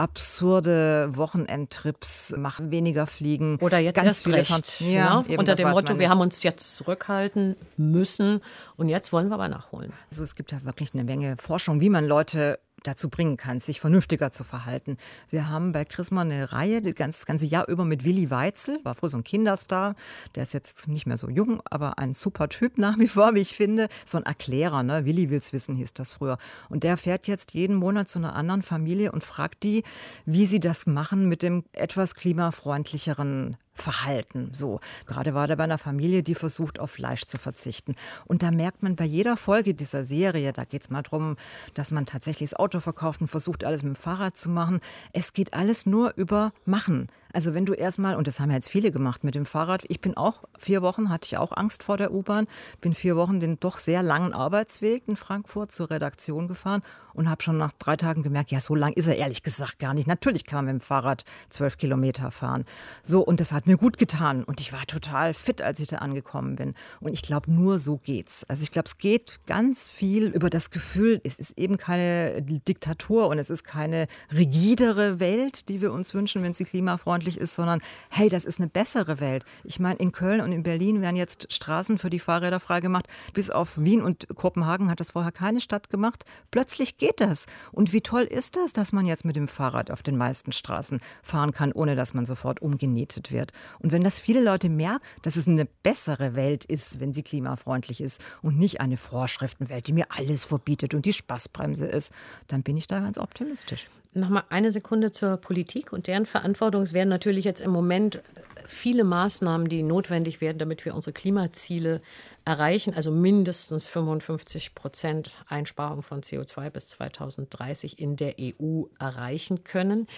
absurde 0.00 1.10
Wochenendtrips, 1.12 2.34
machen 2.36 2.70
weniger 2.70 3.06
Fliegen. 3.06 3.58
Oder 3.60 3.78
jetzt 3.78 3.96
Ganz 3.96 4.26
erst 4.26 4.28
recht. 4.28 4.80
Ja, 4.80 5.22
ja, 5.28 5.38
unter 5.38 5.54
dem 5.54 5.68
Motto, 5.68 5.98
wir 5.98 6.08
haben 6.08 6.22
uns 6.22 6.42
jetzt 6.42 6.76
zurückhalten 6.76 7.54
müssen 7.76 8.40
und 8.76 8.88
jetzt 8.88 9.12
wollen 9.12 9.28
wir 9.28 9.34
aber 9.34 9.48
nachholen. 9.48 9.92
Also 10.10 10.22
es 10.22 10.34
gibt 10.34 10.52
ja 10.52 10.64
wirklich 10.64 10.94
eine 10.94 11.04
Menge 11.04 11.36
Forschung, 11.38 11.82
wie 11.82 11.90
man 11.90 12.06
Leute 12.06 12.58
dazu 12.82 13.08
bringen 13.08 13.36
kann, 13.36 13.58
sich 13.58 13.80
vernünftiger 13.80 14.32
zu 14.32 14.44
verhalten. 14.44 14.96
Wir 15.30 15.48
haben 15.48 15.72
bei 15.72 15.84
Chrisma 15.84 16.22
eine 16.22 16.52
Reihe, 16.52 16.82
das 16.82 17.26
ganze 17.26 17.46
Jahr 17.46 17.68
über 17.68 17.84
mit 17.84 18.04
Willi 18.04 18.30
Weitzel, 18.30 18.80
war 18.84 18.94
früher 18.94 19.10
so 19.10 19.16
ein 19.16 19.24
Kinderstar, 19.24 19.96
der 20.34 20.42
ist 20.42 20.54
jetzt 20.54 20.88
nicht 20.88 21.06
mehr 21.06 21.16
so 21.16 21.28
jung, 21.28 21.62
aber 21.64 21.98
ein 21.98 22.14
super 22.14 22.48
Typ 22.48 22.78
nach 22.78 22.98
wie 22.98 23.08
vor, 23.08 23.34
wie 23.34 23.40
ich 23.40 23.56
finde. 23.56 23.88
So 24.04 24.18
ein 24.18 24.24
Erklärer, 24.24 24.82
ne? 24.82 25.04
Willi 25.04 25.30
will's 25.30 25.52
wissen, 25.52 25.76
hieß 25.76 25.94
das 25.94 26.14
früher. 26.14 26.38
Und 26.68 26.84
der 26.84 26.96
fährt 26.96 27.26
jetzt 27.26 27.52
jeden 27.52 27.76
Monat 27.76 28.08
zu 28.08 28.18
einer 28.18 28.34
anderen 28.34 28.62
Familie 28.62 29.12
und 29.12 29.24
fragt 29.24 29.62
die, 29.62 29.84
wie 30.24 30.46
sie 30.46 30.60
das 30.60 30.86
machen 30.86 31.28
mit 31.28 31.42
dem 31.42 31.64
etwas 31.72 32.14
klimafreundlicheren 32.14 33.56
Verhalten. 33.80 34.50
So, 34.52 34.80
gerade 35.06 35.34
war 35.34 35.48
er 35.48 35.56
bei 35.56 35.64
einer 35.64 35.78
Familie, 35.78 36.22
die 36.22 36.34
versucht, 36.34 36.78
auf 36.78 36.92
Fleisch 36.92 37.26
zu 37.26 37.38
verzichten. 37.38 37.96
Und 38.26 38.42
da 38.42 38.50
merkt 38.50 38.82
man 38.82 38.96
bei 38.96 39.04
jeder 39.04 39.36
Folge 39.36 39.74
dieser 39.74 40.04
Serie, 40.04 40.52
da 40.52 40.64
geht 40.64 40.82
es 40.82 40.90
mal 40.90 41.02
darum, 41.02 41.36
dass 41.74 41.90
man 41.90 42.06
tatsächlich 42.06 42.50
das 42.50 42.58
Auto 42.58 42.80
verkauft 42.80 43.20
und 43.20 43.28
versucht, 43.28 43.64
alles 43.64 43.82
mit 43.82 43.94
dem 43.94 44.00
Fahrrad 44.00 44.36
zu 44.36 44.50
machen. 44.50 44.80
Es 45.12 45.32
geht 45.32 45.54
alles 45.54 45.86
nur 45.86 46.14
über 46.16 46.52
Machen. 46.64 47.08
Also 47.32 47.54
wenn 47.54 47.66
du 47.66 47.74
erstmal, 47.74 48.16
und 48.16 48.26
das 48.26 48.40
haben 48.40 48.50
ja 48.50 48.56
jetzt 48.56 48.70
viele 48.70 48.90
gemacht 48.90 49.24
mit 49.24 49.34
dem 49.34 49.46
Fahrrad, 49.46 49.84
ich 49.88 50.00
bin 50.00 50.16
auch 50.16 50.44
vier 50.58 50.82
Wochen, 50.82 51.10
hatte 51.10 51.26
ich 51.26 51.36
auch 51.36 51.56
Angst 51.56 51.82
vor 51.82 51.96
der 51.96 52.12
U-Bahn, 52.12 52.46
bin 52.80 52.94
vier 52.94 53.16
Wochen 53.16 53.40
den 53.40 53.58
doch 53.60 53.78
sehr 53.78 54.02
langen 54.02 54.32
Arbeitsweg 54.32 55.04
in 55.06 55.16
Frankfurt 55.16 55.72
zur 55.72 55.90
Redaktion 55.90 56.48
gefahren 56.48 56.82
und 57.14 57.28
habe 57.28 57.42
schon 57.42 57.58
nach 57.58 57.72
drei 57.72 57.96
Tagen 57.96 58.22
gemerkt, 58.22 58.50
ja, 58.50 58.60
so 58.60 58.74
lang 58.74 58.92
ist 58.92 59.06
er 59.06 59.16
ehrlich 59.16 59.42
gesagt 59.42 59.78
gar 59.78 59.94
nicht. 59.94 60.06
Natürlich 60.06 60.44
kann 60.44 60.64
man 60.64 60.74
mit 60.74 60.82
dem 60.82 60.84
Fahrrad 60.84 61.24
zwölf 61.48 61.76
Kilometer 61.76 62.30
fahren. 62.30 62.64
So, 63.02 63.20
und 63.20 63.40
das 63.40 63.52
hat 63.52 63.66
mir 63.66 63.76
gut 63.76 63.98
getan. 63.98 64.44
Und 64.44 64.60
ich 64.60 64.72
war 64.72 64.86
total 64.86 65.34
fit, 65.34 65.62
als 65.62 65.80
ich 65.80 65.88
da 65.88 65.96
angekommen 65.98 66.56
bin. 66.56 66.74
Und 67.00 67.12
ich 67.12 67.22
glaube, 67.22 67.50
nur 67.50 67.78
so 67.78 67.98
geht's. 67.98 68.44
Also 68.44 68.62
ich 68.62 68.70
glaube, 68.70 68.86
es 68.86 68.98
geht 68.98 69.40
ganz 69.46 69.90
viel 69.90 70.26
über 70.28 70.50
das 70.50 70.70
Gefühl, 70.70 71.20
es 71.24 71.38
ist 71.38 71.58
eben 71.58 71.76
keine 71.76 72.42
Diktatur 72.42 73.28
und 73.28 73.38
es 73.38 73.50
ist 73.50 73.64
keine 73.64 74.06
rigidere 74.34 75.20
Welt, 75.20 75.68
die 75.68 75.80
wir 75.80 75.92
uns 75.92 76.14
wünschen, 76.14 76.42
wenn 76.42 76.52
sie 76.52 76.64
klimafreundlich 76.64 77.19
ist, 77.26 77.54
sondern 77.54 77.80
hey, 78.10 78.28
das 78.28 78.44
ist 78.44 78.60
eine 78.60 78.68
bessere 78.68 79.20
Welt. 79.20 79.44
Ich 79.64 79.80
meine, 79.80 79.98
in 79.98 80.12
Köln 80.12 80.40
und 80.40 80.52
in 80.52 80.62
Berlin 80.62 81.00
werden 81.02 81.16
jetzt 81.16 81.52
Straßen 81.52 81.98
für 81.98 82.10
die 82.10 82.18
Fahrräder 82.18 82.60
freigemacht. 82.60 83.06
Bis 83.32 83.50
auf 83.50 83.78
Wien 83.78 84.02
und 84.02 84.28
Kopenhagen 84.34 84.90
hat 84.90 85.00
das 85.00 85.12
vorher 85.12 85.32
keine 85.32 85.60
Stadt 85.60 85.90
gemacht. 85.90 86.24
Plötzlich 86.50 86.98
geht 86.98 87.20
das. 87.20 87.46
Und 87.72 87.92
wie 87.92 88.00
toll 88.00 88.22
ist 88.22 88.56
das, 88.56 88.72
dass 88.72 88.92
man 88.92 89.06
jetzt 89.06 89.24
mit 89.24 89.36
dem 89.36 89.48
Fahrrad 89.48 89.90
auf 89.90 90.02
den 90.02 90.16
meisten 90.16 90.52
Straßen 90.52 91.00
fahren 91.22 91.52
kann, 91.52 91.72
ohne 91.72 91.96
dass 91.96 92.14
man 92.14 92.26
sofort 92.26 92.62
umgenietet 92.62 93.32
wird. 93.32 93.52
Und 93.78 93.92
wenn 93.92 94.02
das 94.02 94.20
viele 94.20 94.42
Leute 94.42 94.68
merken, 94.68 95.04
dass 95.22 95.36
es 95.36 95.46
eine 95.46 95.66
bessere 95.82 96.34
Welt 96.34 96.64
ist, 96.64 97.00
wenn 97.00 97.12
sie 97.12 97.22
klimafreundlich 97.22 98.00
ist 98.00 98.22
und 98.42 98.58
nicht 98.58 98.80
eine 98.80 98.96
Vorschriftenwelt, 98.96 99.86
die 99.86 99.92
mir 99.92 100.06
alles 100.10 100.44
verbietet 100.44 100.94
und 100.94 101.04
die 101.04 101.12
Spaßbremse 101.12 101.86
ist, 101.86 102.12
dann 102.48 102.62
bin 102.62 102.76
ich 102.76 102.86
da 102.86 103.00
ganz 103.00 103.18
optimistisch. 103.18 103.86
Nochmal 104.12 104.42
eine 104.48 104.72
Sekunde 104.72 105.12
zur 105.12 105.36
Politik 105.36 105.92
und 105.92 106.08
deren 106.08 106.26
Verantwortung. 106.26 106.82
Es 106.82 106.92
werden 106.92 107.08
natürlich 107.08 107.44
jetzt 107.44 107.60
im 107.60 107.70
Moment 107.70 108.20
viele 108.66 109.04
Maßnahmen, 109.04 109.68
die 109.68 109.84
notwendig 109.84 110.40
werden, 110.40 110.58
damit 110.58 110.84
wir 110.84 110.96
unsere 110.96 111.12
Klimaziele 111.12 112.00
erreichen, 112.44 112.92
also 112.92 113.12
mindestens 113.12 113.86
55 113.86 114.74
Prozent 114.74 115.38
Einsparung 115.48 116.02
von 116.02 116.22
CO2 116.22 116.70
bis 116.70 116.88
2030 116.88 118.00
in 118.00 118.16
der 118.16 118.34
EU 118.40 118.84
erreichen 118.98 119.62
können. 119.62 120.08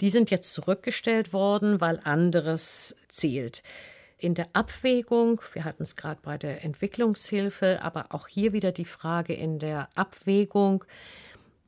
Die 0.00 0.10
sind 0.10 0.30
jetzt 0.30 0.52
zurückgestellt 0.52 1.32
worden, 1.32 1.80
weil 1.80 2.00
anderes 2.02 2.96
zählt. 3.08 3.62
In 4.18 4.34
der 4.34 4.48
Abwägung, 4.54 5.40
wir 5.52 5.64
hatten 5.64 5.84
es 5.84 5.94
gerade 5.94 6.20
bei 6.22 6.38
der 6.38 6.64
Entwicklungshilfe, 6.64 7.80
aber 7.82 8.06
auch 8.10 8.26
hier 8.26 8.52
wieder 8.52 8.72
die 8.72 8.86
Frage 8.86 9.34
in 9.34 9.58
der 9.58 9.88
Abwägung, 9.94 10.84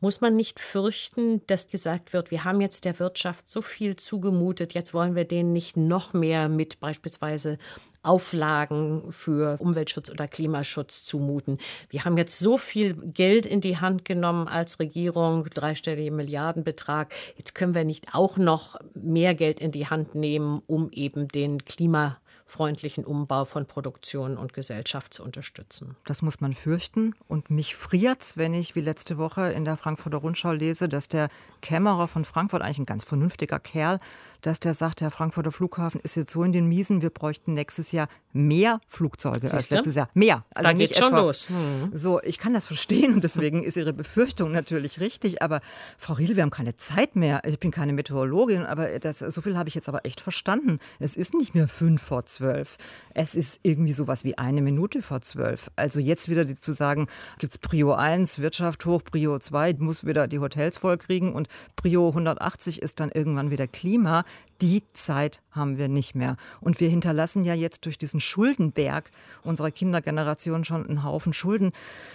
muss 0.01 0.21
man 0.21 0.37
nicht 0.37 0.61
fürchten, 0.61 1.43
dass 1.47 1.69
gesagt 1.69 2.13
wird, 2.13 2.31
wir 2.31 2.45
haben 2.45 2.61
jetzt 2.61 2.85
der 2.85 2.99
Wirtschaft 2.99 3.49
so 3.49 3.61
viel 3.61 3.97
zugemutet, 3.97 4.75
jetzt 4.75 4.95
wollen 4.95 5.15
wir 5.15 5.25
denen 5.25 5.53
nicht 5.53 5.77
noch 5.77 6.13
mehr 6.13 6.49
mit 6.49 6.81
beispielsweise 6.81 7.59
Auflagen 8.03 9.11
für 9.11 9.61
Umweltschutz 9.61 10.11
oder 10.11 10.29
Klimaschutz 10.29 11.05
zumuten. 11.05 11.59
Wir 11.91 12.05
haben 12.05 12.17
jetzt 12.17 12.39
so 12.39 12.57
viel 12.57 12.95
Geld 12.95 13.45
in 13.45 13.61
die 13.61 13.79
Hand 13.79 14.05
genommen 14.05 14.49
als 14.49 14.79
Regierung, 14.79 15.45
dreistellige 15.45 16.13
Milliardenbetrag. 16.13 17.13
Jetzt 17.37 17.55
können 17.55 17.75
wir 17.75 17.85
nicht 17.85 18.15
auch 18.15 18.37
noch 18.37 18.77
mehr 18.95 19.35
Geld 19.35 19.61
in 19.61 19.73
die 19.73 19.89
Hand 19.89 20.15
nehmen, 20.15 20.63
um 20.67 20.91
eben 20.93 21.29
den 21.29 21.65
Klimaschutz 21.65 22.28
freundlichen 22.49 23.05
Umbau 23.05 23.45
von 23.45 23.67
Produktion 23.67 24.39
und 24.39 24.55
Gesellschaft 24.55 25.13
zu 25.13 25.23
unterstützen. 25.23 25.97
Das 26.07 26.23
muss 26.23 26.41
man 26.41 26.55
fürchten. 26.55 27.15
Und 27.29 27.51
mich 27.51 27.77
friert's, 27.77 28.39
wenn 28.39 28.55
ich 28.55 28.75
wie 28.75 28.81
letzte 28.81 29.19
Woche 29.19 29.53
in 29.53 29.67
der 29.67 29.77
Frankfurter 29.77 30.17
Rundschau 30.17 30.53
lese, 30.53 30.89
dass 30.89 31.09
der 31.09 31.29
Kämmerer 31.61 32.09
von 32.09 32.25
Frankfurt, 32.25 32.63
eigentlich 32.63 32.79
ein 32.79 32.87
ganz 32.87 33.05
vernünftiger 33.05 33.59
Kerl, 33.59 34.01
dass 34.41 34.61
der 34.61 34.73
sagt, 34.73 35.03
der 35.03 35.11
Frankfurter 35.11 35.53
Flughafen 35.53 36.01
ist 36.01 36.15
jetzt 36.15 36.33
so 36.33 36.43
in 36.43 36.53
den 36.53 36.67
Miesen, 36.67 37.03
wir 37.03 37.11
bräuchten 37.11 37.53
nächstes 37.53 37.93
Jahr 37.93 38.09
mehr 38.33 38.81
Flugzeuge 38.89 39.41
Siehste? 39.41 39.57
als 39.57 39.71
letztes 39.71 39.95
Jahr. 39.97 40.09
Mehr. 40.15 40.45
Also 40.55 40.71
da 40.71 40.73
geht 40.73 40.97
schon 40.97 41.13
los. 41.13 41.51
Hm. 41.51 41.91
So, 41.93 42.23
ich 42.23 42.39
kann 42.39 42.55
das 42.55 42.65
verstehen 42.65 43.15
und 43.15 43.25
deswegen 43.25 43.63
ist 43.63 43.77
Ihre 43.77 43.93
Befürchtung 43.93 44.53
natürlich 44.53 45.01
richtig. 45.01 45.43
Aber 45.43 45.61
Frau 45.99 46.15
Riedel, 46.15 46.37
wir 46.37 46.45
haben 46.45 46.51
keine 46.51 46.77
Zeit 46.77 47.15
mehr. 47.15 47.43
Ich 47.45 47.59
bin 47.59 47.71
keine 47.73 47.93
Meteorologin, 47.93 48.65
aber 48.65 48.99
das, 49.01 49.19
so 49.19 49.43
viel 49.43 49.59
habe 49.59 49.69
ich 49.69 49.75
jetzt 49.75 49.89
aber 49.89 50.07
echt 50.07 50.21
verstanden. 50.21 50.79
Es 50.99 51.15
ist 51.17 51.35
nicht 51.35 51.55
mehr 51.55 51.69
fünf 51.69 52.01
vor 52.01 52.25
zwölf. 52.39 52.77
Es 53.15 53.35
ist 53.35 53.59
irgendwie 53.65 53.93
sowas 53.93 54.23
wie 54.25 54.39
eine 54.39 54.63
Minute 54.63 55.03
vor 55.03 55.21
zwölf. 55.21 55.71
Also 55.75 55.99
jetzt 55.99 56.29
wieder 56.29 56.47
zu 56.47 56.73
sagen, 56.73 57.09
gibt 57.39 57.53
es 57.53 57.59
Prio 57.59 57.95
1, 57.95 58.39
Wirtschaft 58.39 58.87
hoch, 58.87 59.03
Prio 59.03 59.39
2, 59.39 59.75
muss 59.79 60.07
wieder 60.07 60.29
die 60.29 60.39
Hotels 60.39 60.79
vollkriegen 60.79 61.33
und 61.33 61.49
Prio 61.75 62.09
180 62.09 62.81
ist 62.81 63.01
dann 63.01 63.11
irgendwann 63.11 63.51
wieder 63.51 63.67
Klima. 63.67 64.25
Die 64.61 64.83
Zeit 64.93 65.43
haben 65.51 65.79
wir 65.79 65.89
nicht 65.89 66.15
mehr. 66.15 66.37
Und 66.61 66.79
wir 66.79 66.89
hinterlassen 66.89 67.45
ja 67.45 67.55
jetzt 67.55 67.85
durch 67.87 67.99
diesen 67.99 68.21
Schuldenberg 68.21 69.11
unserer 69.43 69.73
Kindergeneration 69.73 70.65
schon 70.65 70.87
einen 70.87 71.03
Haufen 71.03 71.33
Schulden. 71.33 71.73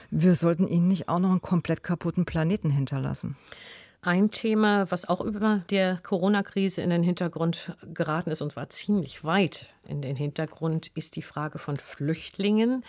Wir 0.10 0.36
sollten 0.36 0.68
ihnen 0.68 0.88
nicht 0.88 1.10
auch 1.10 1.20
noch 1.20 1.32
einen 1.32 1.42
komplett 1.42 1.84
kaputten 1.84 2.24
Planeten 2.24 2.70
hinterlassen. 2.70 3.36
Ein 4.06 4.32
Thema, 4.32 4.92
was 4.92 5.08
auch 5.08 5.22
über 5.22 5.62
der 5.70 5.98
Corona-Krise 6.04 6.82
in 6.82 6.90
den 6.90 7.04
Hintergrund 7.04 7.74
geraten 7.94 8.32
ist, 8.32 8.42
und 8.42 8.52
zwar 8.52 8.68
ziemlich 8.68 9.24
weit 9.24 9.68
in 9.88 10.02
den 10.02 10.18
Hintergrund, 10.18 10.92
ist 10.94 11.16
die 11.16 11.22
Frage 11.22 11.58
von 11.58 11.78
Flüchtlingen. 11.78 12.84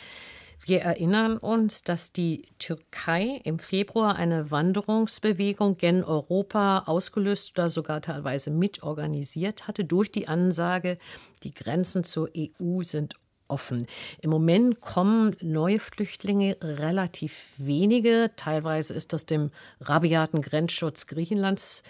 Wir 0.66 0.80
erinnern 0.80 1.38
uns, 1.38 1.84
dass 1.84 2.10
die 2.10 2.48
Türkei 2.58 3.40
im 3.44 3.60
Februar 3.60 4.16
eine 4.16 4.50
Wanderungsbewegung 4.50 5.76
gen 5.76 6.02
Europa 6.02 6.82
ausgelöst 6.86 7.56
oder 7.56 7.70
sogar 7.70 8.00
teilweise 8.00 8.50
mitorganisiert 8.50 9.68
hatte 9.68 9.84
durch 9.84 10.10
die 10.10 10.26
Ansage, 10.26 10.98
die 11.44 11.54
Grenzen 11.54 12.02
zur 12.02 12.28
EU 12.36 12.82
sind 12.82 13.14
offen. 13.48 13.86
Im 14.20 14.30
Moment 14.30 14.80
kommen 14.80 15.36
neue 15.40 15.78
Flüchtlinge 15.78 16.56
relativ 16.60 17.52
wenige. 17.58 18.30
Teilweise 18.36 18.94
ist 18.94 19.12
das 19.12 19.26
dem 19.26 19.50
rabiaten 19.80 20.42
Grenzschutz 20.42 21.06
Griechenlands 21.06 21.82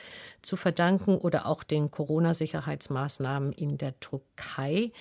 zu 0.43 0.57
verdanken 0.57 1.17
oder 1.17 1.47
auch 1.47 1.63
den 1.63 1.91
Corona-Sicherheitsmaßnahmen 1.91 3.53
in 3.53 3.79
der 3.79 3.99
Türkei. 4.01 4.93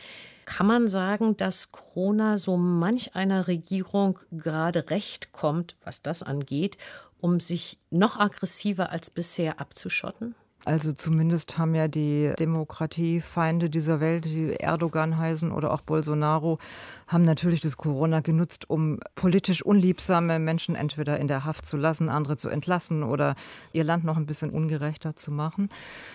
Kann 0.45 0.67
man 0.67 0.87
sagen, 0.87 1.37
dass 1.37 1.71
Corona 1.71 2.37
so 2.37 2.57
manch 2.57 3.15
einer 3.15 3.47
Regierung 3.47 4.19
gerade 4.31 4.89
recht 4.89 5.31
kommt, 5.31 5.75
was 5.83 6.01
das 6.01 6.21
angeht, 6.21 6.77
um 7.19 7.39
sich 7.39 7.79
noch 7.89 8.19
aggressiver 8.19 8.89
als 8.89 9.09
bisher 9.09 9.61
abzuschotten? 9.61 10.35
Also 10.65 10.93
zumindest 10.93 11.57
haben 11.57 11.75
ja 11.75 11.89
die 11.89 12.31
Demokratiefeinde 12.39 13.69
dieser 13.69 13.99
Welt, 13.99 14.25
die 14.25 14.53
Erdogan 14.53 15.17
heißen 15.17 15.51
oder 15.51 15.73
auch 15.73 15.81
Bolsonaro, 15.81 16.57
haben 17.07 17.25
natürlich 17.25 17.59
das 17.59 17.75
Corona 17.75 18.21
genutzt, 18.21 18.69
um 18.69 18.99
politisch 19.15 19.61
unliebsame 19.61 20.39
Menschen 20.39 20.75
entweder 20.75 21.19
in 21.19 21.27
der 21.27 21.43
Haft 21.43 21.65
zu 21.65 21.75
lassen, 21.75 22.07
andere 22.07 22.37
zu 22.37 22.47
entlassen 22.47 23.03
oder 23.03 23.35
ihr 23.73 23.83
Land 23.83 24.05
noch 24.05 24.15
ein 24.15 24.25
bisschen 24.25 24.51
ungerechter 24.51 25.15
zu 25.15 25.31
machen. 25.31 25.69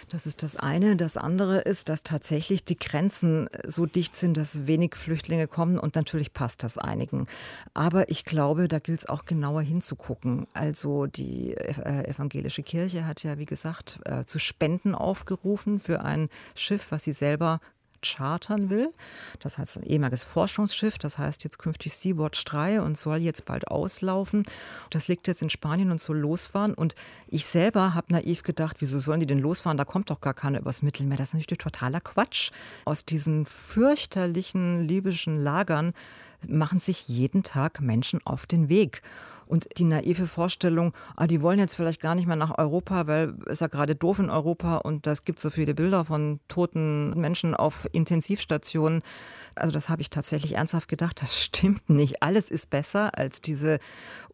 Das 0.09 0.27
ist 0.27 0.43
das 0.43 0.57
eine. 0.57 0.97
Das 0.97 1.19
andere 1.19 1.59
ist, 1.59 1.91
dass 1.91 2.03
tatsächlich 2.03 2.65
die 2.65 2.79
Grenzen 2.79 3.51
so 3.67 3.85
dicht 3.85 4.17
sind, 4.17 4.37
dass 4.39 4.67
wenig 4.67 4.97
Flüchtlinge 4.97 5.47
kommen 5.47 5.79
und 5.79 5.95
natürlich 5.95 6.33
passt 6.33 6.63
das 6.63 6.79
einigen. 6.79 7.27
Aber 7.75 8.09
ich 8.09 8.25
glaube, 8.25 8.67
da 8.67 8.79
gilt 8.79 9.01
es 9.01 9.09
auch 9.09 9.27
genauer 9.27 9.61
hinzugucken. 9.61 10.47
Also 10.55 11.07
die 11.07 11.55
äh, 11.55 12.09
evangelische 12.09 12.63
Kirche 12.63 13.07
hat 13.07 13.23
ja, 13.23 13.39
wie 13.39 13.47
gesagt, 13.47 14.01
äh, 14.07 14.25
zu 14.39 14.45
Spenden 14.45 14.95
aufgerufen 14.95 15.81
für 15.81 16.01
ein 16.01 16.29
Schiff, 16.55 16.91
was 16.93 17.05
sie 17.05 17.13
selber 17.13 17.61
chartern 18.01 18.71
will. 18.71 18.95
Das 19.41 19.59
heißt 19.59 19.79
ein 19.79 19.83
ehemaliges 19.83 20.23
Forschungsschiff, 20.23 20.99
das 20.99 21.19
heißt 21.19 21.43
jetzt 21.43 21.59
künftig 21.59 21.95
Sea-Watch 21.95 22.45
3 22.45 22.81
und 22.81 22.97
soll 22.97 23.19
jetzt 23.19 23.45
bald 23.45 23.67
auslaufen. 23.67 24.45
Das 24.91 25.09
liegt 25.09 25.27
jetzt 25.27 25.43
in 25.43 25.51
Spanien 25.51 25.91
und 25.91 26.01
soll 26.01 26.19
losfahren. 26.19 26.75
Und 26.75 26.95
ich 27.27 27.47
selber 27.47 27.95
habe 27.95 28.13
naiv 28.13 28.45
gedacht, 28.45 28.77
wieso 28.79 29.01
sollen 29.01 29.19
die 29.19 29.27
denn 29.27 29.41
losfahren? 29.41 29.77
Da 29.77 29.85
kommt 29.85 30.11
doch 30.11 30.21
gar 30.21 30.35
keiner 30.35 30.61
übers 30.61 30.83
Mittelmeer. 30.83 31.19
Das 31.19 31.31
ist 31.31 31.35
natürlich 31.35 31.59
totaler 31.59 32.01
Quatsch. 32.01 32.53
Aus 32.85 33.05
diesen 33.05 33.47
fürchterlichen 33.47 34.85
libyschen 34.85 35.43
Lagern 35.43 35.93
machen 36.47 36.79
sich 36.79 37.09
jeden 37.09 37.43
Tag 37.43 37.81
Menschen 37.81 38.25
auf 38.25 38.47
den 38.47 38.69
Weg. 38.69 39.03
Und 39.49 39.69
die 39.79 39.85
naive 39.85 40.27
Vorstellung, 40.27 40.93
ah, 41.17 41.27
die 41.27 41.43
wollen 41.43 41.59
jetzt 41.59 41.75
vielleicht 41.75 42.01
gar 42.01 42.15
nicht 42.15 42.27
mehr 42.27 42.37
nach 42.37 42.59
Europa, 42.59 43.07
weil 43.07 43.35
es 43.47 43.61
ja 43.61 43.67
gerade 43.67 43.95
doof 43.95 44.19
in 44.19 44.31
Europa 44.31 44.77
und 44.77 45.07
es 45.07 45.25
gibt 45.25 45.41
so 45.41 45.51
viele 45.51 45.75
Bilder 45.75 46.05
von 46.05 46.41
toten 46.49 47.19
Menschen 47.19 47.55
auf 47.55 47.89
Intensivstationen. 47.93 49.03
Also 49.55 49.73
das 49.73 49.89
habe 49.89 50.03
ich 50.03 50.11
tatsächlich 50.11 50.55
ernsthaft 50.57 50.89
gedacht, 50.89 51.23
das 51.23 51.39
stimmt 51.43 51.89
nicht. 51.89 52.23
Alles 52.23 52.51
ist 52.51 52.71
besser 52.71 53.17
als 53.17 53.41
diese 53.41 53.79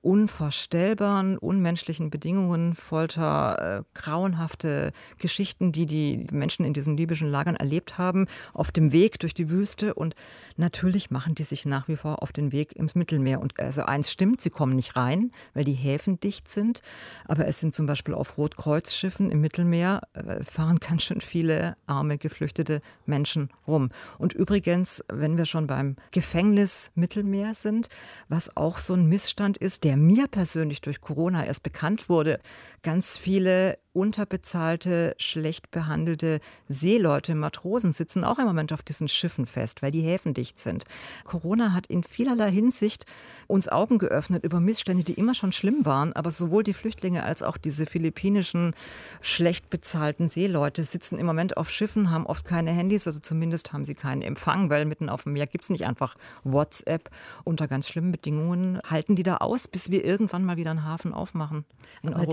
unvorstellbaren, 0.05 1.38
unmenschlichen 1.38 2.11
Bedingungen, 2.11 2.74
Folter, 2.74 3.78
äh, 3.78 3.98
grauenhafte 3.98 4.92
Geschichten, 5.18 5.72
die 5.72 5.86
die 5.86 6.26
Menschen 6.30 6.64
in 6.66 6.74
diesen 6.74 6.96
libyschen 6.96 7.30
Lagern 7.30 7.57
erlebt 7.57 7.96
haben, 7.96 8.26
auf 8.52 8.70
dem 8.70 8.92
Weg 8.92 9.18
durch 9.20 9.32
die 9.32 9.48
Wüste. 9.48 9.94
Und 9.94 10.14
natürlich 10.57 11.11
machen 11.11 11.34
die 11.34 11.42
sich 11.42 11.64
nach 11.64 11.88
wie 11.88 11.96
vor 11.96 12.22
auf 12.22 12.32
den 12.32 12.52
Weg 12.52 12.76
ins 12.76 12.94
Mittelmeer. 12.94 13.40
Und 13.40 13.59
also 13.59 13.84
eins 13.84 14.12
stimmt, 14.12 14.42
sie 14.42 14.50
kommen 14.50 14.76
nicht 14.76 14.94
rein, 14.94 15.32
weil 15.55 15.64
die 15.64 15.72
Häfen 15.72 16.20
dicht 16.20 16.50
sind. 16.50 16.82
Aber 17.24 17.46
es 17.46 17.59
sind 17.59 17.74
zum 17.74 17.86
Beispiel 17.86 18.12
auf 18.12 18.36
Rotkreuzschiffen 18.36 19.30
im 19.30 19.40
Mittelmeer 19.40 20.02
äh, 20.12 20.44
fahren 20.44 20.80
ganz 20.80 21.05
schön 21.05 21.22
viele 21.22 21.76
arme, 21.86 22.18
geflüchtete 22.18 22.82
Menschen 23.07 23.48
rum. 23.66 23.88
Und 24.18 24.34
übrigens, 24.34 25.02
wenn 25.09 25.38
wir 25.38 25.46
schon 25.46 25.66
beim 25.66 25.96
Gefängnis 26.11 26.92
Mittelmeer 26.94 27.55
sind, 27.55 27.88
was 28.28 28.55
auch 28.57 28.78
so 28.78 28.92
ein 28.92 29.07
Missstand 29.07 29.57
ist, 29.57 29.84
der 29.84 29.93
der 29.95 30.03
mir 30.03 30.26
persönlich 30.26 30.80
durch 30.80 31.01
Corona 31.01 31.47
erst 31.47 31.62
bekannt 31.62 32.09
wurde, 32.09 32.40
ganz 32.82 33.16
viele 33.16 33.78
unterbezahlte, 33.95 35.14
schlecht 35.18 35.70
behandelte 35.70 36.40
Seeleute, 36.68 37.36
Matrosen 37.36 37.92
sitzen 37.92 38.24
auch 38.24 38.40
im 38.40 38.45
Moment 38.45 38.72
auf 38.72 38.82
diesen 38.82 39.07
Schiffen 39.07 39.47
fest, 39.47 39.82
weil 39.82 39.92
die 39.92 40.03
Häfen 40.03 40.34
dicht 40.34 40.59
sind. 40.59 40.84
Corona 41.22 41.72
hat 41.72 41.86
in 41.86 42.03
vielerlei 42.03 42.51
Hinsicht 42.51 43.07
uns 43.47 43.68
Augen 43.68 43.99
geöffnet 43.99 44.42
über 44.42 44.59
Missstände, 44.59 45.05
die 45.05 45.14
immer 45.14 45.32
schon 45.32 45.53
schlimm 45.53 45.84
waren, 45.84 46.12
aber 46.12 46.32
sowohl 46.32 46.64
die 46.64 46.74
Flüchtlinge 46.74 47.22
als 47.22 47.45
auch 47.45 47.57
diese 47.57 47.86
philippinischen 47.86 48.74
schlecht 49.20 49.70
bezahlten 49.70 50.28
Seeleute 50.28 50.82
sitzen 50.82 51.18
im 51.18 51.26
Moment 51.26 51.57
auf 51.57 51.70
Schiffen, 51.70 52.11
haben 52.11 52.26
oft 52.26 52.45
keine 52.45 52.72
Handys 52.72 53.07
oder 53.07 53.22
zumindest 53.22 53.72
haben 53.72 53.84
sie 53.84 53.95
keinen 53.95 54.22
Empfang, 54.22 54.70
weil 54.70 54.86
mitten 54.86 55.09
auf 55.09 55.22
dem 55.22 55.34
Meer 55.34 55.47
gibt 55.47 55.64
es 55.64 55.70
nicht 55.70 55.86
einfach 55.86 56.16
WhatsApp. 56.42 57.11
Unter 57.45 57.68
ganz 57.68 57.86
schlimmen 57.86 58.11
Bedingungen 58.11 58.80
halten 58.84 59.14
die 59.14 59.22
da 59.22 59.36
aus, 59.36 59.68
bis 59.68 59.84
wir 59.91 60.05
irgendwann 60.05 60.45
mal 60.45 60.57
wieder 60.57 60.70
einen 60.70 60.85
Hafen 60.85 61.12
aufmachen. 61.14 61.64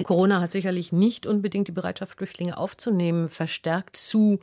Corona 0.03 0.41
hat 0.41 0.51
sicherlich 0.51 0.91
nicht 0.91 1.25
unbedingt 1.25 1.51
unbedingt 1.51 1.67
die 1.67 1.71
Bereitschaft, 1.73 2.17
Flüchtlinge 2.17 2.57
aufzunehmen, 2.57 3.27
verstärkt 3.27 3.95
zu 3.95 4.39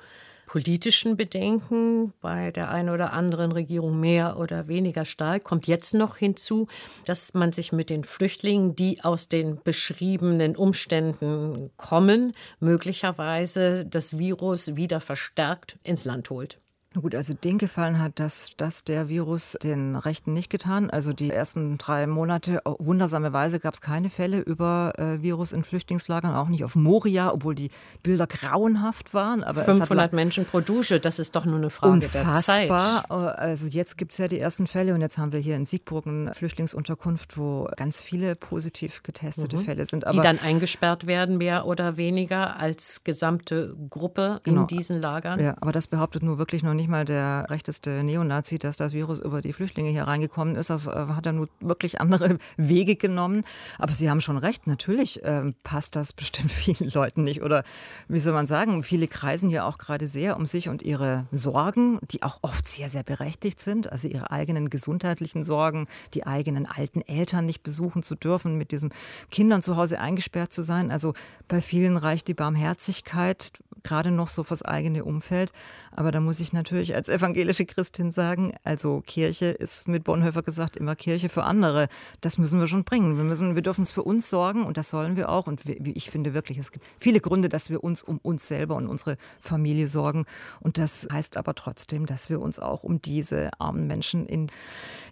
politischen 0.47 1.17
Bedenken 1.17 2.13
bei 2.21 2.51
der 2.51 2.71
einen 2.71 2.89
oder 2.89 3.13
anderen 3.13 3.53
Regierung 3.53 4.01
mehr 4.01 4.39
oder 4.39 4.67
weniger 4.67 5.05
stark. 5.05 5.45
Kommt 5.45 5.67
jetzt 5.67 5.95
noch 5.95 6.17
hinzu, 6.17 6.67
dass 7.05 7.35
man 7.35 7.53
sich 7.53 7.73
mit 7.73 7.89
den 7.89 8.05
Flüchtlingen, 8.05 8.75
die 8.75 9.05
aus 9.05 9.29
den 9.29 9.61
beschriebenen 9.63 10.57
Umständen 10.57 11.71
kommen, 11.77 12.33
möglicherweise 12.61 13.85
das 13.85 14.19
Virus 14.19 14.77
wieder 14.77 15.01
verstärkt 15.01 15.79
ins 15.85 16.05
Land 16.05 16.31
holt. 16.31 16.59
Gut, 16.95 17.15
also 17.15 17.35
den 17.35 17.59
Gefallen 17.59 18.01
hat 18.01 18.13
das, 18.15 18.53
das 18.57 18.83
der 18.83 19.11
Virus 19.11 19.59
den 19.63 19.95
Rechten 19.95 20.33
nicht 20.33 20.49
getan. 20.49 20.89
Also 20.89 21.13
die 21.13 21.31
ersten 21.31 21.77
drei 21.77 22.07
Monate, 22.07 22.63
oh, 22.65 22.77
wundersame 22.79 23.35
Weise 23.35 23.61
gab 23.61 23.75
es 23.75 23.83
keine 23.83 24.09
Fälle 24.09 24.41
über 24.41 24.95
äh, 24.97 25.21
Virus 25.21 25.53
in 25.53 25.65
Flüchtlingslagern, 25.65 26.35
auch 26.35 26.49
nicht 26.49 26.65
auf 26.65 26.77
Moria, 26.77 27.31
obwohl 27.31 27.55
die 27.55 27.71
Bilder 28.03 28.27
grauenhaft 28.27 29.13
waren. 29.13 29.45
Aber 29.45 29.61
500 29.65 30.15
Menschen 30.15 30.47
pro 30.47 30.61
Dusche, 30.61 30.99
das 30.99 31.19
ist 31.19 31.37
doch 31.37 31.45
nur 31.45 31.59
eine 31.59 31.69
Frage 31.69 31.93
unfassbar. 31.93 32.59
der 32.59 32.69
Zeit. 32.71 33.11
Äh, 33.11 33.15
also 33.15 33.67
jetzt 33.67 33.99
gibt 33.99 34.13
es 34.13 34.19
ja 34.19 34.27
die 34.27 34.39
ersten 34.39 34.67
Fälle 34.67 34.95
und 34.95 35.03
jetzt 35.03 35.19
haben 35.19 35.33
wir 35.33 35.41
hier 35.41 35.57
in 35.57 35.67
Siegburg 35.67 36.07
eine 36.07 36.33
Flüchtlingsunterkunft, 36.33 37.37
wo 37.37 37.69
ganz 37.77 38.03
viele 38.03 38.35
positiv 38.35 39.03
getestete 39.03 39.59
mhm. 39.59 39.63
Fälle 39.63 39.85
sind. 39.85 40.07
Aber 40.07 40.17
die 40.17 40.23
dann 40.23 40.39
eingesperrt 40.39 41.07
werden, 41.07 41.37
mehr 41.37 41.67
oder 41.67 41.99
weniger 41.99 42.57
als 42.57 43.05
gesamte 43.05 43.77
Gruppe 43.91 44.41
genau. 44.43 44.63
in 44.63 44.67
diesen 44.69 44.99
Lagern. 44.99 45.39
Ja, 45.39 45.55
aber 45.61 45.73
das 45.73 45.87
behauptet 45.87 46.23
nur 46.23 46.39
wirklich 46.39 46.63
noch 46.63 46.78
nicht 46.79 46.89
mal 46.89 47.05
der 47.05 47.47
rechteste 47.51 48.03
Neonazi, 48.03 48.59
dass 48.59 48.79
das 48.79 48.95
Virus 48.95 49.19
über 49.19 49.43
die 49.43 49.53
Flüchtlinge 49.53 49.91
hier 49.91 50.05
reingekommen 50.05 50.57
ist. 50.57 50.71
Das 50.71 50.87
äh, 50.87 50.91
hat 50.91 51.27
er 51.27 51.33
nur 51.33 51.49
wirklich 51.61 52.01
andere 52.01 52.39
Wege 52.57 52.97
genommen. 52.97 53.45
Aber 53.79 53.93
Sie 53.93 54.09
haben 54.09 54.23
schon 54.23 54.39
recht, 54.39 54.67
natürlich 54.67 55.23
äh, 55.23 55.53
passt 55.63 55.97
das 55.97 56.15
bestimmt 56.15 56.51
vielen 56.53 56.91
Leuten 56.91 57.25
nicht. 57.25 57.43
Oder 57.43 57.65
wie 58.09 58.19
soll 58.19 58.33
man 58.33 58.47
sagen, 58.47 58.83
viele 58.83 59.09
kreisen 59.09 59.51
ja 59.51 59.67
auch 59.67 59.77
gerade 59.77 60.07
sehr 60.07 60.37
um 60.37 60.47
sich 60.47 60.71
und 60.71 60.83
ihre 60.83 61.27
Sorgen, 61.31 61.99
die 62.11 62.23
auch 62.23 62.39
oft 62.41 62.67
sehr, 62.67 62.89
sehr 62.89 63.03
berechtigt 63.03 63.61
sind. 63.61 63.93
Also 63.93 64.09
ihre 64.09 64.31
eigenen 64.31 64.71
gesundheitlichen 64.71 65.45
Sorgen, 65.45 65.87
die 66.15 66.27
eigenen 66.27 66.65
alten 66.65 67.03
Eltern 67.03 67.45
nicht 67.45 67.63
besuchen 67.63 68.03
zu 68.03 68.15
dürfen, 68.15 68.57
mit 68.57 68.73
diesen 68.73 68.93
Kindern 69.31 69.63
zu 69.63 69.77
Hause 69.77 70.01
eingesperrt 70.01 70.53
zu 70.53 70.63
sein. 70.63 70.91
Also 70.91 71.13
bei 71.49 71.61
vielen 71.61 71.97
reicht 71.99 72.29
die 72.29 72.35
Barmherzigkeit 72.35 73.53
gerade 73.83 74.11
noch 74.11 74.29
so 74.29 74.45
fürs 74.45 74.63
eigene 74.63 75.05
Umfeld. 75.05 75.53
Aber 75.93 76.13
da 76.13 76.21
muss 76.21 76.41
ich 76.41 76.53
natürlich 76.53 76.68
als 76.95 77.09
evangelische 77.09 77.67
Christin 77.67 78.13
sagen, 78.13 78.55
also 78.65 79.03
Kirche 79.07 79.47
ist 79.47 79.89
mit 79.89 80.05
Bonhoeffer 80.05 80.43
gesagt 80.43 80.77
immer 80.77 80.97
Kirche 80.97 81.29
für 81.29 81.45
andere. 81.45 81.89
Das 82.21 82.39
müssen 82.39 82.61
wir 82.61 82.67
schon 82.67 82.85
bringen. 82.85 83.17
Wir 83.17 83.55
wir 83.55 83.63
dürfen 83.63 83.83
es 83.83 83.93
für 83.93 84.03
uns 84.03 84.29
sorgen 84.29 84.65
und 84.65 84.77
das 84.77 84.91
sollen 84.91 85.17
wir 85.17 85.29
auch. 85.29 85.47
Und 85.47 85.63
ich 85.67 86.11
finde 86.11 86.35
wirklich, 86.35 86.59
es 86.59 86.73
gibt 86.73 86.85
viele 86.99 87.21
Gründe, 87.21 87.49
dass 87.49 87.71
wir 87.71 87.83
uns 87.83 88.03
um 88.03 88.19
uns 88.19 88.49
selber 88.49 88.77
und 88.77 88.87
unsere 88.87 89.17
Familie 89.41 89.89
sorgen. 89.89 90.27
Und 90.61 90.79
das 90.79 91.09
heißt 91.11 91.37
aber 91.37 91.55
trotzdem, 91.55 92.07
dass 92.07 92.31
wir 92.31 92.41
uns 92.41 92.59
auch 92.59 92.85
um 92.85 93.01
diese 93.01 93.51
armen 93.59 93.87
Menschen 93.87 94.27
in, 94.27 94.49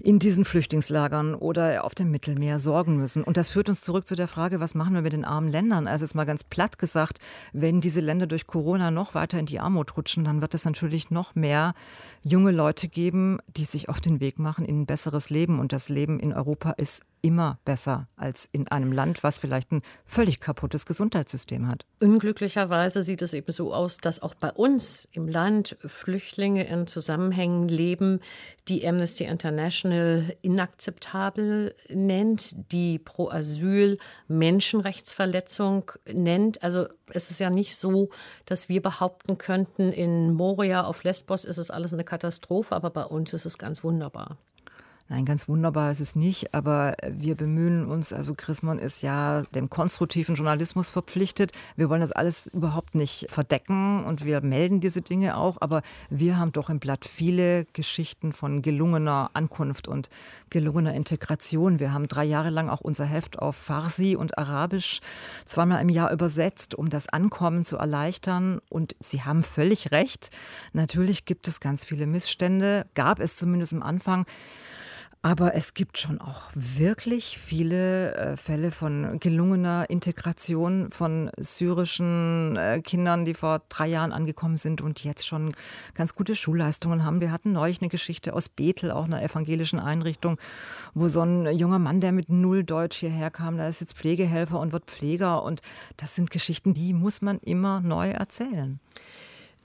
in 0.00 0.18
diesen 0.18 0.44
Flüchtlingslagern 0.44 1.34
oder 1.34 1.84
auf 1.84 1.94
dem 1.94 2.10
Mittelmeer 2.10 2.58
sorgen 2.58 2.96
müssen. 2.96 3.22
Und 3.24 3.36
das 3.36 3.48
führt 3.48 3.68
uns 3.68 3.80
zurück 3.80 4.06
zu 4.06 4.16
der 4.16 4.28
Frage, 4.28 4.60
was 4.60 4.74
machen 4.74 4.94
wir 4.94 5.02
mit 5.02 5.12
den 5.12 5.24
armen 5.24 5.48
Ländern? 5.48 5.88
Also 5.88 6.04
jetzt 6.04 6.14
mal 6.14 6.24
ganz 6.24 6.44
platt 6.44 6.78
gesagt, 6.78 7.18
wenn 7.52 7.80
diese 7.80 8.00
Länder 8.00 8.26
durch 8.26 8.46
Corona 8.46 8.90
noch 8.90 9.14
weiter 9.14 9.38
in 9.38 9.46
die 9.46 9.60
Armut 9.60 9.96
rutschen, 9.96 10.24
dann 10.24 10.40
wird 10.40 10.54
es 10.54 10.64
natürlich 10.64 11.10
noch 11.10 11.34
mehr 11.34 11.45
junge 12.22 12.50
Leute 12.50 12.88
geben, 12.88 13.38
die 13.56 13.64
sich 13.64 13.88
auf 13.88 14.00
den 14.00 14.20
Weg 14.20 14.38
machen 14.38 14.64
in 14.64 14.82
ein 14.82 14.86
besseres 14.86 15.30
Leben. 15.30 15.60
Und 15.60 15.72
das 15.72 15.88
Leben 15.88 16.18
in 16.18 16.32
Europa 16.32 16.72
ist 16.72 17.02
immer 17.26 17.58
besser 17.64 18.06
als 18.14 18.48
in 18.52 18.68
einem 18.68 18.92
Land, 18.92 19.24
was 19.24 19.40
vielleicht 19.40 19.72
ein 19.72 19.82
völlig 20.04 20.38
kaputtes 20.38 20.86
Gesundheitssystem 20.86 21.66
hat. 21.66 21.84
Unglücklicherweise 21.98 23.02
sieht 23.02 23.20
es 23.20 23.34
eben 23.34 23.50
so 23.50 23.74
aus, 23.74 23.98
dass 23.98 24.22
auch 24.22 24.34
bei 24.34 24.52
uns 24.52 25.08
im 25.10 25.26
Land 25.26 25.76
Flüchtlinge 25.84 26.68
in 26.68 26.86
Zusammenhängen 26.86 27.66
leben, 27.66 28.20
die 28.68 28.86
Amnesty 28.86 29.24
International 29.24 30.36
inakzeptabel 30.42 31.74
nennt, 31.88 32.70
die 32.70 33.00
pro 33.00 33.28
Asyl 33.28 33.98
Menschenrechtsverletzung 34.28 35.90
nennt. 36.06 36.62
Also 36.62 36.86
es 37.08 37.32
ist 37.32 37.40
ja 37.40 37.50
nicht 37.50 37.76
so, 37.76 38.08
dass 38.44 38.68
wir 38.68 38.80
behaupten 38.80 39.36
könnten, 39.36 39.90
in 39.90 40.32
Moria 40.32 40.84
auf 40.84 41.02
Lesbos 41.02 41.44
ist 41.44 41.58
es 41.58 41.72
alles 41.72 41.92
eine 41.92 42.04
Katastrophe, 42.04 42.72
aber 42.72 42.90
bei 42.90 43.04
uns 43.04 43.32
ist 43.32 43.46
es 43.46 43.58
ganz 43.58 43.82
wunderbar. 43.82 44.38
Nein, 45.08 45.24
ganz 45.24 45.46
wunderbar 45.46 45.92
ist 45.92 46.00
es 46.00 46.16
nicht, 46.16 46.52
aber 46.52 46.96
wir 47.08 47.36
bemühen 47.36 47.86
uns, 47.86 48.12
also 48.12 48.34
Chrismon 48.34 48.78
ist 48.78 49.02
ja 49.02 49.42
dem 49.54 49.70
konstruktiven 49.70 50.34
Journalismus 50.34 50.90
verpflichtet. 50.90 51.52
Wir 51.76 51.88
wollen 51.88 52.00
das 52.00 52.10
alles 52.10 52.48
überhaupt 52.48 52.96
nicht 52.96 53.26
verdecken 53.30 54.04
und 54.04 54.24
wir 54.24 54.40
melden 54.40 54.80
diese 54.80 55.02
Dinge 55.02 55.36
auch, 55.36 55.58
aber 55.60 55.82
wir 56.10 56.38
haben 56.38 56.50
doch 56.50 56.70
im 56.70 56.80
Blatt 56.80 57.04
viele 57.04 57.66
Geschichten 57.66 58.32
von 58.32 58.62
gelungener 58.62 59.30
Ankunft 59.32 59.86
und 59.86 60.08
gelungener 60.50 60.94
Integration. 60.94 61.78
Wir 61.78 61.92
haben 61.92 62.08
drei 62.08 62.24
Jahre 62.24 62.50
lang 62.50 62.68
auch 62.68 62.80
unser 62.80 63.04
Heft 63.04 63.38
auf 63.38 63.54
Farsi 63.54 64.16
und 64.16 64.38
Arabisch 64.38 64.98
zweimal 65.44 65.80
im 65.82 65.88
Jahr 65.88 66.10
übersetzt, 66.10 66.74
um 66.74 66.90
das 66.90 67.08
Ankommen 67.08 67.64
zu 67.64 67.76
erleichtern. 67.76 68.60
Und 68.68 68.96
Sie 68.98 69.22
haben 69.22 69.44
völlig 69.44 69.92
recht. 69.92 70.30
Natürlich 70.72 71.26
gibt 71.26 71.46
es 71.46 71.60
ganz 71.60 71.84
viele 71.84 72.08
Missstände, 72.08 72.86
gab 72.94 73.20
es 73.20 73.36
zumindest 73.36 73.72
am 73.72 73.84
Anfang. 73.84 74.26
Aber 75.26 75.56
es 75.56 75.74
gibt 75.74 75.98
schon 75.98 76.20
auch 76.20 76.52
wirklich 76.54 77.36
viele 77.36 78.14
äh, 78.14 78.36
Fälle 78.36 78.70
von 78.70 79.18
gelungener 79.18 79.90
Integration 79.90 80.92
von 80.92 81.32
syrischen 81.36 82.54
äh, 82.56 82.80
Kindern, 82.80 83.24
die 83.24 83.34
vor 83.34 83.62
drei 83.68 83.88
Jahren 83.88 84.12
angekommen 84.12 84.56
sind 84.56 84.80
und 84.80 85.02
jetzt 85.02 85.26
schon 85.26 85.52
ganz 85.94 86.14
gute 86.14 86.36
Schulleistungen 86.36 87.02
haben. 87.02 87.20
Wir 87.20 87.32
hatten 87.32 87.50
neulich 87.50 87.82
eine 87.82 87.88
Geschichte 87.88 88.34
aus 88.34 88.48
Bethel, 88.48 88.92
auch 88.92 89.06
einer 89.06 89.20
evangelischen 89.20 89.80
Einrichtung, 89.80 90.38
wo 90.94 91.08
so 91.08 91.22
ein 91.22 91.58
junger 91.58 91.80
Mann, 91.80 92.00
der 92.00 92.12
mit 92.12 92.28
null 92.28 92.62
Deutsch 92.62 92.98
hierher 92.98 93.32
kam, 93.32 93.58
da 93.58 93.66
ist 93.66 93.80
jetzt 93.80 93.96
Pflegehelfer 93.96 94.60
und 94.60 94.70
wird 94.70 94.84
Pfleger. 94.84 95.42
Und 95.42 95.60
das 95.96 96.14
sind 96.14 96.30
Geschichten, 96.30 96.72
die 96.72 96.92
muss 96.92 97.20
man 97.20 97.40
immer 97.40 97.80
neu 97.80 98.10
erzählen. 98.10 98.78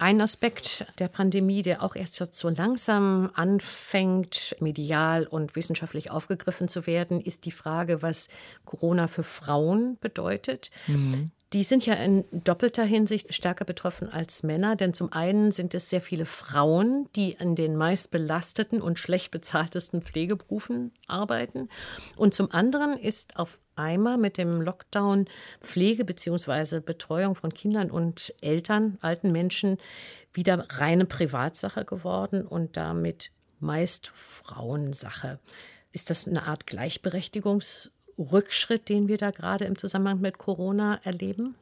Ein 0.01 0.19
Aspekt 0.19 0.87
der 0.97 1.09
Pandemie, 1.09 1.61
der 1.61 1.83
auch 1.83 1.95
erst 1.95 2.15
so 2.33 2.49
langsam 2.49 3.29
anfängt, 3.35 4.55
medial 4.59 5.27
und 5.27 5.55
wissenschaftlich 5.55 6.09
aufgegriffen 6.09 6.67
zu 6.67 6.87
werden, 6.87 7.21
ist 7.21 7.45
die 7.45 7.51
Frage, 7.51 8.01
was 8.01 8.27
Corona 8.65 9.05
für 9.05 9.21
Frauen 9.21 9.99
bedeutet. 9.99 10.71
Mhm. 10.87 11.29
Die 11.53 11.65
sind 11.65 11.85
ja 11.85 11.95
in 11.95 12.23
doppelter 12.31 12.85
Hinsicht 12.85 13.33
stärker 13.33 13.65
betroffen 13.65 14.07
als 14.09 14.41
Männer, 14.41 14.77
denn 14.77 14.93
zum 14.93 15.11
einen 15.11 15.51
sind 15.51 15.73
es 15.73 15.89
sehr 15.89 15.99
viele 15.99 16.25
Frauen, 16.25 17.09
die 17.17 17.33
in 17.33 17.55
den 17.55 17.75
meist 17.75 18.09
belasteten 18.09 18.81
und 18.81 18.99
schlecht 18.99 19.31
bezahltesten 19.31 20.01
Pflegeberufen 20.01 20.93
arbeiten. 21.07 21.67
Und 22.15 22.33
zum 22.33 22.51
anderen 22.51 22.97
ist 22.97 23.35
auf 23.35 23.59
einmal 23.75 24.17
mit 24.17 24.37
dem 24.37 24.61
Lockdown 24.61 25.25
Pflege 25.59 26.05
bzw. 26.05 26.79
Betreuung 26.79 27.35
von 27.35 27.53
Kindern 27.53 27.91
und 27.91 28.33
Eltern, 28.39 28.97
alten 29.01 29.33
Menschen, 29.33 29.77
wieder 30.33 30.65
reine 30.69 31.05
Privatsache 31.05 31.83
geworden 31.83 32.47
und 32.47 32.77
damit 32.77 33.29
meist 33.59 34.07
Frauensache. 34.07 35.39
Ist 35.91 36.09
das 36.09 36.29
eine 36.29 36.43
Art 36.43 36.65
Gleichberechtigungsrückschritt, 38.15 38.89
den 38.89 39.07
wir 39.07 39.17
da 39.17 39.31
gerade 39.31 39.65
im 39.65 39.77
Zusammenhang 39.77 40.21
mit 40.21 40.37
Corona 40.37 40.99
erleben? 41.03 41.55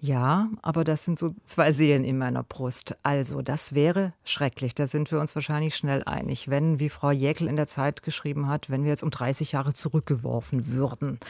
Ja, 0.00 0.50
aber 0.60 0.84
das 0.84 1.06
sind 1.06 1.18
so 1.18 1.34
zwei 1.46 1.72
Seelen 1.72 2.04
in 2.04 2.18
meiner 2.18 2.42
Brust. 2.42 2.94
Also, 3.02 3.40
das 3.40 3.74
wäre 3.74 4.12
schrecklich. 4.22 4.74
Da 4.74 4.86
sind 4.86 5.10
wir 5.10 5.18
uns 5.18 5.34
wahrscheinlich 5.34 5.76
schnell 5.76 6.02
einig. 6.04 6.50
Wenn, 6.50 6.78
wie 6.78 6.90
Frau 6.90 7.10
Jäkel 7.10 7.48
in 7.48 7.56
der 7.56 7.66
Zeit 7.66 8.02
geschrieben 8.02 8.46
hat, 8.46 8.68
wenn 8.68 8.82
wir 8.82 8.90
jetzt 8.90 9.02
um 9.02 9.10
30 9.10 9.52
Jahre 9.52 9.72
zurückgeworfen 9.72 10.66
würden. 10.66 11.20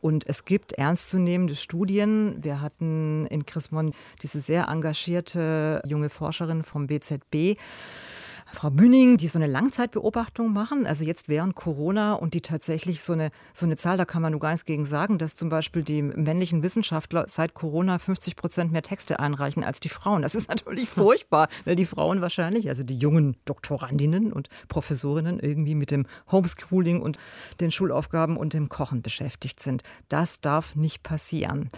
Und 0.00 0.26
es 0.28 0.44
gibt 0.44 0.72
ernstzunehmende 0.74 1.56
Studien. 1.56 2.44
Wir 2.44 2.60
hatten 2.60 3.26
in 3.28 3.46
Chrismon 3.46 3.92
diese 4.22 4.40
sehr 4.40 4.68
engagierte 4.68 5.80
junge 5.86 6.10
Forscherin 6.10 6.64
vom 6.64 6.86
BZB 6.86 7.56
Frau 8.52 8.70
Bühning, 8.70 9.18
die 9.18 9.28
so 9.28 9.38
eine 9.38 9.46
Langzeitbeobachtung 9.46 10.52
machen, 10.52 10.86
also 10.86 11.04
jetzt 11.04 11.28
während 11.28 11.54
Corona 11.54 12.14
und 12.14 12.34
die 12.34 12.40
tatsächlich 12.40 13.02
so 13.02 13.12
eine, 13.12 13.30
so 13.52 13.66
eine 13.66 13.76
Zahl, 13.76 13.96
da 13.96 14.04
kann 14.04 14.22
man 14.22 14.32
nur 14.32 14.40
gar 14.40 14.50
nichts 14.50 14.64
gegen 14.64 14.86
sagen, 14.86 15.18
dass 15.18 15.34
zum 15.34 15.48
Beispiel 15.48 15.82
die 15.82 16.02
männlichen 16.02 16.62
Wissenschaftler 16.62 17.26
seit 17.28 17.54
Corona 17.54 17.98
50 17.98 18.36
Prozent 18.36 18.72
mehr 18.72 18.82
Texte 18.82 19.20
einreichen 19.20 19.64
als 19.64 19.80
die 19.80 19.90
Frauen. 19.90 20.22
Das 20.22 20.34
ist 20.34 20.48
natürlich 20.48 20.88
furchtbar, 20.88 21.48
weil 21.64 21.76
die 21.76 21.86
Frauen 21.86 22.20
wahrscheinlich, 22.20 22.68
also 22.68 22.82
die 22.82 22.96
jungen 22.96 23.36
Doktorandinnen 23.44 24.32
und 24.32 24.48
Professorinnen 24.68 25.38
irgendwie 25.40 25.74
mit 25.74 25.90
dem 25.90 26.06
Homeschooling 26.32 27.00
und 27.00 27.18
den 27.60 27.70
Schulaufgaben 27.70 28.36
und 28.36 28.54
dem 28.54 28.68
Kochen 28.68 29.02
beschäftigt 29.02 29.60
sind. 29.60 29.82
Das 30.08 30.40
darf 30.40 30.74
nicht 30.74 31.02
passieren. 31.02 31.68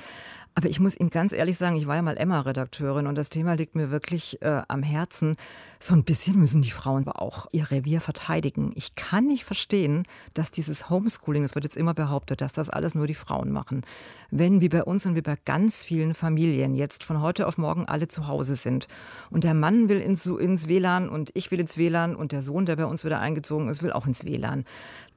Aber 0.55 0.69
ich 0.69 0.81
muss 0.81 0.99
Ihnen 0.99 1.11
ganz 1.11 1.33
ehrlich 1.33 1.59
sagen, 1.59 1.77
ich 1.77 1.87
war 1.87 1.97
ja 1.97 2.03
mal 2.03 2.17
Emma-Redakteurin 2.17 3.07
und 3.07 3.15
das 3.15 3.31
Thema 3.31 3.55
liegt 3.55 3.75
mir 3.75 3.91
wirklich 3.91 4.43
äh, 4.43 4.63
am 4.69 4.83
Herzen. 4.83 5.37
So 5.79 5.95
ein 5.95 6.05
bisschen 6.05 6.39
müssen 6.39 6.61
die 6.61 6.71
Frauen 6.71 7.07
aber 7.07 7.23
auch 7.23 7.47
ihr 7.53 7.71
Revier 7.71 8.01
verteidigen. 8.01 8.73
Ich 8.75 8.95
kann 8.95 9.27
nicht 9.27 9.45
verstehen, 9.45 10.05
dass 10.35 10.51
dieses 10.51 10.91
Homeschooling, 10.91 11.43
das 11.43 11.55
wird 11.55 11.65
jetzt 11.65 11.77
immer 11.77 11.95
behauptet, 11.95 12.41
dass 12.41 12.53
das 12.53 12.69
alles 12.69 12.95
nur 12.95 13.07
die 13.07 13.15
Frauen 13.15 13.51
machen. 13.51 13.83
Wenn 14.31 14.61
wie 14.61 14.69
bei 14.69 14.85
uns 14.85 15.07
und 15.07 15.15
wie 15.15 15.23
bei 15.23 15.37
ganz 15.45 15.83
vielen 15.83 16.15
Familien 16.15 16.75
jetzt 16.75 17.05
von 17.05 17.21
heute 17.21 17.47
auf 17.47 17.59
morgen 17.59 17.87
alle 17.87 18.09
zu 18.09 18.27
Hause 18.27 18.55
sind 18.55 18.89
und 19.31 19.45
der 19.45 19.55
Mann 19.55 19.89
will 19.89 20.01
ins, 20.01 20.27
ins 20.27 20.69
WLAN 20.69 21.09
und 21.09 21.31
ich 21.35 21.51
will 21.51 21.61
ins 21.61 21.79
WLAN 21.79 22.15
und 22.15 22.33
der 22.33 22.43
Sohn, 22.43 22.67
der 22.67 22.77
bei 22.77 22.87
uns 22.87 23.05
wieder 23.05 23.21
eingezogen 23.21 23.69
ist, 23.69 23.83
will 23.83 23.93
auch 23.93 24.07
ins 24.07 24.25
WLAN, 24.25 24.65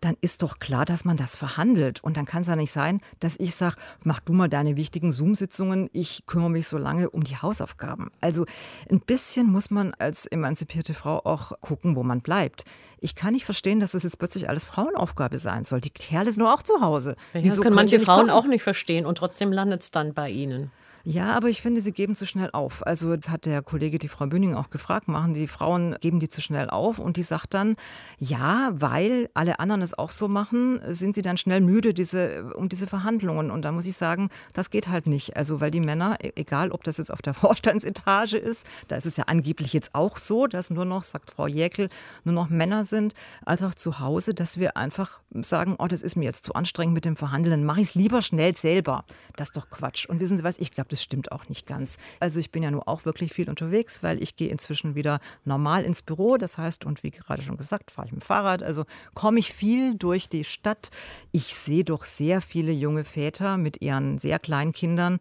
dann 0.04 0.18
ist 0.20 0.43
doch 0.43 0.60
klar, 0.60 0.86
dass 0.86 1.06
man 1.06 1.16
das 1.16 1.36
verhandelt. 1.36 2.04
Und 2.04 2.18
dann 2.18 2.26
kann 2.26 2.41
es 2.41 2.47
ja 2.47 2.56
nicht 2.56 2.72
sein, 2.72 2.99
dass 3.20 3.39
ich 3.39 3.56
sage, 3.56 3.76
mach 4.04 4.20
du 4.20 4.34
mal 4.34 4.49
deine 4.49 4.76
wichtigen 4.76 5.12
Zoom-Sitzungen, 5.12 5.89
ich 5.93 6.26
kümmere 6.26 6.49
mich 6.49 6.68
so 6.68 6.78
lange 6.78 7.10
um 7.10 7.24
die 7.24 7.38
Hausaufgaben. 7.38 8.12
Also 8.20 8.45
ein 8.89 8.99
bisschen 8.99 9.47
muss 9.47 9.72
man 9.72 9.93
als 9.93 10.26
emanzipierte 10.26 10.93
Frau 10.93 11.20
auch 11.24 11.54
gucken, 11.62 11.95
wo 11.95 12.04
man 12.04 12.22
bleibt. 12.22 12.66
Ich 12.99 13.16
kann 13.16 13.34
nicht 13.34 13.45
verstehen, 13.45 13.80
dass 13.80 13.93
das 13.93 14.04
jetzt 14.04 14.20
plötzlich 14.20 14.49
alles 14.49 14.66
Frauenaufgabe 14.66 15.38
sein 15.38 15.64
soll. 15.64 15.80
Die 15.80 15.89
Kerle 15.89 16.32
sind 16.32 16.41
nur 16.41 16.54
auch 16.54 16.64
zu 16.64 16.82
Hause. 16.82 17.16
Ja, 17.34 17.43
Wieso 17.43 17.62
können 17.62 17.76
manche 17.76 17.99
Frauen 17.99 18.30
auch 18.30 18.45
nicht 18.45 18.64
verstehen 18.64 19.06
und 19.06 19.18
trotzdem 19.18 19.51
landet 19.51 19.84
es 19.84 19.91
dann 19.91 20.14
bei 20.14 20.30
ihnen. 20.30 20.72
Ja, 21.06 21.36
aber 21.36 21.49
ich 21.49 21.62
finde, 21.62 21.82
sie 21.82 21.91
geben 21.91 22.16
zu 22.16 22.26
schnell 22.26 22.49
auf. 22.54 22.88
Also 22.88 23.12
jetzt 23.12 23.30
hat 23.30 23.45
der 23.45 23.62
Kollege 23.62 23.99
die 23.99 24.08
Frau 24.08 24.26
Bühning 24.26 24.56
auch 24.56 24.70
gefragt, 24.70 25.10
machen 25.10 25.34
die 25.34 25.47
Frauen, 25.47 25.97
geben 25.99 26.22
die 26.22 26.30
zu 26.30 26.39
schnell 26.39 26.70
auf? 26.70 26.97
Und 26.97 27.18
die 27.18 27.24
sagt 27.24 27.54
dann, 27.54 27.76
ja, 28.20 28.72
weil 28.72 29.30
alle 29.34 29.60
anderen 29.60 29.82
es 29.82 29.97
auch 29.97 30.12
so 30.12 30.30
machen, 30.30 30.80
sind 30.88 31.14
sie 31.14 31.22
dann 31.22 31.36
schnell 31.36 31.60
müde 31.60 31.93
diese, 31.93 32.54
um 32.54 32.70
diese 32.70 32.88
Verhandlungen. 32.88 33.51
Und 33.51 33.64
da 33.64 33.74
muss 33.74 33.86
ich 33.86 33.97
sagen, 33.97 34.30
das 34.54 34.70
geht 34.70 34.88
halt 34.88 35.08
nicht. 35.08 35.36
Also 35.36 35.60
weil 35.60 35.72
die 35.72 35.82
Männer, 35.82 36.20
e-, 36.24 36.32
egal 36.38 36.72
ob 36.72 36.86
das 36.86 36.95
jetzt 36.99 37.12
auf 37.12 37.22
der 37.22 37.34
Vorstandsetage 37.34 38.38
ist, 38.38 38.66
da 38.88 38.95
ist 38.95 39.06
es 39.06 39.18
ja 39.18 39.26
angeblich 39.26 39.74
jetzt 39.74 39.93
auch 39.93 40.18
so, 40.18 40.47
dass 40.47 40.70
nur 40.70 40.86
noch, 40.86 41.04
sagt 41.04 41.32
Frau 41.32 41.47
Jäkel, 41.47 41.89
nur 42.24 42.34
noch 42.34 42.47
Männer 42.47 42.86
sind, 42.86 43.14
als 43.45 43.62
auch 43.62 43.74
zu 43.74 43.99
Hause, 43.99 44.34
dass 44.34 44.58
wir 44.58 44.78
einfach 44.78 45.20
sagen, 45.32 45.76
oh, 45.80 45.88
das 45.88 46.01
ist 46.01 46.16
mir 46.16 46.24
jetzt 46.24 46.45
zu 46.45 46.54
anstrengend 46.54 46.93
mit 46.93 47.04
dem 47.04 47.18
Verhandeln, 47.18 47.66
mache 47.66 47.82
ich 47.82 47.88
es 47.88 47.95
lieber 47.95 48.22
schnell 48.22 48.56
selber. 48.56 49.04
Das 49.36 49.49
ist 49.49 49.58
doch 49.58 49.70
Quatsch. 49.70 50.06
Und 50.06 50.22
wissen 50.22 50.38
Sie 50.38 50.45
was, 50.45 50.58
ich 50.58 50.72
glaube, 50.72 50.93
das 50.94 51.02
stimmt 51.02 51.32
auch 51.32 51.50
nicht 51.50 51.66
ganz. 51.66 51.98
Also 52.20 52.39
ich 52.39 52.52
bin 52.52 52.62
ja 52.62 52.70
nur 52.70 52.88
auch 52.88 53.04
wirklich 53.04 53.34
viel 53.34 53.50
unterwegs, 53.50 54.04
weil 54.04 54.22
ich 54.22 54.36
gehe 54.36 54.50
inzwischen 54.50 54.94
wieder 54.94 55.20
normal 55.44 55.84
ins 55.84 56.04
Büro. 56.04 56.38
Das 56.38 56.60
heißt, 56.60 56.86
und 56.86 57.04
wie 57.04 57.10
gerade 57.10 57.41
schon 57.41 57.58
gesagt, 57.58 57.89
fahre 57.89 58.08
ich 58.08 58.14
mit 58.14 58.22
dem 58.22 58.26
Fahrrad. 58.26 58.62
Also 58.62 58.86
komme 59.16 59.39
ich 59.39 59.54
viel 59.54 59.96
durch 59.96 60.30
die 60.30 60.44
Stadt. 60.44 60.91
Ich 61.32 61.56
sehe 61.56 61.84
doch 61.84 62.06
sehr 62.06 62.41
viele 62.41 62.72
junge 62.72 63.04
Väter 63.04 63.58
mit 63.58 63.82
ihren 63.82 64.20
sehr 64.20 64.38
kleinen 64.38 64.72
Kindern 64.72 65.20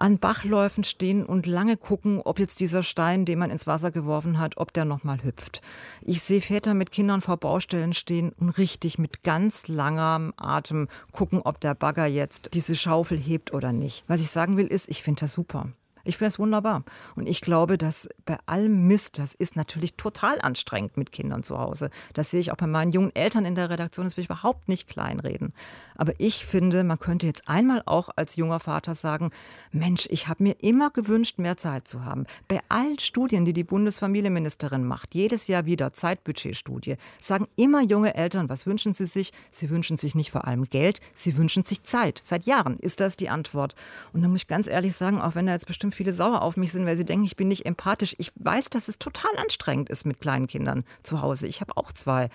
an 0.00 0.18
Bachläufen 0.18 0.84
stehen 0.84 1.24
und 1.24 1.46
lange 1.46 1.76
gucken, 1.76 2.20
ob 2.20 2.38
jetzt 2.38 2.60
dieser 2.60 2.82
Stein, 2.82 3.24
den 3.24 3.38
man 3.38 3.50
ins 3.50 3.66
Wasser 3.66 3.90
geworfen 3.90 4.38
hat, 4.38 4.56
ob 4.56 4.72
der 4.72 4.84
nochmal 4.84 5.22
hüpft. 5.22 5.60
Ich 6.02 6.22
sehe 6.22 6.40
Väter 6.40 6.74
mit 6.74 6.90
Kindern 6.90 7.20
vor 7.20 7.36
Baustellen 7.36 7.92
stehen 7.92 8.32
und 8.38 8.50
richtig 8.50 8.98
mit 8.98 9.22
ganz 9.22 9.68
langem 9.68 10.32
Atem 10.36 10.88
gucken, 11.12 11.42
ob 11.42 11.60
der 11.60 11.74
Bagger 11.74 12.06
jetzt 12.06 12.50
diese 12.54 12.76
Schaufel 12.76 13.18
hebt 13.18 13.52
oder 13.52 13.72
nicht. 13.72 14.04
Was 14.08 14.20
ich 14.20 14.30
sagen 14.30 14.56
will, 14.56 14.66
ist, 14.66 14.88
ich 14.88 15.02
finde 15.02 15.20
das 15.20 15.32
super. 15.32 15.68
Ich 16.04 16.16
finde 16.16 16.28
es 16.28 16.38
wunderbar. 16.38 16.84
Und 17.16 17.28
ich 17.28 17.40
glaube, 17.40 17.78
dass 17.78 18.08
bei 18.24 18.38
allem 18.46 18.86
Mist, 18.86 19.18
das 19.18 19.34
ist 19.34 19.56
natürlich 19.56 19.94
total 19.94 20.40
anstrengend 20.40 20.96
mit 20.96 21.12
Kindern 21.12 21.42
zu 21.42 21.58
Hause. 21.58 21.90
Das 22.14 22.30
sehe 22.30 22.40
ich 22.40 22.52
auch 22.52 22.56
bei 22.56 22.66
meinen 22.66 22.92
jungen 22.92 23.14
Eltern 23.14 23.44
in 23.44 23.54
der 23.54 23.70
Redaktion, 23.70 24.06
das 24.06 24.16
will 24.16 24.22
ich 24.22 24.30
überhaupt 24.30 24.68
nicht 24.68 24.88
kleinreden. 24.88 25.52
Aber 25.96 26.14
ich 26.18 26.46
finde, 26.46 26.82
man 26.82 26.98
könnte 26.98 27.26
jetzt 27.26 27.48
einmal 27.48 27.82
auch 27.84 28.08
als 28.16 28.36
junger 28.36 28.60
Vater 28.60 28.94
sagen, 28.94 29.30
Mensch, 29.70 30.06
ich 30.10 30.28
habe 30.28 30.42
mir 30.42 30.56
immer 30.60 30.90
gewünscht, 30.90 31.38
mehr 31.38 31.56
Zeit 31.56 31.86
zu 31.86 32.04
haben. 32.04 32.24
Bei 32.48 32.60
allen 32.68 32.98
Studien, 32.98 33.44
die 33.44 33.52
die 33.52 33.64
Bundesfamilienministerin 33.64 34.84
macht, 34.84 35.14
jedes 35.14 35.46
Jahr 35.46 35.66
wieder 35.66 35.92
Zeitbudgetstudie, 35.92 36.96
sagen 37.20 37.48
immer 37.56 37.82
junge 37.82 38.14
Eltern, 38.14 38.48
was 38.48 38.66
wünschen 38.66 38.94
sie 38.94 39.04
sich? 39.04 39.32
Sie 39.50 39.68
wünschen 39.68 39.96
sich 39.96 40.14
nicht 40.14 40.30
vor 40.30 40.46
allem 40.46 40.64
Geld, 40.64 41.00
sie 41.12 41.36
wünschen 41.36 41.64
sich 41.64 41.82
Zeit. 41.82 42.20
Seit 42.22 42.46
Jahren 42.46 42.78
ist 42.78 43.00
das 43.00 43.16
die 43.16 43.28
Antwort. 43.28 43.74
Und 44.12 44.22
da 44.22 44.28
muss 44.28 44.42
ich 44.42 44.48
ganz 44.48 44.66
ehrlich 44.66 44.96
sagen, 44.96 45.20
auch 45.20 45.34
wenn 45.34 45.46
da 45.46 45.52
jetzt 45.52 45.66
bestimmt 45.66 45.89
viele 45.92 46.12
sauer 46.12 46.42
auf 46.42 46.56
mich 46.56 46.72
sind, 46.72 46.86
weil 46.86 46.96
sie 46.96 47.04
denken, 47.04 47.24
ich 47.24 47.36
bin 47.36 47.48
nicht 47.48 47.66
empathisch. 47.66 48.14
Ich 48.18 48.32
weiß, 48.36 48.70
dass 48.70 48.88
es 48.88 48.98
total 48.98 49.30
anstrengend 49.36 49.90
ist 49.90 50.06
mit 50.06 50.20
kleinen 50.20 50.46
Kindern 50.46 50.84
zu 51.02 51.20
Hause. 51.22 51.46
Ich 51.46 51.60
habe 51.60 51.76
auch 51.76 51.92
zwei, 51.92 52.28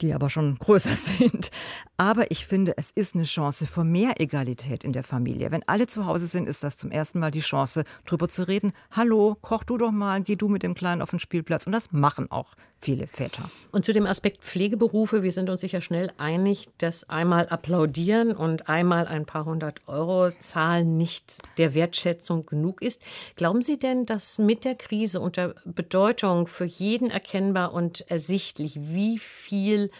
die 0.00 0.14
aber 0.14 0.30
schon 0.30 0.54
größer 0.58 0.94
sind. 0.94 1.50
Aber 1.96 2.30
ich 2.30 2.46
finde, 2.46 2.74
es 2.76 2.90
ist 2.90 3.14
eine 3.14 3.24
Chance 3.24 3.66
für 3.66 3.84
mehr 3.84 4.20
Egalität 4.20 4.84
in 4.84 4.92
der 4.92 5.04
Familie. 5.04 5.50
Wenn 5.50 5.66
alle 5.68 5.86
zu 5.86 6.06
Hause 6.06 6.26
sind, 6.26 6.48
ist 6.48 6.64
das 6.64 6.76
zum 6.76 6.90
ersten 6.90 7.18
Mal 7.18 7.30
die 7.30 7.40
Chance, 7.40 7.84
darüber 8.04 8.28
zu 8.28 8.46
reden. 8.46 8.72
Hallo, 8.90 9.36
koch 9.40 9.64
du 9.64 9.78
doch 9.78 9.92
mal, 9.92 10.22
geh 10.22 10.36
du 10.36 10.48
mit 10.48 10.62
dem 10.62 10.74
Kleinen 10.74 11.02
auf 11.02 11.10
den 11.10 11.20
Spielplatz. 11.20 11.66
Und 11.66 11.72
das 11.72 11.92
machen 11.92 12.30
auch 12.30 12.54
viele 12.80 13.06
Väter. 13.06 13.48
Und 13.72 13.84
zu 13.84 13.92
dem 13.92 14.06
Aspekt 14.06 14.44
Pflegeberufe, 14.44 15.22
wir 15.22 15.32
sind 15.32 15.48
uns 15.48 15.62
sicher 15.62 15.80
schnell 15.80 16.12
einig, 16.18 16.68
dass 16.78 17.08
einmal 17.08 17.48
applaudieren 17.48 18.32
und 18.32 18.68
einmal 18.68 19.06
ein 19.06 19.24
paar 19.24 19.46
hundert 19.46 19.80
Euro 19.86 20.30
zahlen 20.38 20.96
nicht 20.96 21.38
der 21.56 21.74
Wertschätzung 21.74 22.44
genug 22.44 22.82
ist. 22.82 22.93
Glauben 23.36 23.62
Sie 23.62 23.78
denn, 23.78 24.06
dass 24.06 24.38
mit 24.38 24.64
der 24.64 24.74
Krise 24.74 25.20
und 25.20 25.36
der 25.36 25.54
Bedeutung 25.64 26.46
für 26.46 26.64
jeden 26.64 27.10
erkennbar 27.10 27.72
und 27.72 28.08
ersichtlich, 28.10 28.78
wie 28.80 29.18
viel 29.18 29.90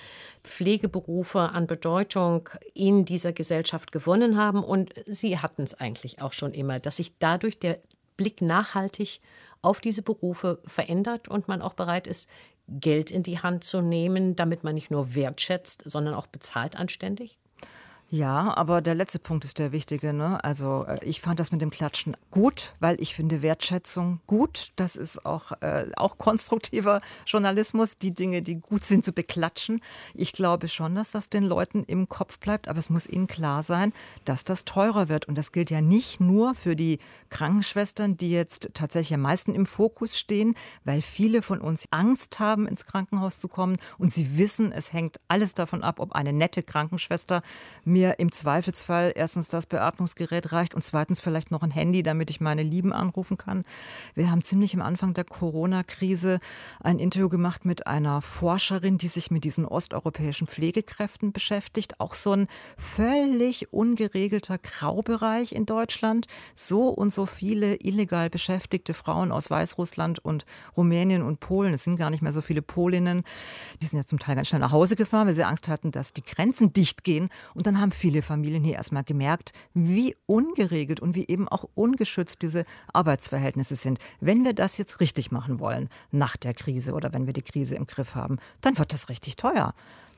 Pflegeberufe 0.42 1.40
an 1.40 1.66
Bedeutung 1.66 2.48
in 2.74 3.04
dieser 3.04 3.32
Gesellschaft 3.32 3.92
gewonnen 3.92 4.36
haben. 4.36 4.62
Und 4.62 4.92
sie 5.06 5.38
hatten 5.38 5.62
es 5.62 5.74
eigentlich 5.74 6.20
auch 6.20 6.32
schon 6.32 6.52
immer, 6.52 6.78
dass 6.80 6.98
sich 6.98 7.18
dadurch 7.18 7.58
der 7.58 7.80
Blick 8.16 8.42
nachhaltig 8.42 9.20
auf 9.62 9.80
diese 9.80 10.02
Berufe 10.02 10.60
verändert 10.64 11.28
und 11.28 11.48
man 11.48 11.62
auch 11.62 11.74
bereit 11.74 12.06
ist, 12.06 12.28
Geld 12.68 13.10
in 13.10 13.22
die 13.22 13.40
Hand 13.40 13.64
zu 13.64 13.80
nehmen, 13.80 14.36
damit 14.36 14.64
man 14.64 14.74
nicht 14.74 14.90
nur 14.90 15.14
wertschätzt, 15.14 15.82
sondern 15.86 16.14
auch 16.14 16.26
bezahlt 16.26 16.76
anständig? 16.76 17.38
Ja, 18.14 18.56
aber 18.56 18.80
der 18.80 18.94
letzte 18.94 19.18
Punkt 19.18 19.44
ist 19.44 19.58
der 19.58 19.72
wichtige. 19.72 20.12
Ne? 20.12 20.38
Also 20.44 20.84
äh, 20.86 21.04
ich 21.04 21.20
fand 21.20 21.40
das 21.40 21.50
mit 21.50 21.60
dem 21.60 21.70
Klatschen 21.70 22.16
gut, 22.30 22.72
weil 22.78 23.00
ich 23.00 23.12
finde 23.12 23.42
Wertschätzung 23.42 24.20
gut. 24.28 24.70
Das 24.76 24.94
ist 24.94 25.26
auch, 25.26 25.50
äh, 25.62 25.86
auch 25.96 26.16
konstruktiver 26.16 27.00
Journalismus, 27.26 27.98
die 27.98 28.14
Dinge, 28.14 28.40
die 28.40 28.54
gut 28.54 28.84
sind, 28.84 29.04
zu 29.04 29.12
beklatschen. 29.12 29.80
Ich 30.14 30.32
glaube 30.32 30.68
schon, 30.68 30.94
dass 30.94 31.10
das 31.10 31.28
den 31.28 31.42
Leuten 31.42 31.82
im 31.82 32.08
Kopf 32.08 32.38
bleibt, 32.38 32.68
aber 32.68 32.78
es 32.78 32.88
muss 32.88 33.08
ihnen 33.08 33.26
klar 33.26 33.64
sein, 33.64 33.92
dass 34.24 34.44
das 34.44 34.64
teurer 34.64 35.08
wird. 35.08 35.26
Und 35.26 35.36
das 35.36 35.50
gilt 35.50 35.70
ja 35.70 35.80
nicht 35.80 36.20
nur 36.20 36.54
für 36.54 36.76
die 36.76 37.00
Krankenschwestern, 37.30 38.16
die 38.16 38.30
jetzt 38.30 38.70
tatsächlich 38.74 39.14
am 39.14 39.22
meisten 39.22 39.56
im 39.56 39.66
Fokus 39.66 40.16
stehen, 40.16 40.54
weil 40.84 41.02
viele 41.02 41.42
von 41.42 41.60
uns 41.60 41.88
Angst 41.90 42.38
haben, 42.38 42.68
ins 42.68 42.86
Krankenhaus 42.86 43.40
zu 43.40 43.48
kommen 43.48 43.76
und 43.98 44.12
sie 44.12 44.38
wissen, 44.38 44.70
es 44.70 44.92
hängt 44.92 45.18
alles 45.26 45.54
davon 45.54 45.82
ab, 45.82 45.98
ob 45.98 46.12
eine 46.12 46.32
nette 46.32 46.62
Krankenschwester 46.62 47.42
mir 47.84 48.03
mir 48.04 48.18
im 48.18 48.30
Zweifelsfall 48.30 49.12
erstens 49.14 49.48
das 49.48 49.66
Beatmungsgerät 49.66 50.52
reicht 50.52 50.74
und 50.74 50.82
zweitens 50.82 51.20
vielleicht 51.20 51.50
noch 51.50 51.62
ein 51.62 51.70
Handy, 51.70 52.02
damit 52.02 52.28
ich 52.28 52.40
meine 52.40 52.62
Lieben 52.62 52.92
anrufen 52.92 53.38
kann. 53.38 53.64
Wir 54.14 54.30
haben 54.30 54.42
ziemlich 54.42 54.74
am 54.74 54.82
Anfang 54.82 55.14
der 55.14 55.24
Corona-Krise 55.24 56.40
ein 56.80 56.98
Interview 56.98 57.28
gemacht 57.28 57.64
mit 57.64 57.86
einer 57.86 58.20
Forscherin, 58.20 58.98
die 58.98 59.08
sich 59.08 59.30
mit 59.30 59.44
diesen 59.44 59.64
osteuropäischen 59.64 60.46
Pflegekräften 60.46 61.32
beschäftigt. 61.32 61.98
Auch 61.98 62.14
so 62.14 62.32
ein 62.32 62.46
völlig 62.76 63.72
ungeregelter 63.72 64.58
Graubereich 64.58 65.52
in 65.52 65.64
Deutschland. 65.64 66.26
So 66.54 66.88
und 66.88 67.12
so 67.12 67.24
viele 67.24 67.76
illegal 67.80 68.28
beschäftigte 68.28 68.92
Frauen 68.92 69.32
aus 69.32 69.50
Weißrussland 69.50 70.18
und 70.18 70.44
Rumänien 70.76 71.22
und 71.22 71.40
Polen. 71.40 71.72
Es 71.72 71.84
sind 71.84 71.96
gar 71.96 72.10
nicht 72.10 72.22
mehr 72.22 72.32
so 72.32 72.42
viele 72.42 72.60
Polinnen. 72.60 73.22
Die 73.80 73.86
sind 73.86 73.98
jetzt 73.98 74.10
zum 74.10 74.18
Teil 74.18 74.36
ganz 74.36 74.48
schnell 74.48 74.60
nach 74.60 74.72
Hause 74.72 74.94
gefahren, 74.94 75.26
weil 75.26 75.34
sie 75.34 75.44
Angst 75.44 75.68
hatten, 75.68 75.90
dass 75.90 76.12
die 76.12 76.22
Grenzen 76.22 76.72
dicht 76.74 77.02
gehen. 77.02 77.30
Und 77.54 77.66
dann 77.66 77.80
haben 77.80 77.83
viele 77.92 78.22
Familien 78.22 78.64
hier 78.64 78.74
erstmal 78.74 79.04
gemerkt, 79.04 79.52
wie 79.74 80.16
ungeregelt 80.26 81.00
und 81.00 81.14
wie 81.14 81.26
eben 81.26 81.48
auch 81.48 81.68
ungeschützt 81.74 82.42
diese 82.42 82.64
Arbeitsverhältnisse 82.92 83.76
sind. 83.76 83.98
Wenn 84.20 84.44
wir 84.44 84.52
das 84.52 84.78
jetzt 84.78 85.00
richtig 85.00 85.30
machen 85.30 85.60
wollen, 85.60 85.88
nach 86.10 86.36
der 86.36 86.54
Krise 86.54 86.92
oder 86.92 87.12
wenn 87.12 87.26
wir 87.26 87.32
die 87.32 87.42
Krise 87.42 87.74
im 87.74 87.86
Griff 87.86 88.14
haben, 88.14 88.38
dann 88.60 88.78
wird 88.78 88.92
das 88.92 89.08
richtig 89.08 89.36
teuer 89.36 89.74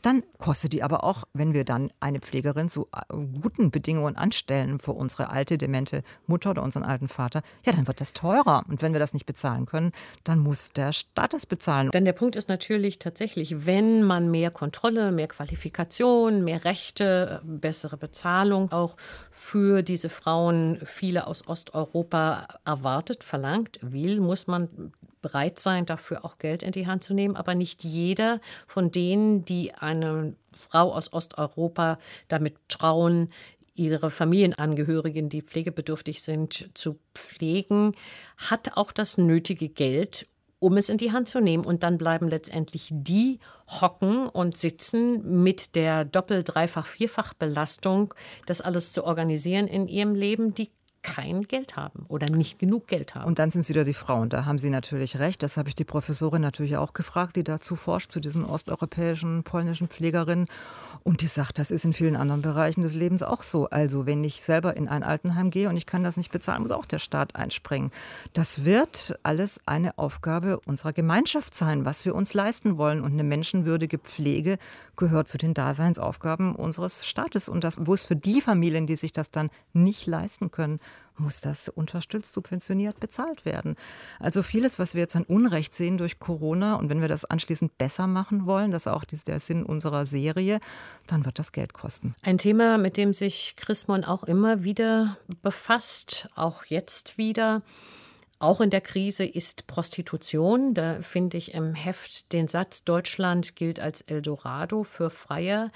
dann 0.06 0.22
kostet 0.38 0.72
die 0.72 0.84
aber 0.84 1.02
auch, 1.02 1.24
wenn 1.32 1.52
wir 1.52 1.64
dann 1.64 1.90
eine 1.98 2.20
Pflegerin 2.20 2.68
zu 2.68 2.86
äh, 2.92 3.12
guten 3.42 3.72
Bedingungen 3.72 4.14
anstellen 4.14 4.78
für 4.78 4.92
unsere 4.92 5.30
alte, 5.30 5.58
demente 5.58 6.04
Mutter 6.28 6.50
oder 6.50 6.62
unseren 6.62 6.84
alten 6.84 7.08
Vater, 7.08 7.42
ja, 7.64 7.72
dann 7.72 7.88
wird 7.88 8.00
das 8.00 8.12
teurer. 8.12 8.62
Und 8.68 8.82
wenn 8.82 8.92
wir 8.92 9.00
das 9.00 9.14
nicht 9.14 9.26
bezahlen 9.26 9.66
können, 9.66 9.90
dann 10.22 10.38
muss 10.38 10.70
der 10.70 10.92
Staat 10.92 11.32
das 11.32 11.44
bezahlen. 11.44 11.90
Denn 11.90 12.04
der 12.04 12.12
Punkt 12.12 12.36
ist 12.36 12.48
natürlich 12.48 13.00
tatsächlich, 13.00 13.66
wenn 13.66 14.04
man 14.04 14.30
mehr 14.30 14.52
Kontrolle, 14.52 15.10
mehr 15.10 15.26
Qualifikation, 15.26 16.44
mehr 16.44 16.64
Rechte, 16.64 17.40
bessere 17.42 17.96
Bezahlung 17.96 18.70
auch 18.70 18.96
für 19.32 19.82
diese 19.82 20.08
Frauen, 20.08 20.78
viele 20.84 21.26
aus 21.26 21.48
Osteuropa 21.48 22.46
erwartet, 22.64 23.24
verlangt, 23.24 23.80
will, 23.82 24.20
muss 24.20 24.46
man 24.46 24.92
bereit 25.26 25.58
sein, 25.58 25.86
dafür 25.86 26.24
auch 26.24 26.38
Geld 26.38 26.62
in 26.62 26.70
die 26.70 26.86
Hand 26.86 27.02
zu 27.02 27.14
nehmen. 27.14 27.36
Aber 27.36 27.54
nicht 27.54 27.82
jeder 27.82 28.40
von 28.66 28.90
denen, 28.92 29.44
die 29.44 29.74
eine 29.74 30.34
Frau 30.52 30.92
aus 30.94 31.12
Osteuropa 31.12 31.98
damit 32.28 32.54
trauen, 32.68 33.30
ihre 33.74 34.10
Familienangehörigen, 34.10 35.28
die 35.28 35.42
pflegebedürftig 35.42 36.22
sind, 36.22 36.70
zu 36.74 36.98
pflegen, 37.14 37.94
hat 38.36 38.76
auch 38.76 38.92
das 38.92 39.18
nötige 39.18 39.68
Geld, 39.68 40.28
um 40.60 40.76
es 40.76 40.88
in 40.88 40.96
die 40.96 41.12
Hand 41.12 41.28
zu 41.28 41.40
nehmen. 41.40 41.66
Und 41.66 41.82
dann 41.82 41.98
bleiben 41.98 42.28
letztendlich 42.28 42.88
die 42.92 43.40
hocken 43.66 44.28
und 44.28 44.56
sitzen 44.56 45.42
mit 45.42 45.74
der 45.74 46.04
Doppel-, 46.04 46.44
Dreifach-, 46.44 46.86
Vierfach-Belastung, 46.86 48.14
das 48.46 48.60
alles 48.60 48.92
zu 48.92 49.04
organisieren 49.04 49.66
in 49.66 49.88
ihrem 49.88 50.14
Leben, 50.14 50.54
die 50.54 50.70
kein 51.06 51.42
Geld 51.42 51.76
haben 51.76 52.04
oder 52.08 52.28
nicht 52.28 52.58
genug 52.58 52.88
Geld 52.88 53.14
haben. 53.14 53.26
Und 53.26 53.38
dann 53.38 53.50
sind 53.50 53.60
es 53.60 53.68
wieder 53.68 53.84
die 53.84 53.94
Frauen. 53.94 54.28
Da 54.28 54.44
haben 54.44 54.58
Sie 54.58 54.70
natürlich 54.70 55.18
recht. 55.18 55.42
Das 55.42 55.56
habe 55.56 55.68
ich 55.68 55.74
die 55.74 55.84
Professorin 55.84 56.42
natürlich 56.42 56.76
auch 56.76 56.92
gefragt, 56.94 57.36
die 57.36 57.44
dazu 57.44 57.76
forscht, 57.76 58.10
zu 58.10 58.18
diesen 58.18 58.44
osteuropäischen, 58.44 59.44
polnischen 59.44 59.88
Pflegerinnen. 59.88 60.46
Und 61.04 61.20
die 61.20 61.28
sagt, 61.28 61.60
das 61.60 61.70
ist 61.70 61.84
in 61.84 61.92
vielen 61.92 62.16
anderen 62.16 62.42
Bereichen 62.42 62.82
des 62.82 62.92
Lebens 62.92 63.22
auch 63.22 63.44
so. 63.44 63.70
Also 63.70 64.06
wenn 64.06 64.24
ich 64.24 64.42
selber 64.42 64.76
in 64.76 64.88
ein 64.88 65.04
Altenheim 65.04 65.50
gehe 65.50 65.68
und 65.68 65.76
ich 65.76 65.86
kann 65.86 66.02
das 66.02 66.16
nicht 66.16 66.32
bezahlen, 66.32 66.62
muss 66.62 66.72
auch 66.72 66.86
der 66.86 66.98
Staat 66.98 67.36
einspringen. 67.36 67.92
Das 68.32 68.64
wird 68.64 69.16
alles 69.22 69.60
eine 69.66 69.96
Aufgabe 69.98 70.58
unserer 70.66 70.92
Gemeinschaft 70.92 71.54
sein, 71.54 71.84
was 71.84 72.04
wir 72.04 72.16
uns 72.16 72.34
leisten 72.34 72.76
wollen. 72.76 73.02
Und 73.02 73.12
eine 73.12 73.22
menschenwürdige 73.22 73.98
Pflege 73.98 74.58
gehört 74.96 75.28
zu 75.28 75.38
den 75.38 75.54
Daseinsaufgaben 75.54 76.54
unseres 76.54 77.06
Staates. 77.06 77.48
Und 77.48 77.64
das, 77.64 77.76
es 77.76 78.02
für 78.02 78.16
die 78.16 78.40
Familien, 78.40 78.86
die 78.86 78.96
sich 78.96 79.12
das 79.12 79.30
dann 79.30 79.50
nicht 79.72 80.06
leisten 80.06 80.50
können, 80.50 80.80
muss 81.18 81.40
das 81.40 81.68
unterstützt, 81.68 82.34
subventioniert, 82.34 83.00
bezahlt 83.00 83.44
werden. 83.44 83.76
Also 84.20 84.42
vieles, 84.42 84.78
was 84.78 84.94
wir 84.94 85.00
jetzt 85.00 85.16
an 85.16 85.24
Unrecht 85.24 85.72
sehen 85.72 85.98
durch 85.98 86.18
Corona 86.18 86.74
und 86.74 86.88
wenn 86.90 87.00
wir 87.00 87.08
das 87.08 87.24
anschließend 87.24 87.78
besser 87.78 88.06
machen 88.06 88.46
wollen, 88.46 88.70
das 88.70 88.82
ist 88.86 88.92
auch 88.92 89.04
der 89.04 89.40
Sinn 89.40 89.64
unserer 89.64 90.04
Serie, 90.04 90.60
dann 91.06 91.24
wird 91.24 91.38
das 91.38 91.52
Geld 91.52 91.72
kosten. 91.72 92.14
Ein 92.22 92.38
Thema, 92.38 92.78
mit 92.78 92.96
dem 92.96 93.12
sich 93.12 93.54
Chrismon 93.56 94.04
auch 94.04 94.24
immer 94.24 94.62
wieder 94.62 95.16
befasst, 95.42 96.28
auch 96.34 96.64
jetzt 96.64 97.18
wieder. 97.18 97.62
Auch 98.38 98.60
in 98.60 98.70
der 98.70 98.82
Krise 98.82 99.24
ist 99.24 99.66
Prostitution. 99.66 100.74
Da 100.74 101.00
finde 101.00 101.38
ich 101.38 101.54
im 101.54 101.74
Heft 101.74 102.32
den 102.32 102.48
Satz, 102.48 102.84
Deutschland 102.84 103.56
gilt 103.56 103.80
als 103.80 104.02
Eldorado 104.02 104.82
für 104.82 105.10
Freier 105.10 105.70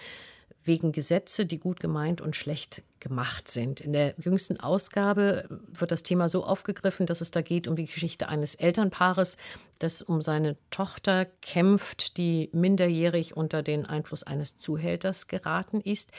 wegen 0.63 0.93
Gesetze, 0.93 1.47
die 1.47 1.59
gut 1.59 1.81
gemeint 1.81 2.21
und 2.21 2.37
schlecht 2.37 2.83
gemacht 3.01 3.49
sind. 3.49 3.81
In 3.81 3.95
der 3.95 4.15
jüngsten 4.19 4.61
Ausgabe 4.61 5.49
wird 5.73 5.91
das 5.91 6.03
Thema 6.03 6.29
so 6.29 6.45
aufgegriffen, 6.45 7.07
dass 7.07 7.23
es 7.23 7.31
da 7.31 7.41
geht 7.41 7.67
um 7.67 7.77
die 7.77 7.87
Geschichte 7.87 8.29
eines 8.29 8.57
Elternpaares, 8.57 9.39
das 9.79 10.03
um 10.03 10.21
seine 10.21 10.59
Tochter 10.71 11.25
kämpft, 11.41 12.19
die 12.19 12.51
minderjährig 12.53 13.37
unter 13.37 13.63
den 13.63 13.87
Einfluss 13.87 14.23
eines 14.23 14.59
Zuhälters 14.59 15.29
geraten 15.29 15.81
ist. 15.81 16.11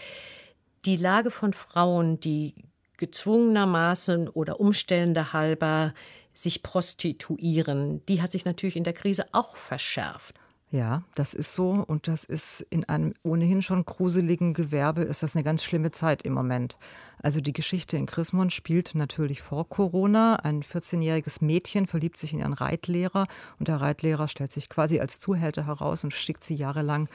Die 0.86 0.98
Lage 0.98 1.30
von 1.30 1.54
Frauen, 1.54 2.20
die 2.20 2.56
gezwungenermaßen 2.98 4.28
oder 4.28 4.60
umstellender 4.60 5.34
halber 5.34 5.94
sich 6.34 6.64
prostituieren, 6.64 8.06
die 8.08 8.22
hat 8.22 8.32
sich 8.32 8.46
natürlich 8.46 8.76
in 8.76 8.84
der 8.84 8.94
Krise 8.94 9.26
auch 9.32 9.56
verschärft. 9.56 10.41
Ja, 10.74 11.04
das 11.16 11.34
ist 11.34 11.54
so 11.54 11.84
und 11.86 12.08
das 12.08 12.24
ist 12.24 12.66
in 12.70 12.86
einem 12.86 13.14
ohnehin 13.24 13.62
schon 13.62 13.84
gruseligen 13.84 14.54
Gewerbe 14.54 15.02
ist 15.02 15.22
das 15.22 15.36
eine 15.36 15.44
ganz 15.44 15.66
schlimme 15.66 15.92
Zeit 15.92 16.22
im 16.22 16.32
Moment. 16.32 16.78
Also 17.22 17.42
die 17.42 17.52
Geschichte 17.52 17.98
in 17.98 18.06
Chrismon 18.06 18.50
spielt 18.50 18.96
natürlich 18.96 19.42
vor 19.42 19.68
Corona. 19.68 20.38
Ein 20.38 20.64
14-jähriges 20.64 21.44
Mädchen 21.44 21.88
verliebt 21.88 22.18
sich 22.18 22.32
in 22.32 22.40
ihren 22.40 22.54
Reitlehrer 22.54 23.28
und 23.60 23.68
der 23.68 23.82
Reitlehrer 23.82 24.30
stellt 24.30 24.52
sich 24.52 24.70
quasi 24.70 25.02
als 25.02 25.20
Zuhälter 25.20 25.68
heraus 25.68 26.06
und 26.06 26.14
schickt 26.14 26.44
sie 26.44 26.56
jahrelang 26.56 27.10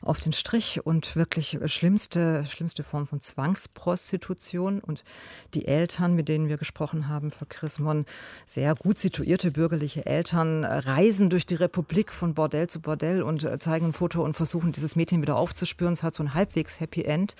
auf 0.00 0.20
den 0.20 0.32
Strich 0.32 0.86
und 0.86 1.16
wirklich 1.16 1.58
schlimmste, 1.66 2.44
schlimmste 2.46 2.84
Form 2.84 3.08
von 3.08 3.20
Zwangsprostitution. 3.20 4.78
Und 4.78 5.02
die 5.54 5.66
Eltern, 5.66 6.14
mit 6.14 6.28
denen 6.28 6.48
wir 6.48 6.56
gesprochen 6.56 7.08
haben 7.08 7.32
für 7.32 7.46
Chrismon, 7.46 8.06
sehr 8.46 8.76
gut 8.76 8.98
situierte 8.98 9.50
bürgerliche 9.50 10.06
Eltern, 10.06 10.64
reisen 10.64 11.28
durch 11.30 11.46
die 11.46 11.56
Republik 11.56 12.12
von 12.12 12.32
Bordell 12.32 12.68
zu 12.68 12.80
Bordell 12.80 12.91
und 13.22 13.62
zeigen 13.62 13.86
ein 13.86 13.92
Foto 13.92 14.22
und 14.22 14.34
versuchen, 14.34 14.72
dieses 14.72 14.96
Mädchen 14.96 15.22
wieder 15.22 15.36
aufzuspüren. 15.36 15.92
Es 15.92 16.02
hat 16.02 16.14
so 16.14 16.22
ein 16.22 16.34
halbwegs 16.34 16.80
Happy 16.80 17.02
End. 17.02 17.34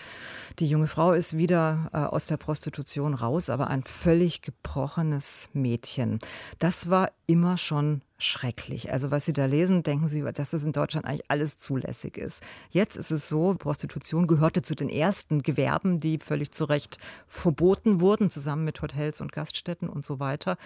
Die 0.59 0.66
junge 0.66 0.86
Frau 0.86 1.12
ist 1.12 1.36
wieder 1.36 1.90
äh, 1.92 1.98
aus 1.98 2.26
der 2.26 2.36
Prostitution 2.36 3.14
raus, 3.14 3.50
aber 3.50 3.68
ein 3.68 3.84
völlig 3.84 4.42
gebrochenes 4.42 5.50
Mädchen. 5.53 6.18
Das 6.59 6.90
war 6.90 7.11
immer 7.26 7.59
schon 7.59 8.03
schrecklich. 8.18 8.92
Also 8.92 9.11
was 9.11 9.24
Sie 9.24 9.32
da 9.32 9.46
lesen, 9.46 9.82
denken 9.82 10.09
Sie, 10.09 10.22
dass 10.22 10.50
das 10.50 10.64
in 10.64 10.72
Deutschland 10.72 11.07
eigentlich 11.07 11.28
alles 11.28 11.59
zulässig 11.59 12.16
ist. 12.16 12.42
Jetzt 12.70 12.96
ist 12.96 13.11
es 13.11 13.28
so, 13.28 13.55
Prostitution 13.55 14.26
gehörte 14.26 14.62
zu 14.62 14.74
den 14.74 14.88
ersten 14.88 15.42
Gewerben, 15.42 16.00
die 16.00 16.18
völlig 16.18 16.53
zu 16.53 16.64
Recht 16.64 16.98
verboten 17.26 18.00
wurden, 18.00 18.30
zusammen 18.30 18.64
mit 18.64 18.80
Hotels 18.80 19.20
und 19.20 19.32
Gaststätten 19.32 19.88
und 19.88 20.07
so 20.07 20.20
weiter. 20.20 20.57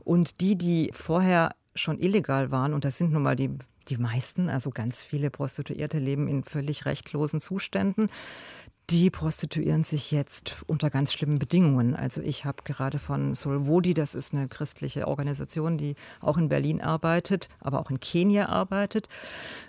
Und 0.00 0.40
die, 0.40 0.56
die 0.56 0.90
vorher 0.94 1.54
schon 1.74 1.98
illegal 1.98 2.50
waren, 2.50 2.72
und 2.72 2.84
das 2.84 2.96
sind 2.96 3.12
nun 3.12 3.22
mal 3.22 3.36
die 3.36 3.50
die 3.88 3.96
meisten, 3.96 4.48
also 4.48 4.70
ganz 4.70 5.04
viele 5.04 5.30
Prostituierte, 5.30 5.98
leben 5.98 6.28
in 6.28 6.44
völlig 6.44 6.86
rechtlosen 6.86 7.40
Zuständen. 7.40 8.08
Die 8.90 9.08
prostituieren 9.08 9.82
sich 9.82 10.10
jetzt 10.10 10.62
unter 10.66 10.90
ganz 10.90 11.10
schlimmen 11.10 11.38
Bedingungen. 11.38 11.96
Also 11.96 12.20
ich 12.20 12.44
habe 12.44 12.64
gerade 12.64 12.98
von 12.98 13.34
Solvodi, 13.34 13.94
das 13.94 14.14
ist 14.14 14.34
eine 14.34 14.46
christliche 14.46 15.08
Organisation, 15.08 15.78
die 15.78 15.94
auch 16.20 16.36
in 16.36 16.50
Berlin 16.50 16.82
arbeitet, 16.82 17.48
aber 17.60 17.80
auch 17.80 17.90
in 17.90 17.98
Kenia 17.98 18.50
arbeitet 18.50 19.08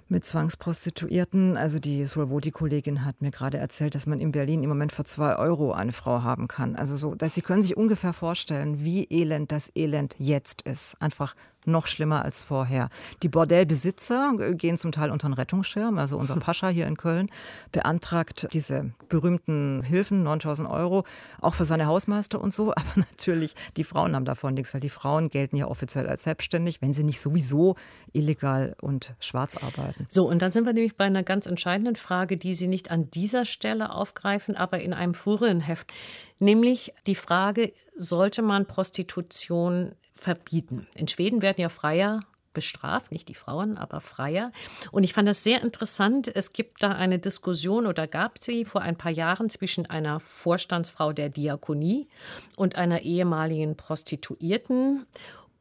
mit 0.10 0.26
Zwangsprostituierten. 0.26 1.56
Also 1.56 1.80
die 1.80 2.06
Solvodi-Kollegin 2.06 3.06
hat 3.06 3.22
mir 3.22 3.32
gerade 3.32 3.58
erzählt, 3.58 3.96
dass 3.96 4.06
man 4.06 4.20
in 4.20 4.34
Berlin 4.34 4.64
im 4.64 4.70
Moment 4.70 4.92
für 4.92 5.06
zwei 5.06 5.38
Euro 5.38 5.72
eine 5.72 5.94
Frau 5.94 6.22
haben 6.24 6.50
kann. 6.50 6.76
Also 6.76 6.98
so, 6.98 7.16
dass 7.16 7.36
Sie 7.36 7.42
können 7.42 7.62
sich 7.62 7.78
ungefähr 7.78 8.12
vorstellen, 8.12 8.84
wie 8.84 9.06
elend 9.10 9.50
das 9.50 9.72
Elend 9.76 10.16
jetzt 10.20 10.62
ist. 10.64 11.02
Einfach 11.02 11.36
noch 11.68 11.88
schlimmer 11.88 12.24
als 12.24 12.44
vorher. 12.44 12.90
Die 13.24 13.30
Bordellbesitzer 13.30 14.34
gehen 14.54 14.78
zum 14.78 14.92
Teil 14.92 15.12
unter 15.12 15.28
den 15.28 15.34
Rettungsschirm. 15.34 15.98
Also 15.98 16.18
unser 16.18 16.36
Pascha 16.40 16.70
hier 16.70 16.88
in 16.88 16.98
Köln 16.98 17.30
beantragt 17.72 18.48
diese 18.54 18.94
berühmten 19.10 19.82
Hilfen, 19.84 20.24
9000 20.24 20.70
Euro, 20.70 21.04
auch 21.42 21.56
für 21.56 21.66
seine 21.66 21.86
Hausmeister 21.86 22.42
und 22.42 22.54
so. 22.54 22.72
Aber 22.76 22.94
natürlich, 22.96 23.56
die 23.78 23.84
Frauen 23.84 24.16
haben 24.16 24.26
davon 24.26 24.54
nichts, 24.54 24.74
weil 24.74 24.82
die 24.82 24.90
Frauen 24.90 25.30
gelten 25.30 25.58
ja 25.58 25.68
offiziell 25.68 26.08
als 26.08 26.24
selbstständig, 26.24 26.82
wenn 26.82 26.94
sie 26.94 27.04
nicht 27.04 27.20
sowieso 27.20 27.76
illegal 28.14 28.76
und 28.82 29.16
schwarz 29.20 29.58
arbeiten. 29.58 30.06
So, 30.10 30.28
und 30.28 30.42
dann 30.42 30.52
sind 30.52 30.66
wir 30.66 30.74
nämlich 30.74 30.96
bei 30.96 31.06
einer 31.06 31.24
ganz 31.24 31.46
entscheidenden 31.46 31.96
Frage, 31.96 32.38
die 32.38 32.54
Sie 32.54 32.68
nicht 32.68 32.92
an 32.92 33.10
dieser 33.10 33.46
Stelle 33.46 33.94
aufgreifen, 33.94 34.56
aber 34.56 34.80
in 34.80 34.94
einem 34.94 35.14
früheren 35.14 35.62
Heft. 35.62 35.92
Nämlich 36.40 36.94
die 37.08 37.16
Frage, 37.16 37.74
sollte 37.96 38.42
man 38.42 38.66
Prostitution 38.66 39.94
verbieten? 40.14 40.88
In 40.96 41.08
Schweden 41.08 41.42
werden 41.42 41.62
ja 41.62 41.70
Freier 41.70 42.20
bestraft, 42.56 43.12
nicht 43.12 43.28
die 43.28 43.36
Frauen, 43.36 43.78
aber 43.78 44.02
Freier. 44.02 44.52
Und 44.92 45.04
ich 45.04 45.14
fand 45.14 45.28
das 45.28 45.44
sehr 45.44 45.62
interessant. 45.62 46.36
Es 46.36 46.54
gibt 46.54 46.82
da 46.82 46.94
eine 46.94 47.20
Diskussion 47.20 47.86
oder 47.86 48.08
gab 48.08 48.42
sie 48.42 48.66
vor 48.66 48.82
ein 48.82 48.98
paar 48.98 49.12
Jahren 49.12 49.50
zwischen 49.50 49.86
einer 49.86 50.20
Vorstandsfrau 50.20 51.14
der 51.14 51.30
Diakonie 51.30 52.08
und 52.56 52.76
einer 52.76 53.02
ehemaligen 53.02 53.78
Prostituierten. 53.78 55.06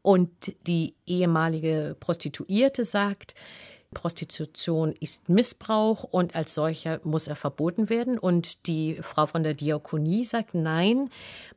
Und 0.01 0.31
die 0.67 0.95
ehemalige 1.07 1.97
Prostituierte 2.01 2.85
sagt, 2.85 3.35
Prostitution 3.95 4.95
ist 5.01 5.29
Missbrauch 5.29 6.05
und 6.05 6.35
als 6.35 6.55
solcher 6.55 7.01
muss 7.05 7.29
er 7.29 7.37
verboten 7.37 7.89
werden. 7.89 8.19
Und 8.19 8.67
die 8.67 8.99
Frau 9.01 9.27
von 9.27 9.43
der 9.43 9.55
Diakonie 9.55 10.25
sagt, 10.25 10.55
nein, 10.55 11.09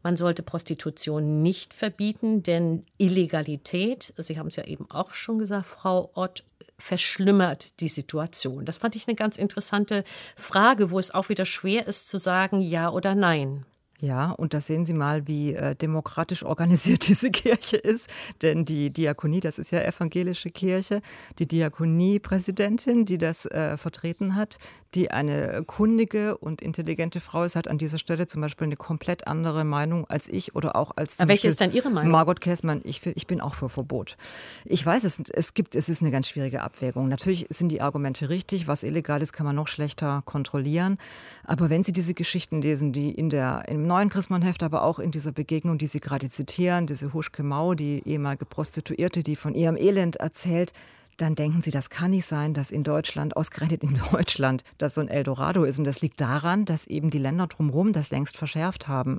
man 0.03 0.15
sollte 0.15 0.43
Prostitution 0.43 1.41
nicht 1.41 1.73
verbieten, 1.73 2.43
denn 2.43 2.85
Illegalität, 2.97 4.13
Sie 4.15 4.39
haben 4.39 4.47
es 4.47 4.55
ja 4.55 4.63
eben 4.65 4.89
auch 4.89 5.13
schon 5.13 5.39
gesagt, 5.39 5.65
Frau 5.65 6.11
Ott, 6.13 6.43
verschlimmert 6.79 7.79
die 7.79 7.87
Situation. 7.87 8.63
Das 8.63 8.77
fand 8.77 8.95
ich 8.95 9.07
eine 9.07 9.15
ganz 9.15 9.37
interessante 9.37 10.03
Frage, 10.35 10.91
wo 10.91 10.99
es 10.99 11.11
auch 11.11 11.29
wieder 11.29 11.45
schwer 11.45 11.87
ist 11.87 12.07
zu 12.07 12.17
sagen 12.17 12.61
ja 12.61 12.91
oder 12.91 13.15
nein. 13.15 13.65
Ja, 13.99 14.29
und 14.31 14.53
da 14.53 14.61
sehen 14.61 14.85
Sie 14.85 14.93
mal, 14.93 15.27
wie 15.27 15.53
äh, 15.53 15.75
demokratisch 15.75 16.43
organisiert 16.43 17.07
diese 17.07 17.31
Kirche 17.31 17.77
ist. 17.77 18.07
Denn 18.41 18.63
die 18.63 18.91
Diakonie, 18.91 19.39
das 19.39 19.57
ist 19.57 19.71
ja 19.71 19.81
evangelische 19.81 20.51
Kirche, 20.51 21.01
die 21.39 21.47
Diakoniepräsidentin, 21.47 23.05
die 23.05 23.17
das 23.17 23.45
äh, 23.47 23.75
vertreten 23.77 24.35
hat, 24.35 24.59
die 24.93 25.11
eine 25.11 25.63
kundige 25.65 26.37
und 26.37 26.61
intelligente 26.61 27.19
Frau 27.19 27.43
ist, 27.43 27.55
hat 27.55 27.67
an 27.67 27.77
dieser 27.77 27.97
Stelle 27.97 28.27
zum 28.27 28.41
Beispiel 28.41 28.65
eine 28.65 28.77
komplett 28.77 29.27
andere 29.27 29.63
Meinung 29.63 30.09
als 30.09 30.27
ich 30.27 30.55
oder 30.55 30.75
auch 30.75 30.91
als 30.95 31.19
Aber 31.19 31.29
welche 31.29 31.47
ist 31.47 31.59
denn 31.59 31.73
Ihre 31.73 31.89
Meinung? 31.89 32.11
Margot 32.11 32.39
Käßmann, 32.39 32.81
ich, 32.83 33.05
ich 33.05 33.27
bin 33.27 33.41
auch 33.41 33.55
für 33.55 33.69
Verbot. 33.69 34.15
Ich 34.63 34.85
weiß, 34.85 35.03
es, 35.03 35.19
es 35.29 35.53
gibt, 35.53 35.75
es 35.75 35.89
ist 35.89 36.01
eine 36.01 36.11
ganz 36.11 36.29
schwierige 36.29 36.61
Abwägung. 36.61 37.09
Natürlich 37.09 37.47
sind 37.49 37.69
die 37.69 37.81
Argumente 37.81 38.29
richtig. 38.29 38.67
Was 38.67 38.83
illegal 38.83 39.21
ist, 39.21 39.33
kann 39.33 39.45
man 39.45 39.55
noch 39.55 39.67
schlechter 39.67 40.21
kontrollieren. 40.25 40.97
Aber 41.43 41.69
wenn 41.69 41.83
Sie 41.83 41.93
diese 41.93 42.13
Geschichten 42.13 42.61
lesen, 42.61 42.93
die 42.93 43.11
in 43.11 43.29
der, 43.29 43.67
neuen 43.87 44.09
Christmann-Heft, 44.09 44.63
aber 44.63 44.83
auch 44.83 44.99
in 44.99 45.11
dieser 45.11 45.31
Begegnung, 45.31 45.77
die 45.77 45.87
Sie 45.87 45.99
gerade 45.99 46.29
zitieren, 46.29 46.87
diese 46.87 47.13
Huschke 47.13 47.43
Mau, 47.43 47.73
die 47.73 48.01
ehemalige 48.05 48.45
Prostituierte, 48.45 49.23
die 49.23 49.35
von 49.35 49.53
ihrem 49.53 49.77
Elend 49.77 50.17
erzählt, 50.17 50.73
dann 51.17 51.33
denken 51.33 51.63
Sie, 51.63 51.71
das 51.71 51.89
kann 51.89 52.11
nicht 52.11 52.25
sein, 52.25 52.53
dass 52.53 52.69
in 52.69 52.83
Deutschland, 52.83 53.35
ausgerechnet 53.35 53.83
in 53.83 53.99
Deutschland, 54.11 54.63
das 54.77 54.93
so 54.93 55.01
ein 55.01 55.07
Eldorado 55.07 55.63
ist. 55.63 55.79
Und 55.79 55.85
das 55.85 56.01
liegt 56.01 56.21
daran, 56.21 56.65
dass 56.65 56.85
eben 56.85 57.09
die 57.09 57.17
Länder 57.17 57.47
drumherum 57.47 57.91
das 57.91 58.11
längst 58.11 58.37
verschärft 58.37 58.87
haben. 58.87 59.17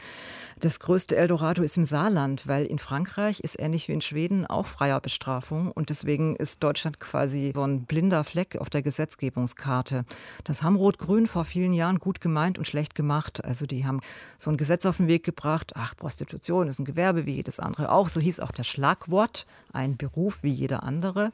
Das 0.60 0.78
größte 0.78 1.16
Eldorado 1.16 1.62
ist 1.62 1.76
im 1.76 1.84
Saarland, 1.84 2.46
weil 2.46 2.66
in 2.66 2.78
Frankreich 2.78 3.40
ist 3.40 3.58
ähnlich 3.58 3.88
wie 3.88 3.92
in 3.92 4.00
Schweden 4.00 4.46
auch 4.46 4.66
freier 4.66 5.00
Bestrafung. 5.00 5.72
Und 5.72 5.90
deswegen 5.90 6.36
ist 6.36 6.62
Deutschland 6.62 7.00
quasi 7.00 7.52
so 7.54 7.62
ein 7.62 7.82
blinder 7.82 8.22
Fleck 8.22 8.56
auf 8.56 8.70
der 8.70 8.82
Gesetzgebungskarte. 8.82 10.04
Das 10.44 10.62
haben 10.62 10.76
Rot-Grün 10.76 11.26
vor 11.26 11.44
vielen 11.44 11.72
Jahren 11.72 11.98
gut 11.98 12.20
gemeint 12.20 12.58
und 12.58 12.66
schlecht 12.66 12.94
gemacht. 12.94 13.44
Also 13.44 13.66
die 13.66 13.86
haben 13.86 14.00
so 14.36 14.50
ein 14.50 14.56
Gesetz 14.56 14.86
auf 14.86 14.98
den 14.98 15.08
Weg 15.08 15.24
gebracht. 15.24 15.72
Ach, 15.74 15.96
Prostitution 15.96 16.68
ist 16.68 16.78
ein 16.78 16.84
Gewerbe 16.84 17.26
wie 17.26 17.34
jedes 17.34 17.58
andere 17.58 17.90
auch. 17.90 18.08
So 18.08 18.20
hieß 18.20 18.38
auch 18.38 18.52
das 18.52 18.68
Schlagwort. 18.68 19.46
Ein 19.72 19.96
Beruf 19.96 20.42
wie 20.42 20.52
jeder 20.52 20.82
andere 20.82 21.32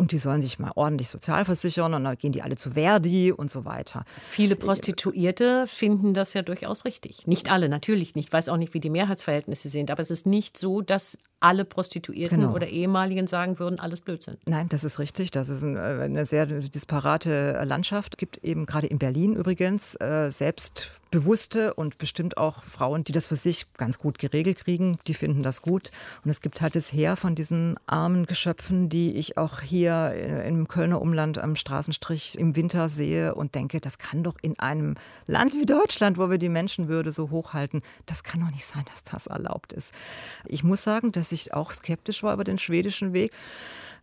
und 0.00 0.12
die 0.12 0.18
sollen 0.18 0.40
sich 0.40 0.58
mal 0.58 0.72
ordentlich 0.74 1.10
sozial 1.10 1.44
versichern 1.44 1.92
und 1.92 2.04
dann 2.04 2.16
gehen 2.16 2.32
die 2.32 2.40
alle 2.42 2.56
zu 2.56 2.70
Verdi 2.70 3.32
und 3.32 3.50
so 3.50 3.66
weiter. 3.66 4.04
Viele 4.26 4.56
Prostituierte 4.56 5.66
finden 5.66 6.14
das 6.14 6.32
ja 6.32 6.40
durchaus 6.40 6.86
richtig. 6.86 7.26
Nicht 7.26 7.52
alle, 7.52 7.68
natürlich 7.68 8.14
nicht. 8.14 8.28
Ich 8.28 8.32
weiß 8.32 8.48
auch 8.48 8.56
nicht, 8.56 8.72
wie 8.72 8.80
die 8.80 8.88
Mehrheitsverhältnisse 8.88 9.68
sind, 9.68 9.90
aber 9.90 10.00
es 10.00 10.10
ist 10.10 10.24
nicht 10.24 10.56
so, 10.56 10.80
dass 10.80 11.18
alle 11.40 11.64
Prostituierten 11.64 12.40
genau. 12.40 12.54
oder 12.54 12.68
Ehemaligen 12.68 13.26
sagen 13.26 13.58
würden, 13.58 13.80
alles 13.80 14.02
Blödsinn. 14.02 14.36
Nein, 14.46 14.68
das 14.68 14.84
ist 14.84 14.98
richtig. 14.98 15.30
Das 15.30 15.48
ist 15.48 15.62
äh, 15.62 15.66
eine 15.66 16.24
sehr 16.24 16.46
disparate 16.46 17.62
Landschaft. 17.64 18.14
Es 18.14 18.18
gibt 18.18 18.38
eben 18.44 18.66
gerade 18.66 18.86
in 18.86 18.98
Berlin 18.98 19.34
übrigens 19.34 19.98
äh, 20.00 20.30
selbst 20.30 20.90
bewusste 21.10 21.74
und 21.74 21.98
bestimmt 21.98 22.36
auch 22.36 22.62
Frauen, 22.64 23.04
die 23.04 23.12
das 23.12 23.28
für 23.28 23.36
sich 23.36 23.66
ganz 23.74 23.98
gut 23.98 24.18
geregelt 24.18 24.58
kriegen, 24.58 24.98
die 25.06 25.14
finden 25.14 25.42
das 25.42 25.62
gut. 25.62 25.90
Und 26.24 26.30
es 26.30 26.40
gibt 26.40 26.60
halt 26.60 26.76
das 26.76 26.92
Heer 26.92 27.16
von 27.16 27.34
diesen 27.34 27.76
armen 27.86 28.26
Geschöpfen, 28.26 28.88
die 28.88 29.16
ich 29.16 29.36
auch 29.36 29.60
hier 29.60 30.12
äh, 30.14 30.48
im 30.48 30.68
Kölner 30.68 31.02
Umland 31.02 31.38
am 31.38 31.56
Straßenstrich 31.56 32.38
im 32.38 32.56
Winter 32.56 32.88
sehe 32.88 33.34
und 33.34 33.54
denke, 33.54 33.80
das 33.80 33.98
kann 33.98 34.22
doch 34.22 34.36
in 34.40 34.58
einem 34.58 34.94
Land 35.26 35.54
wie 35.54 35.66
Deutschland, 35.66 36.18
wo 36.18 36.30
wir 36.30 36.38
die 36.38 36.48
Menschenwürde 36.48 37.12
so 37.12 37.30
hochhalten, 37.30 37.82
das 38.06 38.22
kann 38.22 38.40
doch 38.40 38.50
nicht 38.50 38.66
sein, 38.66 38.84
dass 38.92 39.02
das 39.02 39.26
erlaubt 39.26 39.72
ist. 39.72 39.92
Ich 40.46 40.62
muss 40.62 40.82
sagen, 40.82 41.12
dass 41.30 41.40
ich 41.40 41.54
auch 41.54 41.72
skeptisch 41.72 42.22
war 42.22 42.34
über 42.34 42.44
den 42.44 42.58
schwedischen 42.58 43.12
Weg. 43.12 43.32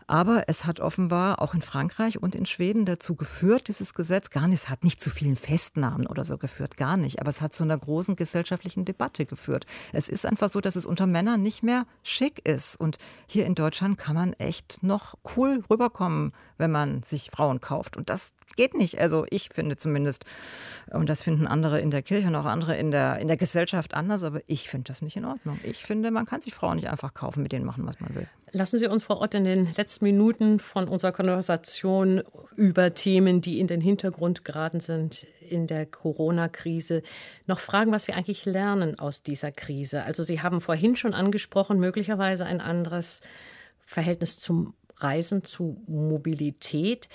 Aber 0.10 0.46
es 0.48 0.64
hat 0.64 0.80
offenbar 0.80 1.42
auch 1.42 1.54
in 1.54 1.62
Frankreich 1.62 2.24
und 2.24 2.34
in 2.34 2.46
Schweden 2.46 2.86
dazu 2.86 3.16
geführt, 3.16 3.68
dieses 3.68 3.94
Gesetz, 3.94 4.30
gar 4.30 4.48
nicht, 4.48 4.64
es 4.64 4.70
hat 4.70 4.86
nicht 4.86 5.02
zu 5.02 5.10
vielen 5.10 5.36
Festnahmen 5.36 6.08
oder 6.08 6.24
so 6.24 6.38
geführt, 6.38 6.78
gar 6.78 6.96
nicht, 6.96 7.20
aber 7.20 7.30
es 7.30 7.42
hat 7.42 7.54
zu 7.54 7.64
einer 7.64 7.78
großen 7.78 8.16
gesellschaftlichen 8.16 8.86
Debatte 8.86 9.26
geführt. 9.26 9.66
Es 9.92 10.08
ist 10.08 10.26
einfach 10.26 10.48
so, 10.48 10.62
dass 10.62 10.78
es 10.78 10.86
unter 10.86 11.08
Männern 11.08 11.44
nicht 11.44 11.62
mehr 11.62 11.86
schick 12.04 12.40
ist. 12.48 12.78
Und 12.78 13.00
hier 13.28 13.46
in 13.46 13.54
Deutschland 13.54 13.98
kann 13.98 14.16
man 14.16 14.32
echt 14.32 14.82
noch 14.82 15.16
cool 15.36 15.66
rüberkommen, 15.70 16.32
wenn 16.58 16.72
man 16.72 17.04
sich 17.04 17.30
Frauen 17.30 17.60
kauft. 17.60 17.98
Und 17.98 18.10
das 18.10 18.32
geht 18.58 18.74
nicht. 18.74 19.00
Also 19.00 19.26
ich 19.30 19.50
finde 19.54 19.78
zumindest, 19.78 20.26
und 20.92 21.08
das 21.08 21.22
finden 21.22 21.48
andere 21.48 21.80
in 21.80 21.92
der 21.92 22.02
Kirche 22.02 22.28
und 22.28 22.36
auch 22.36 22.46
andere 22.46 22.76
in 22.76 22.92
der, 22.92 23.20
in 23.20 23.30
der 23.30 23.38
Gesellschaft 23.38 23.94
anders, 23.94 24.24
aber 24.24 24.42
ich 24.48 24.70
finde 24.70 24.90
das 24.90 25.02
nicht 25.02 25.16
in 25.16 25.24
Ordnung. 25.24 25.60
Ich 25.64 25.84
finde, 25.84 26.12
man 26.12 26.26
kann 26.26 26.42
sich 26.42 26.54
Frauen 26.54 26.76
nicht 26.76 26.90
einfach 26.90 27.14
kaufen, 27.14 27.44
mit 27.44 27.54
denen 27.54 27.66
machen, 27.66 27.86
was 27.88 28.00
man 28.02 28.14
will. 28.16 28.28
Lassen 28.52 28.80
Sie 28.80 28.88
uns, 28.88 29.04
Frau 29.04 29.22
Ott, 29.22 29.34
in 29.34 29.46
den 29.46 29.74
letzten 29.76 30.06
Minuten 30.06 30.60
von 30.60 30.88
unserer 30.88 31.12
Konversation 31.12 32.24
über 32.56 32.94
Themen, 32.94 33.42
die 33.42 33.60
in 33.60 33.68
den 33.68 33.82
Hintergrund 33.82 34.44
geraten 34.44 34.80
sind, 34.80 35.28
in 35.50 35.68
der 35.68 35.86
Corona-Krise, 35.86 37.04
noch 37.46 37.60
fragen, 37.60 37.92
was 37.92 38.08
wir 38.08 38.16
eigentlich 38.16 38.46
lernen 38.46 39.00
aus 39.00 39.24
dieser 39.24 39.52
Krise. 39.52 40.04
Also 40.04 40.24
Sie 40.24 40.42
haben 40.42 40.62
vorhin 40.62 40.96
schon 40.96 41.14
angesprochen, 41.14 41.80
möglicherweise 41.80 42.46
ein 42.46 42.62
anderes 42.62 43.22
Verhältnis 43.86 44.40
zum 44.40 44.74
Reisen, 44.98 45.44
zu 45.44 45.82
Mobilität. 45.88 47.08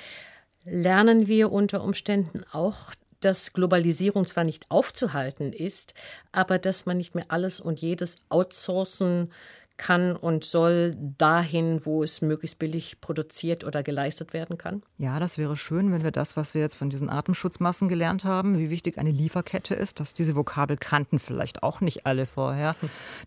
Lernen 0.65 1.27
wir 1.27 1.51
unter 1.53 1.83
Umständen 1.83 2.45
auch, 2.53 2.93
dass 3.21 3.53
Globalisierung 3.53 4.27
zwar 4.27 4.45
nicht 4.45 4.71
aufzuhalten 4.71 5.53
ist, 5.53 5.95
aber 6.33 6.59
dass 6.59 6.87
man 6.87 6.97
nicht 6.97 7.15
mehr 7.15 7.27
alles 7.29 7.61
und 7.61 7.81
jedes 7.81 8.17
outsourcen 8.29 9.31
kann 9.77 10.15
und 10.15 10.45
soll 10.45 10.97
dahin, 11.19 11.85
wo 11.85 12.03
es 12.03 12.23
möglichst 12.23 12.59
billig 12.59 13.01
produziert 13.01 13.65
oder 13.65 13.83
geleistet 13.83 14.33
werden 14.33 14.57
kann? 14.57 14.83
Ja, 14.99 15.19
das 15.19 15.39
wäre 15.39 15.57
schön, 15.57 15.93
wenn 15.93 16.05
wir 16.05 16.13
das, 16.13 16.37
was 16.37 16.55
wir 16.55 16.61
jetzt 16.61 16.77
von 16.77 16.91
diesen 16.91 17.11
Atemschutzmassen 17.11 17.89
gelernt 17.89 18.25
haben, 18.25 18.59
wie 18.59 18.71
wichtig 18.71 18.99
eine 18.99 19.11
Lieferkette 19.11 19.75
ist, 19.75 19.99
dass 19.99 20.15
diese 20.15 20.37
Vokabel 20.37 20.77
kannten 20.77 21.19
vielleicht 21.19 21.63
auch 21.63 21.81
nicht 21.81 22.07
alle 22.07 22.27
vorher. 22.27 22.77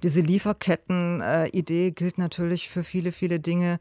Diese 0.03 0.21
Lieferketten-Idee 0.21 1.91
gilt 1.91 2.17
natürlich 2.17 2.69
für 2.69 2.83
viele, 2.83 3.11
viele 3.11 3.39
Dinge, 3.39 3.79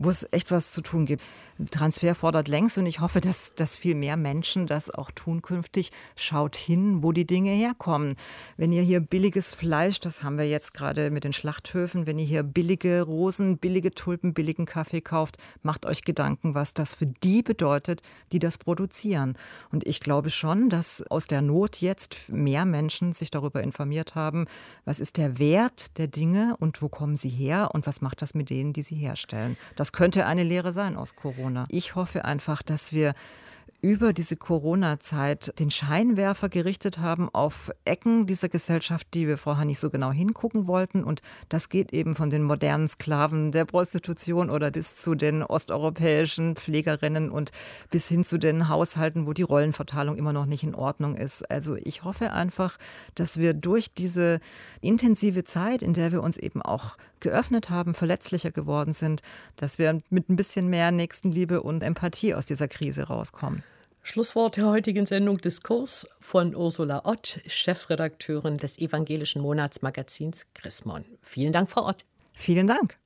wo 0.00 0.08
es 0.08 0.26
echt 0.32 0.50
was 0.50 0.72
zu 0.72 0.80
tun 0.80 1.04
gibt. 1.04 1.22
Transfer 1.70 2.14
fordert 2.14 2.48
längst 2.48 2.78
und 2.78 2.86
ich 2.86 3.00
hoffe, 3.00 3.20
dass, 3.20 3.54
dass 3.54 3.76
viel 3.76 3.94
mehr 3.94 4.16
Menschen 4.16 4.66
das 4.66 4.88
auch 4.88 5.10
tun 5.10 5.42
künftig. 5.42 5.92
Schaut 6.16 6.56
hin, 6.56 7.02
wo 7.02 7.12
die 7.12 7.26
Dinge 7.26 7.50
herkommen. 7.50 8.16
Wenn 8.56 8.72
ihr 8.72 8.82
hier 8.82 9.00
billiges 9.00 9.52
Fleisch, 9.52 10.00
das 10.00 10.22
haben 10.22 10.38
wir 10.38 10.48
jetzt 10.48 10.72
gerade 10.72 11.10
mit 11.10 11.24
den 11.24 11.34
Schlachthöfen, 11.34 12.06
wenn 12.06 12.18
ihr 12.18 12.24
hier 12.24 12.42
billige 12.42 13.02
Rosen, 13.02 13.58
billige 13.58 13.90
Tulpen, 13.92 14.32
billigen 14.32 14.64
Kaffee 14.64 15.02
kauft, 15.02 15.36
macht 15.62 15.84
euch 15.84 16.02
Gedanken, 16.02 16.54
was 16.54 16.72
das 16.72 16.94
für 16.94 17.06
die 17.06 17.42
bedeutet, 17.42 18.00
die 18.32 18.38
das 18.38 18.56
produzieren. 18.56 19.36
Und 19.70 19.86
ich 19.86 20.00
glaube 20.00 20.30
schon, 20.30 20.70
dass 20.70 21.02
aus 21.10 21.26
der 21.26 21.42
Not 21.42 21.76
jetzt 21.76 22.30
mehr 22.30 22.64
Menschen 22.64 23.12
sich 23.12 23.30
darüber 23.30 23.62
informiert 23.62 24.14
haben, 24.14 24.46
was 24.86 24.98
ist 24.98 25.18
der 25.18 25.38
Wert 25.38 25.98
der 25.98 26.06
Dinge 26.06 26.56
und 26.58 26.80
wo 26.80 26.88
kommen 26.88 27.16
sie 27.16 27.28
her 27.28 27.70
und 27.74 27.86
was 27.86 28.00
macht 28.00 28.22
das 28.22 28.32
mit 28.32 28.48
denen, 28.48 28.72
die 28.72 28.82
sie 28.82 28.96
herstellen. 28.96 29.58
Das 29.76 29.89
könnte 29.92 30.26
eine 30.26 30.42
Lehre 30.42 30.72
sein 30.72 30.96
aus 30.96 31.16
Corona. 31.16 31.66
Ich 31.68 31.94
hoffe 31.94 32.24
einfach, 32.24 32.62
dass 32.62 32.92
wir 32.92 33.14
über 33.80 34.12
diese 34.12 34.36
Corona-Zeit 34.36 35.58
den 35.58 35.70
Scheinwerfer 35.70 36.48
gerichtet 36.48 36.98
haben 36.98 37.28
auf 37.32 37.70
Ecken 37.84 38.26
dieser 38.26 38.48
Gesellschaft, 38.48 39.06
die 39.14 39.26
wir 39.26 39.38
vorher 39.38 39.64
nicht 39.64 39.78
so 39.78 39.90
genau 39.90 40.12
hingucken 40.12 40.66
wollten. 40.66 41.04
Und 41.04 41.22
das 41.48 41.68
geht 41.68 41.92
eben 41.92 42.14
von 42.14 42.30
den 42.30 42.42
modernen 42.42 42.88
Sklaven 42.88 43.52
der 43.52 43.64
Prostitution 43.64 44.50
oder 44.50 44.70
bis 44.70 44.96
zu 44.96 45.14
den 45.14 45.42
osteuropäischen 45.42 46.56
Pflegerinnen 46.56 47.30
und 47.30 47.52
bis 47.90 48.08
hin 48.08 48.24
zu 48.24 48.38
den 48.38 48.68
Haushalten, 48.68 49.26
wo 49.26 49.32
die 49.32 49.42
Rollenverteilung 49.42 50.16
immer 50.16 50.32
noch 50.32 50.46
nicht 50.46 50.64
in 50.64 50.74
Ordnung 50.74 51.16
ist. 51.16 51.50
Also 51.50 51.76
ich 51.76 52.04
hoffe 52.04 52.32
einfach, 52.32 52.78
dass 53.14 53.38
wir 53.38 53.54
durch 53.54 53.92
diese 53.94 54.40
intensive 54.80 55.44
Zeit, 55.44 55.82
in 55.82 55.94
der 55.94 56.12
wir 56.12 56.22
uns 56.22 56.36
eben 56.36 56.62
auch 56.62 56.96
geöffnet 57.20 57.70
haben, 57.70 57.94
verletzlicher 57.94 58.50
geworden 58.50 58.92
sind, 58.92 59.22
dass 59.56 59.78
wir 59.78 60.00
mit 60.10 60.28
ein 60.28 60.36
bisschen 60.36 60.68
mehr 60.68 60.90
Nächstenliebe 60.90 61.62
und 61.62 61.82
Empathie 61.82 62.34
aus 62.34 62.46
dieser 62.46 62.68
Krise 62.68 63.04
rauskommen. 63.04 63.59
Schlusswort 64.02 64.56
der 64.56 64.66
heutigen 64.66 65.06
Sendung 65.06 65.38
Diskurs 65.38 66.06
von 66.20 66.54
Ursula 66.54 67.02
Ott, 67.04 67.40
Chefredakteurin 67.46 68.56
des 68.56 68.78
evangelischen 68.78 69.42
Monatsmagazins 69.42 70.46
Chrismon. 70.54 71.04
Vielen 71.22 71.52
Dank, 71.52 71.70
Frau 71.70 71.86
Ott. 71.86 72.04
Vielen 72.32 72.66
Dank. 72.66 72.98